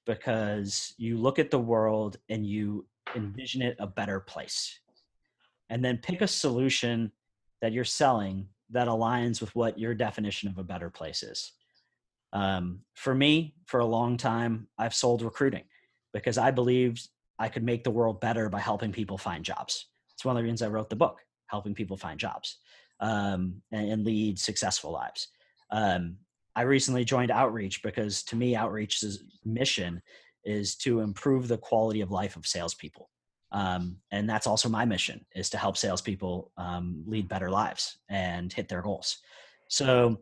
because 0.06 0.94
you 0.98 1.18
look 1.18 1.40
at 1.40 1.52
the 1.52 1.60
world 1.60 2.18
and 2.30 2.46
you 2.46 2.86
envision 3.16 3.62
it 3.62 3.76
a 3.80 3.88
better 3.88 4.20
place, 4.20 4.80
and 5.70 5.86
then 5.86 5.98
pick 5.98 6.22
a 6.22 6.28
solution 6.28 7.12
that 7.62 7.74
you're 7.74 7.84
selling 7.84 8.48
that 8.72 8.88
aligns 8.88 9.40
with 9.40 9.56
what 9.56 9.78
your 9.78 9.94
definition 9.94 10.50
of 10.50 10.58
a 10.58 10.64
better 10.64 10.90
place 10.90 11.22
is. 11.22 11.52
Um, 12.34 12.80
for 12.96 13.14
me, 13.14 13.56
for 13.66 13.80
a 13.80 13.86
long 13.86 14.18
time, 14.18 14.68
I've 14.78 14.96
sold 14.96 15.22
recruiting 15.22 15.64
because 16.14 16.38
I 16.38 16.52
believed 16.52 17.08
I 17.40 17.48
could 17.48 17.64
make 17.64 17.84
the 17.84 17.92
world 17.92 18.20
better 18.20 18.50
by 18.50 18.60
helping 18.60 18.92
people 18.92 19.18
find 19.18 19.46
jobs. 19.46 19.88
It's 20.14 20.26
one 20.26 20.36
of 20.36 20.40
the 20.40 20.44
reasons 20.44 20.64
I 20.64 20.68
wrote 20.68 20.90
the 20.90 20.96
book, 20.96 21.20
helping 21.48 21.76
people 21.76 21.98
find 21.98 22.20
jobs 22.20 22.58
um, 23.00 23.62
and, 23.72 23.92
and, 23.92 24.06
lead 24.06 24.40
successful 24.40 24.92
lives. 24.92 25.30
Um, 25.72 26.18
I 26.56 26.64
recently 26.64 27.04
joined 27.04 27.32
Outreach 27.32 27.82
because 27.82 28.24
to 28.24 28.36
me, 28.36 28.56
Outreach's 28.56 29.24
mission 29.44 30.02
is 30.46 30.76
to 30.78 31.00
improve 31.00 31.48
the 31.48 31.58
quality 31.58 32.02
of 32.02 32.12
life 32.12 32.36
of 32.36 32.46
salespeople. 32.46 33.10
Um, 33.52 33.98
and 34.12 34.28
that's 34.30 34.48
also 34.48 34.68
my 34.68 34.86
mission 34.86 35.26
is 35.36 35.50
to 35.52 35.58
help 35.58 35.78
salespeople 35.78 36.52
um, 36.58 37.04
lead 37.06 37.28
better 37.28 37.50
lives 37.50 37.98
and 38.10 38.52
hit 38.52 38.68
their 38.68 38.82
goals. 38.82 39.20
So 39.70 40.22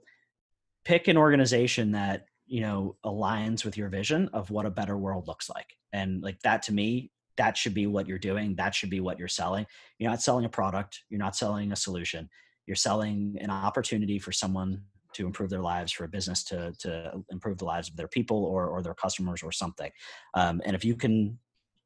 pick 0.86 1.08
an 1.08 1.17
organization 1.17 1.91
that 1.91 2.26
you 2.48 2.62
know 2.62 2.96
aligns 3.06 3.63
with 3.63 3.78
your 3.78 3.89
vision 3.89 4.30
of 4.34 4.50
what 4.50 4.65
a 4.65 4.72
better 4.72 4.98
world 4.98 5.28
looks 5.28 5.50
like, 5.50 5.78
and 5.94 6.22
like 6.22 6.39
that 6.41 6.63
to 6.63 6.74
me, 6.74 7.12
that 7.38 7.58
should 7.58 7.74
be 7.74 7.88
what 7.88 8.08
you're 8.08 8.20
doing. 8.20 8.56
That 8.56 8.76
should 8.76 8.89
be 8.89 9.00
what 9.00 9.20
you're 9.20 9.28
selling. 9.28 9.65
You're 9.98 10.10
not 10.10 10.22
selling 10.22 10.46
a 10.46 10.50
product. 10.50 11.02
You're 11.10 11.20
not 11.20 11.36
selling 11.36 11.72
a 11.72 11.76
solution. 11.76 12.30
You're 12.67 12.76
selling 12.76 13.38
an 13.39 13.50
opportunity 13.50 14.20
for 14.20 14.32
someone 14.32 14.84
to 15.13 15.26
improve 15.26 15.50
their 15.50 15.62
lives, 15.62 15.91
for 15.91 16.06
a 16.06 16.10
business 16.10 16.44
to 16.46 16.74
to 16.80 17.24
improve 17.30 17.58
the 17.58 17.65
lives 17.65 17.89
of 17.89 17.96
their 17.96 18.08
people 18.08 18.46
or 18.46 18.67
or 18.67 18.82
their 18.82 18.94
customers 18.94 19.44
or 19.44 19.52
something. 19.52 19.91
Um, 20.34 20.62
and 20.65 20.76
if 20.76 20.86
you 20.86 20.96
can 20.96 21.38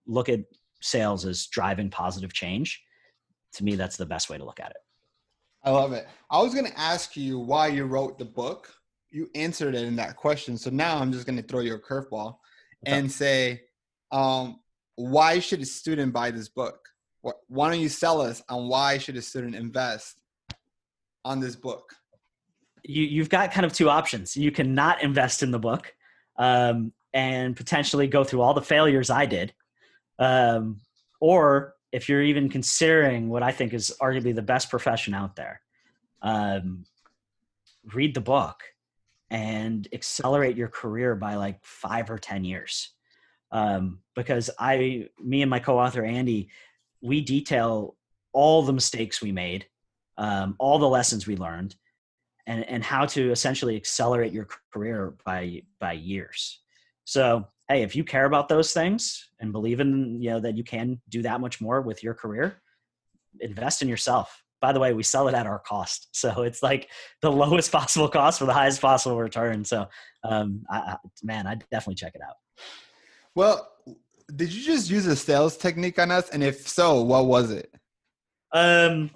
look 0.08 0.29
at 0.29 0.41
sales 0.81 1.25
as 1.25 1.47
driving 1.47 1.89
positive 1.89 2.34
change, 2.34 2.84
to 3.53 3.63
me, 3.63 3.75
that's 3.75 3.97
the 3.97 4.05
best 4.05 4.29
way 4.29 4.38
to 4.38 4.45
look 4.45 4.60
at 4.60 4.71
it. 4.71 4.77
I 5.63 5.71
love 5.71 5.93
it. 5.93 6.08
I 6.29 6.41
was 6.41 6.53
going 6.53 6.67
to 6.67 6.79
ask 6.79 7.17
you 7.17 7.39
why 7.39 7.67
you 7.67 7.86
wrote 7.86 8.19
the 8.19 8.25
book. 8.25 8.71
You 9.15 9.30
answered 9.34 9.75
it 9.75 9.84
in 9.84 9.95
that 9.95 10.17
question. 10.17 10.58
So 10.58 10.69
now 10.69 10.97
I'm 10.97 11.13
just 11.13 11.25
going 11.25 11.38
to 11.38 11.41
throw 11.41 11.62
you 11.62 11.75
a 11.75 11.80
curveball 11.80 12.36
and 12.86 13.10
say, 13.10 13.62
um, 14.12 14.60
why 14.95 15.39
should 15.39 15.62
a 15.62 15.65
student 15.65 16.12
buy 16.12 16.32
this 16.32 16.49
book? 16.49 16.89
Why 17.47 17.71
don't 17.71 17.80
you 17.80 17.88
sell 17.88 18.19
us 18.19 18.43
on 18.49 18.67
why 18.67 18.97
should 18.97 19.15
a 19.15 19.21
student 19.21 19.56
invest 19.56 20.17
on 21.23 21.39
this 21.39 21.56
book? 21.56 21.95
You, 22.84 23.04
you've 23.04 23.30
got 23.30 23.54
kind 23.54 23.65
of 23.65 23.71
two 23.71 23.89
options. 23.89 24.36
You 24.36 24.51
can 24.51 24.75
not 24.75 25.01
invest 25.01 25.43
in 25.43 25.49
the 25.49 25.60
book 25.60 25.95
um, 26.36 26.91
and 27.13 27.56
potentially 27.56 28.08
go 28.08 28.25
through 28.25 28.41
all 28.41 28.54
the 28.54 28.62
failures 28.62 29.10
I 29.10 29.28
did 29.28 29.54
um, 30.19 30.82
or 31.21 31.75
if 31.93 32.10
you're 32.10 32.21
even 32.21 32.49
considering 32.49 33.30
what 33.30 33.43
I 33.43 33.54
think 33.54 33.73
is 33.73 33.95
arguably 34.01 34.36
the 34.36 34.41
best 34.41 34.69
profession 34.69 35.13
out 35.13 35.38
there, 35.38 35.62
um, 36.21 36.86
read 37.93 38.13
the 38.13 38.19
book 38.19 38.62
and 39.29 39.88
accelerate 39.93 40.55
your 40.55 40.67
career 40.67 41.15
by 41.15 41.35
like 41.35 41.59
five 41.63 42.09
or 42.09 42.17
10 42.17 42.43
years. 42.43 42.89
Um, 43.51 43.99
because 44.15 44.49
I, 44.59 45.07
me 45.23 45.41
and 45.41 45.49
my 45.49 45.59
co 45.59 45.79
author 45.79 46.03
Andy, 46.03 46.49
we 47.01 47.21
detail 47.21 47.95
all 48.33 48.63
the 48.63 48.73
mistakes 48.73 49.21
we 49.21 49.31
made, 49.31 49.65
um, 50.17 50.55
all 50.59 50.79
the 50.79 50.88
lessons 50.88 51.27
we 51.27 51.38
learned, 51.38 51.75
and, 52.47 52.63
and 52.65 52.83
how 52.83 53.05
to 53.05 53.31
essentially 53.31 53.75
accelerate 53.75 54.33
your 54.33 54.47
career 54.73 55.15
by, 55.25 55.63
by 55.79 55.93
years. 55.93 56.59
So 57.05 57.47
hey, 57.67 57.81
if 57.81 57.95
you 57.95 58.03
care 58.03 58.25
about 58.25 58.47
those 58.47 58.73
things 58.73 59.29
and 59.39 59.51
believe 59.51 59.79
in, 59.79 60.21
you 60.21 60.31
know, 60.31 60.39
that 60.39 60.57
you 60.57 60.63
can 60.63 61.01
do 61.09 61.21
that 61.23 61.41
much 61.41 61.59
more 61.59 61.81
with 61.81 62.03
your 62.03 62.13
career, 62.13 62.61
invest 63.39 63.81
in 63.81 63.88
yourself. 63.88 64.43
By 64.65 64.71
the 64.71 64.80
way, 64.80 64.93
we 64.93 65.04
sell 65.04 65.28
it 65.28 65.36
at 65.36 65.45
our 65.45 65.60
cost. 65.60 66.08
So 66.12 66.41
it's 66.41 66.63
like 66.63 66.89
the 67.21 67.32
lowest 67.32 67.71
possible 67.80 68.10
cost 68.10 68.39
for 68.39 68.45
the 68.45 68.54
highest 68.54 68.82
possible 68.82 69.15
return. 69.15 69.63
So, 69.63 69.86
um, 70.23 70.63
I, 70.71 70.95
man, 71.21 71.45
I 71.45 71.54
definitely 71.69 71.95
check 71.95 72.15
it 72.15 72.21
out. 72.28 72.34
Well, 73.36 73.71
did 74.36 74.51
you 74.51 74.63
just 74.63 74.89
use 74.89 75.06
a 75.06 75.15
sales 75.15 75.56
technique 75.56 75.99
on 75.99 76.10
us? 76.10 76.30
And 76.30 76.43
if 76.43 76.67
so, 76.67 77.04
what 77.04 77.28
was 77.28 77.51
it? 77.51 77.71
Um, 78.54 79.12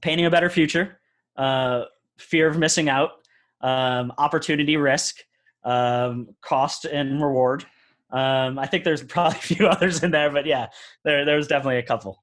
painting 0.00 0.24
a 0.24 0.30
better 0.30 0.48
future, 0.48 0.98
uh, 1.36 1.84
fear 2.18 2.48
of 2.48 2.56
missing 2.56 2.88
out, 2.88 3.10
um, 3.60 4.14
opportunity 4.16 4.78
risk, 4.78 5.16
um, 5.62 6.28
cost 6.40 6.86
and 6.86 7.22
reward. 7.22 7.66
Um, 8.10 8.58
I 8.58 8.64
think 8.64 8.84
there's 8.84 9.02
probably 9.14 9.36
a 9.36 9.42
few 9.42 9.66
others 9.66 10.02
in 10.02 10.10
there, 10.10 10.30
but 10.30 10.46
yeah, 10.46 10.68
there 11.04 11.36
was 11.36 11.48
definitely 11.48 11.80
a 11.80 11.82
couple. 11.82 12.22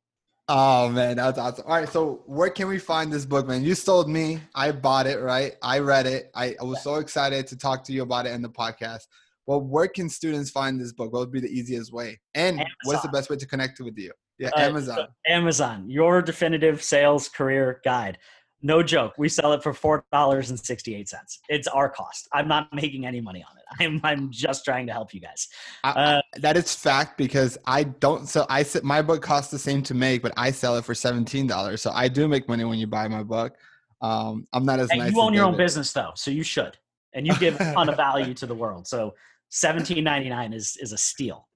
Oh 0.52 0.90
man, 0.90 1.18
that's 1.18 1.38
awesome. 1.38 1.66
All 1.68 1.76
right, 1.76 1.88
so 1.88 2.24
where 2.26 2.50
can 2.50 2.68
we 2.68 2.80
find 2.80 3.14
this 3.14 3.24
book, 3.24 3.48
man? 3.48 3.64
You 3.64 3.76
sold 3.76 4.10
me. 4.10 4.42
I 4.56 4.72
bought 4.72 5.06
it, 5.06 5.20
right? 5.20 5.54
I 5.62 5.78
read 5.78 6.08
it. 6.08 6.32
I, 6.34 6.56
I 6.60 6.64
was 6.64 6.82
so 6.82 6.96
excited 6.96 7.46
to 7.48 7.56
talk 7.56 7.84
to 7.84 7.94
you 7.94 8.02
about 8.02 8.26
it 8.26 8.34
in 8.34 8.42
the 8.42 8.50
podcast. 8.50 9.04
Well, 9.46 9.62
where 9.62 9.88
can 9.88 10.10
students 10.10 10.50
find 10.50 10.82
this 10.82 10.92
book? 10.92 11.14
What 11.14 11.20
would 11.20 11.32
be 11.32 11.40
the 11.40 11.48
easiest 11.48 11.94
way? 11.94 12.20
And 12.34 12.56
Amazon. 12.56 12.76
what's 12.86 13.02
the 13.04 13.10
best 13.10 13.30
way 13.30 13.36
to 13.36 13.46
connect 13.46 13.80
with 13.80 13.96
you? 13.96 14.12
Yeah, 14.40 14.50
uh, 14.58 14.62
Amazon. 14.62 15.08
Amazon, 15.28 15.88
your 15.88 16.20
definitive 16.24 16.82
sales 16.82 17.30
career 17.30 17.80
guide 17.86 18.18
no 18.62 18.84
joke. 18.84 19.14
We 19.18 19.30
sell 19.30 19.54
it 19.54 19.64
for 19.64 19.74
four 19.74 20.04
dollars 20.12 20.50
and 20.50 20.60
68 20.60 21.08
cents. 21.08 21.40
It's 21.48 21.68
our 21.68 21.90
cost. 21.90 22.28
I'm 22.34 22.48
not 22.48 22.74
making 22.74 23.06
any 23.06 23.22
money 23.22 23.44
on 23.50 23.58
it. 23.58 23.64
I'm, 23.86 24.02
I'm 24.04 24.32
just 24.32 24.66
trying 24.66 24.88
to 24.88 24.94
help 24.94 25.14
you 25.14 25.22
guys. 25.22 25.48
Uh, 25.84 26.22
that 26.38 26.58
is 26.58 26.74
fact 26.74 27.18
because 27.18 27.58
i 27.66 27.84
don't 27.84 28.28
sell 28.28 28.46
i 28.50 28.66
my 28.84 29.02
book 29.02 29.22
costs 29.22 29.52
the 29.52 29.60
same 29.60 29.82
to 29.84 29.94
make 29.94 30.22
but 30.22 30.34
i 30.38 30.52
sell 30.52 30.76
it 30.78 30.86
for 30.86 30.94
17 30.96 31.48
dollars. 31.48 31.82
So 31.82 31.92
i 31.92 32.08
do 32.08 32.28
make 32.28 32.48
money 32.48 32.64
when 32.66 32.80
you 32.80 32.88
buy 32.88 33.08
my 33.08 33.24
book. 33.24 33.54
Um, 34.02 34.48
i'm 34.54 34.66
not 34.66 34.80
as 34.80 34.90
and 34.90 35.00
nice 35.00 35.12
you 35.12 35.22
own 35.22 35.34
your 35.34 35.46
own 35.46 35.58
business 35.58 35.92
though 35.94 36.12
so 36.16 36.32
you 36.32 36.44
should. 36.44 36.78
And 37.14 37.26
you 37.26 37.36
give 37.38 37.56
a 37.56 37.74
ton 37.74 37.90
of 37.90 37.96
value 37.96 38.36
to 38.36 38.46
the 38.46 38.54
world. 38.54 38.86
So 38.88 39.16
17.99 39.52 40.54
is 40.54 40.78
is 40.80 40.94
a 40.94 40.98
steal. 40.98 41.48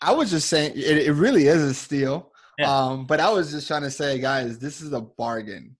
I 0.00 0.12
was 0.12 0.30
just 0.30 0.48
saying 0.48 0.72
it, 0.76 0.98
it 1.08 1.12
really 1.12 1.46
is 1.46 1.62
a 1.62 1.74
steal. 1.74 2.30
Yeah. 2.58 2.70
um, 2.72 3.06
but 3.06 3.20
i 3.20 3.30
was 3.30 3.52
just 3.52 3.66
trying 3.66 3.82
to 3.82 3.90
say 3.90 4.18
guys 4.18 4.58
this 4.58 4.82
is 4.82 4.92
a 4.92 5.00
bargain 5.00 5.76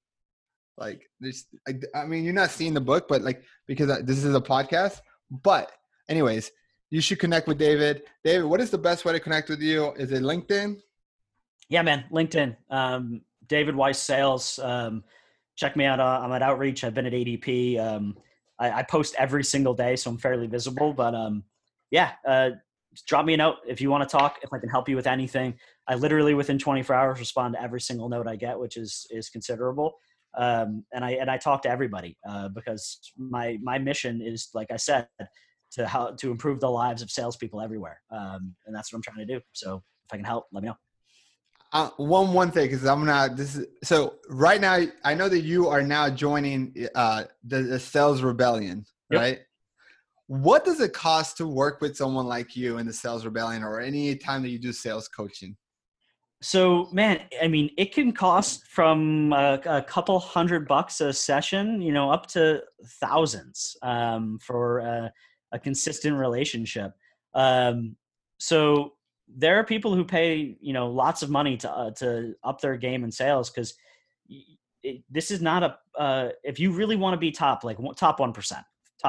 like 0.81 1.09
this, 1.21 1.45
I, 1.69 1.75
I 1.95 2.07
mean, 2.07 2.25
you're 2.25 2.33
not 2.33 2.51
seeing 2.51 2.73
the 2.75 2.81
book, 2.81 3.07
but 3.07 3.23
like 3.23 3.45
because 3.67 4.03
this 4.05 4.25
is 4.25 4.35
a 4.35 4.41
podcast. 4.41 5.01
But 5.31 5.71
anyways, 6.09 6.51
you 6.89 7.01
should 7.01 7.19
connect 7.19 7.47
with 7.47 7.59
David. 7.59 8.03
David, 8.25 8.47
what 8.47 8.61
is 8.61 8.71
the 8.71 8.79
best 8.79 9.05
way 9.05 9.13
to 9.13 9.21
connect 9.21 9.51
with 9.51 9.61
you? 9.61 9.93
Is 9.93 10.11
it 10.11 10.23
LinkedIn? 10.23 10.81
Yeah, 11.69 11.83
man, 11.83 12.05
LinkedIn. 12.11 12.57
Um, 12.71 13.21
David 13.47 13.77
Weiss 13.77 13.99
Sales. 13.99 14.59
Um, 14.59 15.05
check 15.57 15.77
me 15.77 15.85
out. 15.85 16.01
Uh, 16.01 16.21
I'm 16.23 16.33
at 16.33 16.43
Outreach. 16.43 16.83
I've 16.83 16.95
been 16.95 17.07
at 17.07 17.13
ADP. 17.13 17.79
Um, 17.79 18.17
I, 18.59 18.71
I, 18.79 18.83
post 18.83 19.15
every 19.19 19.45
single 19.45 19.75
day, 19.75 19.97
so 19.97 20.11
I'm 20.11 20.19
fairly 20.19 20.47
visible. 20.47 20.93
But 20.93 21.15
um, 21.15 21.45
yeah, 21.91 22.13
uh, 22.27 22.51
drop 23.07 23.25
me 23.25 23.35
a 23.35 23.37
note 23.37 23.57
if 23.69 23.81
you 23.81 23.91
want 23.91 24.09
to 24.09 24.17
talk. 24.17 24.39
If 24.43 24.53
I 24.53 24.59
can 24.59 24.69
help 24.69 24.89
you 24.89 24.97
with 24.97 25.07
anything, 25.07 25.55
I 25.87 25.95
literally 25.95 26.35
within 26.35 26.59
24 26.59 26.97
hours 26.97 27.19
respond 27.21 27.55
to 27.55 27.63
every 27.63 27.81
single 27.81 28.09
note 28.09 28.27
I 28.27 28.37
get, 28.37 28.59
which 28.59 28.77
is 28.77 29.07
is 29.11 29.29
considerable 29.29 29.95
um, 30.37 30.85
and 30.93 31.05
I 31.05 31.13
and 31.13 31.31
I 31.31 31.39
talk 31.39 31.63
to 31.63 31.71
everybody 31.71 32.17
uh, 32.29 32.49
because 32.49 33.01
my 33.17 33.59
my 33.63 33.79
mission 33.79 34.21
is, 34.23 34.49
like 34.55 34.71
I 34.71 34.77
said, 34.77 35.09
to 35.73 35.87
how 35.87 36.13
to 36.13 36.31
improve 36.31 36.61
the 36.61 36.71
lives 36.71 37.03
of 37.03 37.11
salespeople 37.11 37.61
everywhere, 37.61 38.01
um, 38.11 38.55
and 38.67 38.75
that's 38.75 38.93
what 38.93 38.99
I'm 38.99 39.03
trying 39.03 39.27
to 39.27 39.35
do. 39.35 39.41
So 39.53 39.83
if 40.07 40.15
I 40.15 40.17
can 40.17 40.25
help, 40.25 40.47
let 40.53 40.63
me 40.63 40.69
know. 40.69 40.77
Uh, 41.73 41.91
one 41.99 42.33
one 42.33 42.51
thing 42.51 42.67
because 42.67 42.85
I'm 42.85 43.05
not 43.05 43.37
this 43.37 43.57
is 43.57 43.67
so 43.85 44.15
right 44.29 44.61
now. 44.61 44.81
I 45.05 45.15
know 45.15 45.29
that 45.29 45.41
you 45.41 45.69
are 45.69 45.83
now 45.83 46.11
joining 46.11 46.75
uh, 46.95 47.25
the, 47.45 47.63
the 47.63 47.79
Sales 47.79 48.23
Rebellion, 48.23 48.85
yep. 49.11 49.21
right? 49.21 49.39
What 50.27 50.65
does 50.65 50.81
it 50.81 50.93
cost 50.93 51.37
to 51.39 51.47
work 51.47 51.81
with 51.81 51.97
someone 51.97 52.27
like 52.27 52.57
you 52.57 52.79
in 52.79 52.87
the 52.87 52.93
Sales 52.93 53.25
Rebellion, 53.25 53.63
or 53.63 53.81
any 53.81 54.15
time 54.17 54.43
that 54.43 54.49
you 54.51 54.59
do 54.59 54.73
sales 54.73 55.09
coaching? 55.09 55.57
So, 56.43 56.89
man, 56.91 57.21
I 57.43 57.49
mean, 57.49 57.71
it 57.77 57.93
can 57.93 58.13
cost 58.13 58.67
from 58.67 59.33
a, 59.35 59.61
a, 59.67 59.83
couple 59.83 60.19
hundred 60.19 60.67
bucks 60.67 61.03
a 61.03 61.13
session, 61.13 61.83
you 61.83 61.93
know, 61.93 62.11
up 62.11 62.27
to 62.29 62.63
thousands 62.99 63.77
um, 63.83 64.39
for 64.41 64.79
a, 64.79 65.13
a, 65.53 65.59
consistent 65.59 66.17
relationship. 66.17 66.95
Um, 67.35 67.97
so, 68.39 68.95
there 69.37 69.59
are 69.59 69.65
people 69.65 69.95
who 69.95 70.03
pay, 70.03 70.57
you 70.61 70.73
know, 70.73 70.89
lots 70.89 71.23
of 71.23 71.31
money 71.31 71.57
to 71.59 71.71
uh, 71.71 71.91
to 71.93 72.35
up 72.43 72.61
their 72.61 72.77
game 72.77 73.05
in 73.05 73.13
sales 73.13 73.51
because 73.51 73.75
this 75.09 75.31
is 75.31 75.41
not 75.41 75.63
a. 75.63 75.79
Uh, 75.97 76.31
if 76.43 76.59
you 76.59 76.73
really 76.73 76.97
want 76.97 77.15
to 77.15 77.19
be 77.19 77.31
top, 77.31 77.65
like 77.65 77.77
top 77.97 78.19
one 78.19 78.31
top, 78.31 78.35
percent, 78.35 78.65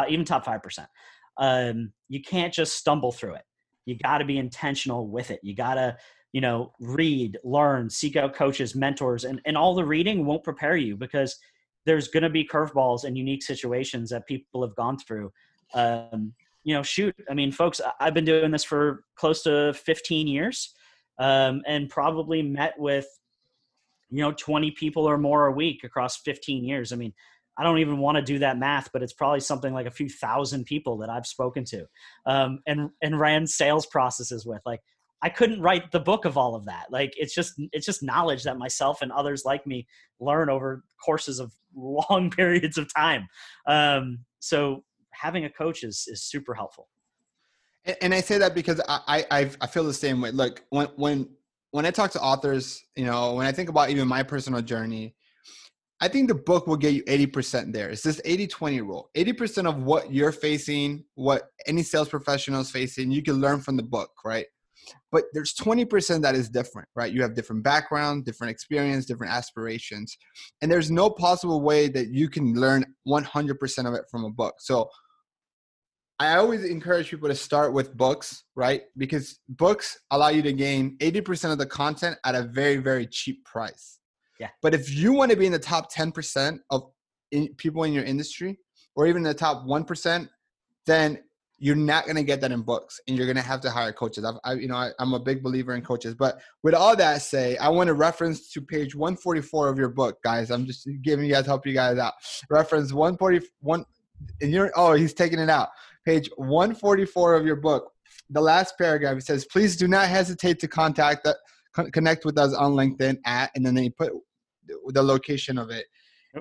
even 0.10 0.26
top 0.26 0.46
five 0.46 0.62
percent, 0.62 0.88
um, 1.38 1.92
you 2.08 2.22
can't 2.22 2.54
just 2.54 2.76
stumble 2.76 3.12
through 3.12 3.36
it. 3.36 3.44
You 3.86 3.98
got 3.98 4.20
to 4.20 4.26
be 4.26 4.38
intentional 4.38 5.08
with 5.08 5.32
it. 5.32 5.40
You 5.42 5.56
got 5.56 5.76
to 5.76 5.98
you 6.32 6.42
know 6.42 6.72
read 6.80 7.38
learn 7.44 7.90
seek 7.90 8.16
out 8.16 8.34
coaches 8.34 8.76
mentors 8.76 9.26
and, 9.26 9.42
and 9.46 9.58
all 9.58 9.76
the 9.76 9.84
reading 9.84 10.26
won't 10.26 10.44
prepare 10.44 10.78
you 10.78 10.96
because 10.96 11.38
there's 11.86 12.08
going 12.08 12.24
to 12.24 12.30
be 12.30 12.48
curveballs 12.48 13.04
and 13.04 13.18
unique 13.18 13.44
situations 13.44 14.10
that 14.12 14.28
people 14.28 14.62
have 14.62 14.76
gone 14.76 14.98
through. 15.00 15.32
Um, 15.74 16.34
you 16.64 16.76
know 16.76 16.84
shoot 16.84 17.16
i 17.30 17.34
mean 17.34 17.52
folks 17.52 17.82
i've 18.00 18.14
been 18.14 18.26
doing 18.26 18.52
this 18.52 18.64
for 18.64 19.04
close 19.16 19.44
to 19.44 19.74
15 19.74 20.28
years 20.28 20.74
um, 21.20 21.62
and 21.68 21.90
probably 21.90 22.42
met 22.42 22.78
with 22.80 23.08
you 24.10 24.22
know 24.22 24.32
20 24.32 24.72
people 24.72 25.08
or 25.08 25.18
more 25.18 25.48
a 25.48 25.52
week 25.52 25.84
across 25.84 26.18
15 26.18 26.64
years. 26.64 26.92
I 26.92 26.96
mean 26.96 27.14
i 27.58 27.64
don't 27.64 27.80
even 27.80 27.98
want 27.98 28.18
to 28.18 28.22
do 28.22 28.40
that 28.40 28.58
math 28.58 28.92
but 28.94 29.04
it's 29.04 29.14
probably 29.14 29.40
something 29.40 29.74
like 29.74 29.88
a 29.88 29.92
few 29.92 30.10
thousand 30.10 30.66
people 30.66 30.98
that 30.98 31.10
i've 31.10 31.28
spoken 31.28 31.66
to 31.66 31.86
um, 32.26 32.60
and 32.66 32.90
and 33.02 33.20
ran 33.20 33.48
sales 33.48 33.86
processes 33.86 34.46
with. 34.46 34.62
Like 34.66 34.82
I 35.24 35.30
couldn't 35.30 35.62
write 35.62 35.92
the 35.92 36.00
book 36.00 36.26
of 36.26 36.38
all 36.38 36.56
of 36.56 36.66
that. 36.66 36.88
Like 36.92 37.14
it's 37.18 37.34
just 37.34 37.54
it's 37.72 37.86
just 37.86 38.02
knowledge 38.02 38.44
that 38.44 38.58
myself 38.58 39.02
and 39.02 39.12
others 39.12 39.44
like 39.46 39.66
me 39.68 39.88
learn 40.20 40.50
over 40.50 40.84
courses 41.04 41.40
of 41.40 41.52
long 41.76 42.30
periods 42.30 42.78
of 42.78 42.94
time. 42.94 43.28
Um, 43.68 44.20
so 44.40 44.84
having 45.12 45.46
a 45.46 45.50
coach 45.50 45.84
is 45.84 46.06
is 46.08 46.24
super 46.24 46.54
helpful. 46.54 46.88
And, 47.86 47.98
and 48.02 48.14
I 48.14 48.22
say 48.22 48.38
that 48.38 48.56
because 48.56 48.82
I, 48.88 49.26
I 49.30 49.52
I 49.62 49.68
feel 49.68 49.84
the 49.84 49.94
same 49.94 50.22
way. 50.22 50.32
Look, 50.32 50.64
when 50.70 50.88
when 50.96 51.30
when 51.72 51.86
I 51.86 51.92
talk 51.92 52.12
to 52.12 52.22
authors, 52.22 52.84
you 52.96 53.06
know, 53.06 53.36
when 53.36 53.48
I 53.48 53.52
think 53.52 53.70
about 53.70 53.90
even 53.90 54.08
my 54.08 54.24
personal 54.24 54.62
journey, 54.62 55.16
I 56.02 56.08
think 56.08 56.28
the 56.28 56.36
book 56.36 56.68
will 56.68 56.76
get 56.76 56.94
you 56.94 57.04
80% 57.04 57.72
there. 57.72 57.90
It's 57.90 58.02
this 58.02 58.20
80 58.26 58.48
20 58.48 58.82
rule. 58.82 59.10
80% 59.16 59.70
of 59.70 59.84
what 59.84 60.12
you're 60.12 60.32
facing, 60.32 61.06
what 61.14 61.44
any 61.68 61.84
sales 61.84 62.10
professional 62.10 62.60
is 62.60 62.72
facing, 62.72 63.12
you 63.12 63.22
can 63.22 63.36
learn 63.36 63.62
from 63.62 63.78
the 63.78 63.84
book, 63.84 64.10
right? 64.26 64.48
But 65.12 65.26
there's 65.34 65.54
20% 65.54 66.22
that 66.22 66.36
is 66.36 66.50
different 66.50 66.88
right? 66.96 67.12
You 67.12 67.22
have 67.22 67.36
different 67.36 67.64
background 67.64 68.26
different 68.26 68.52
experience 68.52 69.06
different 69.06 69.34
aspirations 69.34 70.18
and 70.62 70.72
there's 70.72 70.92
no 70.92 71.10
possible 71.10 71.62
way 71.62 71.88
that 71.90 72.10
you 72.10 72.30
can 72.30 72.54
learn 72.54 72.86
100% 73.08 73.88
of 73.88 73.94
it 73.94 74.04
from 74.10 74.26
a 74.26 74.30
book. 74.30 74.56
So 74.60 74.90
i 76.20 76.36
always 76.36 76.64
encourage 76.64 77.10
people 77.10 77.28
to 77.28 77.36
start 77.36 77.74
with 77.74 77.98
books 77.98 78.44
right? 78.56 78.84
Because 78.98 79.40
books 79.50 79.98
allow 80.12 80.30
you 80.30 80.42
to 80.44 80.54
gain 80.54 80.98
80% 81.00 81.52
of 81.52 81.58
the 81.58 81.66
content 81.66 82.18
at 82.26 82.36
a 82.36 82.44
very 82.44 82.78
very 82.78 83.08
cheap 83.08 83.44
price. 83.46 84.00
Yeah. 84.40 84.50
But 84.62 84.74
if 84.74 84.94
you 84.94 85.14
want 85.14 85.32
to 85.32 85.38
be 85.38 85.46
in 85.46 85.52
the 85.52 85.60
top 85.60 85.94
10% 85.94 86.60
of 86.72 86.84
in, 87.32 87.54
people 87.56 87.84
in 87.84 87.94
your 87.94 88.04
industry 88.04 88.58
or 88.96 89.08
even 89.08 89.24
the 89.24 89.34
top 89.34 89.66
1% 89.66 90.28
then 90.86 91.20
you're 91.64 91.76
not 91.76 92.06
going 92.06 92.16
to 92.16 92.24
get 92.24 92.42
that 92.42 92.52
in 92.52 92.64
books 92.64 93.00
and 93.08 93.16
you're 93.16 93.28
going 93.28 93.38
to 93.38 93.44
have 93.44 93.62
to 93.62 93.70
hire 93.70 93.94
coaches. 93.94 94.26
I've, 94.26 94.40
I, 94.44 94.54
you 94.54 94.68
know 94.68 94.76
I, 94.76 94.90
am 95.00 95.14
a 95.14 95.20
big 95.20 95.44
believer 95.44 95.76
in 95.76 95.84
coaches 95.84 96.16
but 96.16 96.42
with 96.64 96.74
all 96.74 96.96
that 96.96 97.22
say 97.22 97.56
i 97.58 97.70
want 97.70 97.88
to 97.88 97.94
reference 97.94 98.50
to 98.54 98.62
page 98.62 98.96
144 98.96 99.70
of 99.70 99.78
your 99.78 99.90
book 99.90 100.22
guys. 100.24 100.50
I'm 100.50 100.66
just 100.66 100.90
giving 101.04 101.26
you 101.26 101.32
guys 101.32 101.46
help 101.46 101.66
you 101.66 101.74
guys 101.74 102.00
out. 102.00 102.14
Reference 102.50 102.92
141 102.92 103.86
and 104.42 104.52
you're 104.52 104.72
oh 104.76 104.94
he's 104.94 105.14
taking 105.14 105.40
it 105.40 105.50
out. 105.50 105.70
Page 106.04 106.30
144 106.36 107.36
of 107.36 107.46
your 107.46 107.56
book 107.56 107.92
the 108.32 108.42
last 108.42 108.76
paragraph 108.78 109.18
it 109.18 109.24
says 109.24 109.46
please 109.46 109.78
do 109.78 109.88
not 109.88 110.08
hesitate 110.08 110.60
to 110.60 110.68
contact 110.68 111.24
that 111.24 111.38
connect 111.94 112.26
with 112.26 112.38
us 112.38 112.54
on 112.54 112.74
linkedin 112.74 113.18
at 113.26 113.52
and 113.56 113.66
then 113.66 113.76
they 113.76 113.90
put 113.90 114.12
the 114.88 115.04
location 115.04 115.58
of 115.58 115.70
it. 115.70 115.86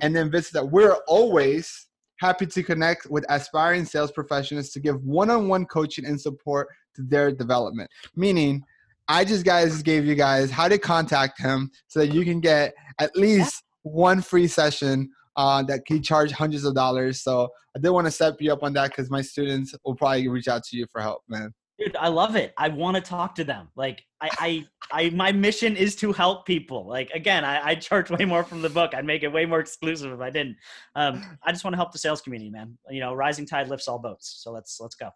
And 0.03 0.15
then 0.15 0.31
visit 0.31 0.55
that 0.55 0.71
we're 0.71 0.97
always 1.09 1.89
happy 2.21 2.47
to 2.47 2.63
connect 2.63 3.11
with 3.11 3.25
aspiring 3.29 3.85
sales 3.85 4.13
professionals 4.13 4.71
to 4.71 4.81
give 4.81 5.03
one-on-one 5.03 5.65
coaching 5.67 6.05
and 6.05 6.21
support 6.21 6.69
to 6.95 7.03
their 7.03 7.33
development. 7.33 7.91
Meaning, 8.15 8.63
I 9.09 9.25
just 9.25 9.45
guys 9.45 9.83
gave 9.83 10.05
you 10.05 10.15
guys 10.15 10.51
how 10.51 10.69
to 10.69 10.79
contact 10.79 11.41
him 11.41 11.71
so 11.89 12.01
that 12.01 12.15
you 12.15 12.25
can 12.25 12.41
get 12.41 12.75
at 13.01 13.17
least 13.17 13.65
one 13.83 14.21
free 14.21 14.47
session 14.47 15.11
uh, 15.37 15.63
that 15.65 15.81
he 15.87 15.99
charge 15.99 16.31
hundreds 16.31 16.65
of 16.65 16.75
dollars. 16.75 17.23
So 17.23 17.49
I 17.75 17.79
did 17.79 17.91
want 17.91 18.07
to 18.07 18.11
set 18.11 18.41
you 18.41 18.53
up 18.53 18.63
on 18.63 18.75
that 18.75 18.91
because 18.91 19.11
my 19.11 19.23
students 19.23 19.75
will 19.85 19.97
probably 19.97 20.29
reach 20.29 20.49
out 20.49 20.63
to 20.65 20.77
you 20.77 20.87
for 20.93 21.01
help, 21.01 21.23
man. 21.29 21.53
Dude, 21.81 21.97
I 21.97 22.09
love 22.09 22.37
it. 22.37 22.53
I 22.59 22.69
want 22.69 22.97
to 22.97 23.01
talk 23.01 23.35
to 23.37 23.45
them. 23.45 23.69
Like 23.75 24.05
I, 24.21 24.29
I, 24.39 25.05
I, 25.05 25.11
my 25.11 25.33
mission 25.33 25.77
is 25.77 25.97
to 25.97 26.13
help 26.13 26.45
people. 26.45 26.87
Like 26.87 27.11
again, 27.13 27.43
I, 27.43 27.69
I 27.69 27.75
charge 27.75 28.11
way 28.11 28.27
more 28.27 28.45
from 28.45 28.61
the 28.61 28.69
book. 28.69 28.95
I'd 28.95 29.07
make 29.07 29.23
it 29.23 29.29
way 29.29 29.47
more 29.47 29.61
exclusive 29.61 30.13
if 30.13 30.21
I 30.21 30.29
didn't. 30.29 30.57
Um, 30.95 31.39
I 31.43 31.53
just 31.53 31.65
want 31.65 31.73
to 31.73 31.79
help 31.79 31.93
the 31.93 31.99
sales 31.99 32.21
community, 32.21 32.51
man. 32.51 32.77
You 32.91 33.01
know, 33.01 33.15
rising 33.15 33.47
tide 33.47 33.69
lifts 33.69 33.89
all 33.89 33.99
boats. 33.99 34.41
So 34.43 34.53
let's 34.53 34.79
let's 34.79 34.95
go. 34.95 35.09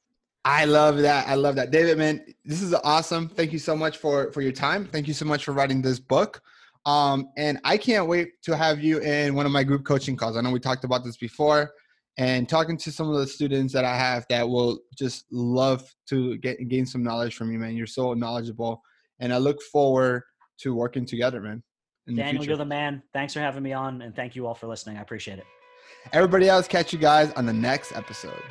I 0.46 0.64
love 0.64 0.98
that. 0.98 1.28
I 1.28 1.34
love 1.34 1.54
that, 1.56 1.70
David. 1.70 1.98
Man, 1.98 2.24
this 2.46 2.62
is 2.62 2.72
awesome. 2.72 3.28
Thank 3.28 3.52
you 3.52 3.58
so 3.58 3.76
much 3.76 3.98
for 3.98 4.32
for 4.32 4.40
your 4.40 4.52
time. 4.52 4.86
Thank 4.86 5.06
you 5.06 5.14
so 5.14 5.26
much 5.26 5.44
for 5.44 5.52
writing 5.52 5.82
this 5.82 6.00
book. 6.00 6.40
Um, 6.86 7.28
and 7.36 7.58
I 7.64 7.76
can't 7.76 8.08
wait 8.08 8.42
to 8.42 8.56
have 8.56 8.82
you 8.82 9.00
in 9.00 9.34
one 9.34 9.44
of 9.44 9.52
my 9.52 9.64
group 9.64 9.84
coaching 9.84 10.16
calls. 10.16 10.36
I 10.36 10.40
know 10.40 10.50
we 10.50 10.60
talked 10.60 10.84
about 10.84 11.04
this 11.04 11.16
before 11.18 11.72
and 12.16 12.48
talking 12.48 12.76
to 12.78 12.92
some 12.92 13.10
of 13.10 13.18
the 13.18 13.26
students 13.26 13.72
that 13.72 13.84
I 13.84 13.96
have 13.96 14.24
that 14.30 14.48
will 14.48 14.80
just 14.96 15.26
love 15.32 15.82
to 16.08 16.36
get 16.38 16.68
gain 16.68 16.86
some 16.86 17.02
knowledge 17.02 17.34
from 17.34 17.50
you, 17.50 17.58
man. 17.58 17.76
You're 17.76 17.86
so 17.86 18.14
knowledgeable, 18.14 18.82
and 19.18 19.32
I 19.32 19.38
look 19.38 19.60
forward 19.62 20.22
to 20.58 20.74
working 20.74 21.06
together, 21.06 21.40
man. 21.40 21.62
Daniel, 22.06 22.42
the 22.42 22.48
you're 22.48 22.56
the 22.56 22.64
man. 22.64 23.02
Thanks 23.12 23.32
for 23.32 23.40
having 23.40 23.62
me 23.62 23.72
on, 23.72 24.02
and 24.02 24.14
thank 24.14 24.36
you 24.36 24.46
all 24.46 24.54
for 24.54 24.66
listening. 24.66 24.98
I 24.98 25.02
appreciate 25.02 25.38
it. 25.38 25.46
Everybody 26.12 26.48
else, 26.48 26.68
catch 26.68 26.92
you 26.92 26.98
guys 26.98 27.32
on 27.32 27.46
the 27.46 27.52
next 27.52 27.92
episode. 27.92 28.42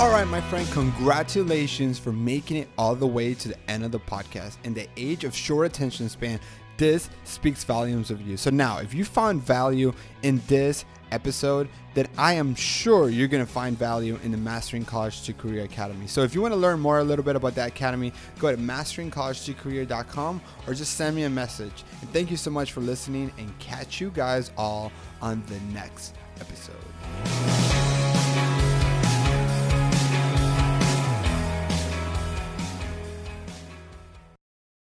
All 0.00 0.10
right, 0.10 0.26
my 0.26 0.40
friend, 0.40 0.66
congratulations 0.70 1.98
for 1.98 2.10
making 2.10 2.56
it 2.56 2.68
all 2.78 2.94
the 2.94 3.06
way 3.06 3.34
to 3.34 3.48
the 3.48 3.70
end 3.70 3.84
of 3.84 3.92
the 3.92 4.00
podcast. 4.00 4.56
In 4.64 4.72
the 4.72 4.88
age 4.96 5.24
of 5.24 5.36
short 5.36 5.66
attention 5.66 6.08
span, 6.08 6.40
this 6.80 7.10
speaks 7.24 7.62
volumes 7.62 8.10
of 8.10 8.22
you. 8.22 8.38
So 8.38 8.48
now, 8.48 8.78
if 8.78 8.94
you 8.94 9.04
found 9.04 9.42
value 9.42 9.92
in 10.22 10.40
this 10.48 10.86
episode, 11.12 11.68
then 11.92 12.08
I 12.16 12.34
am 12.34 12.54
sure 12.54 13.10
you're 13.10 13.28
going 13.28 13.44
to 13.44 13.52
find 13.52 13.76
value 13.76 14.18
in 14.24 14.30
the 14.30 14.38
Mastering 14.38 14.86
College 14.86 15.22
to 15.24 15.34
Career 15.34 15.64
Academy. 15.64 16.06
So 16.06 16.22
if 16.22 16.34
you 16.34 16.40
want 16.40 16.54
to 16.54 16.58
learn 16.58 16.80
more 16.80 17.00
a 17.00 17.04
little 17.04 17.24
bit 17.24 17.36
about 17.36 17.54
that 17.56 17.68
academy, 17.68 18.14
go 18.38 18.50
to 18.50 18.56
masteringcollegetocareer.com 18.56 20.40
or 20.66 20.72
just 20.72 20.94
send 20.94 21.14
me 21.14 21.24
a 21.24 21.30
message. 21.30 21.84
And 22.00 22.10
thank 22.14 22.30
you 22.30 22.38
so 22.38 22.50
much 22.50 22.72
for 22.72 22.80
listening 22.80 23.30
and 23.36 23.56
catch 23.58 24.00
you 24.00 24.10
guys 24.10 24.50
all 24.56 24.90
on 25.20 25.42
the 25.48 25.60
next 25.74 26.14
episode. 26.40 27.79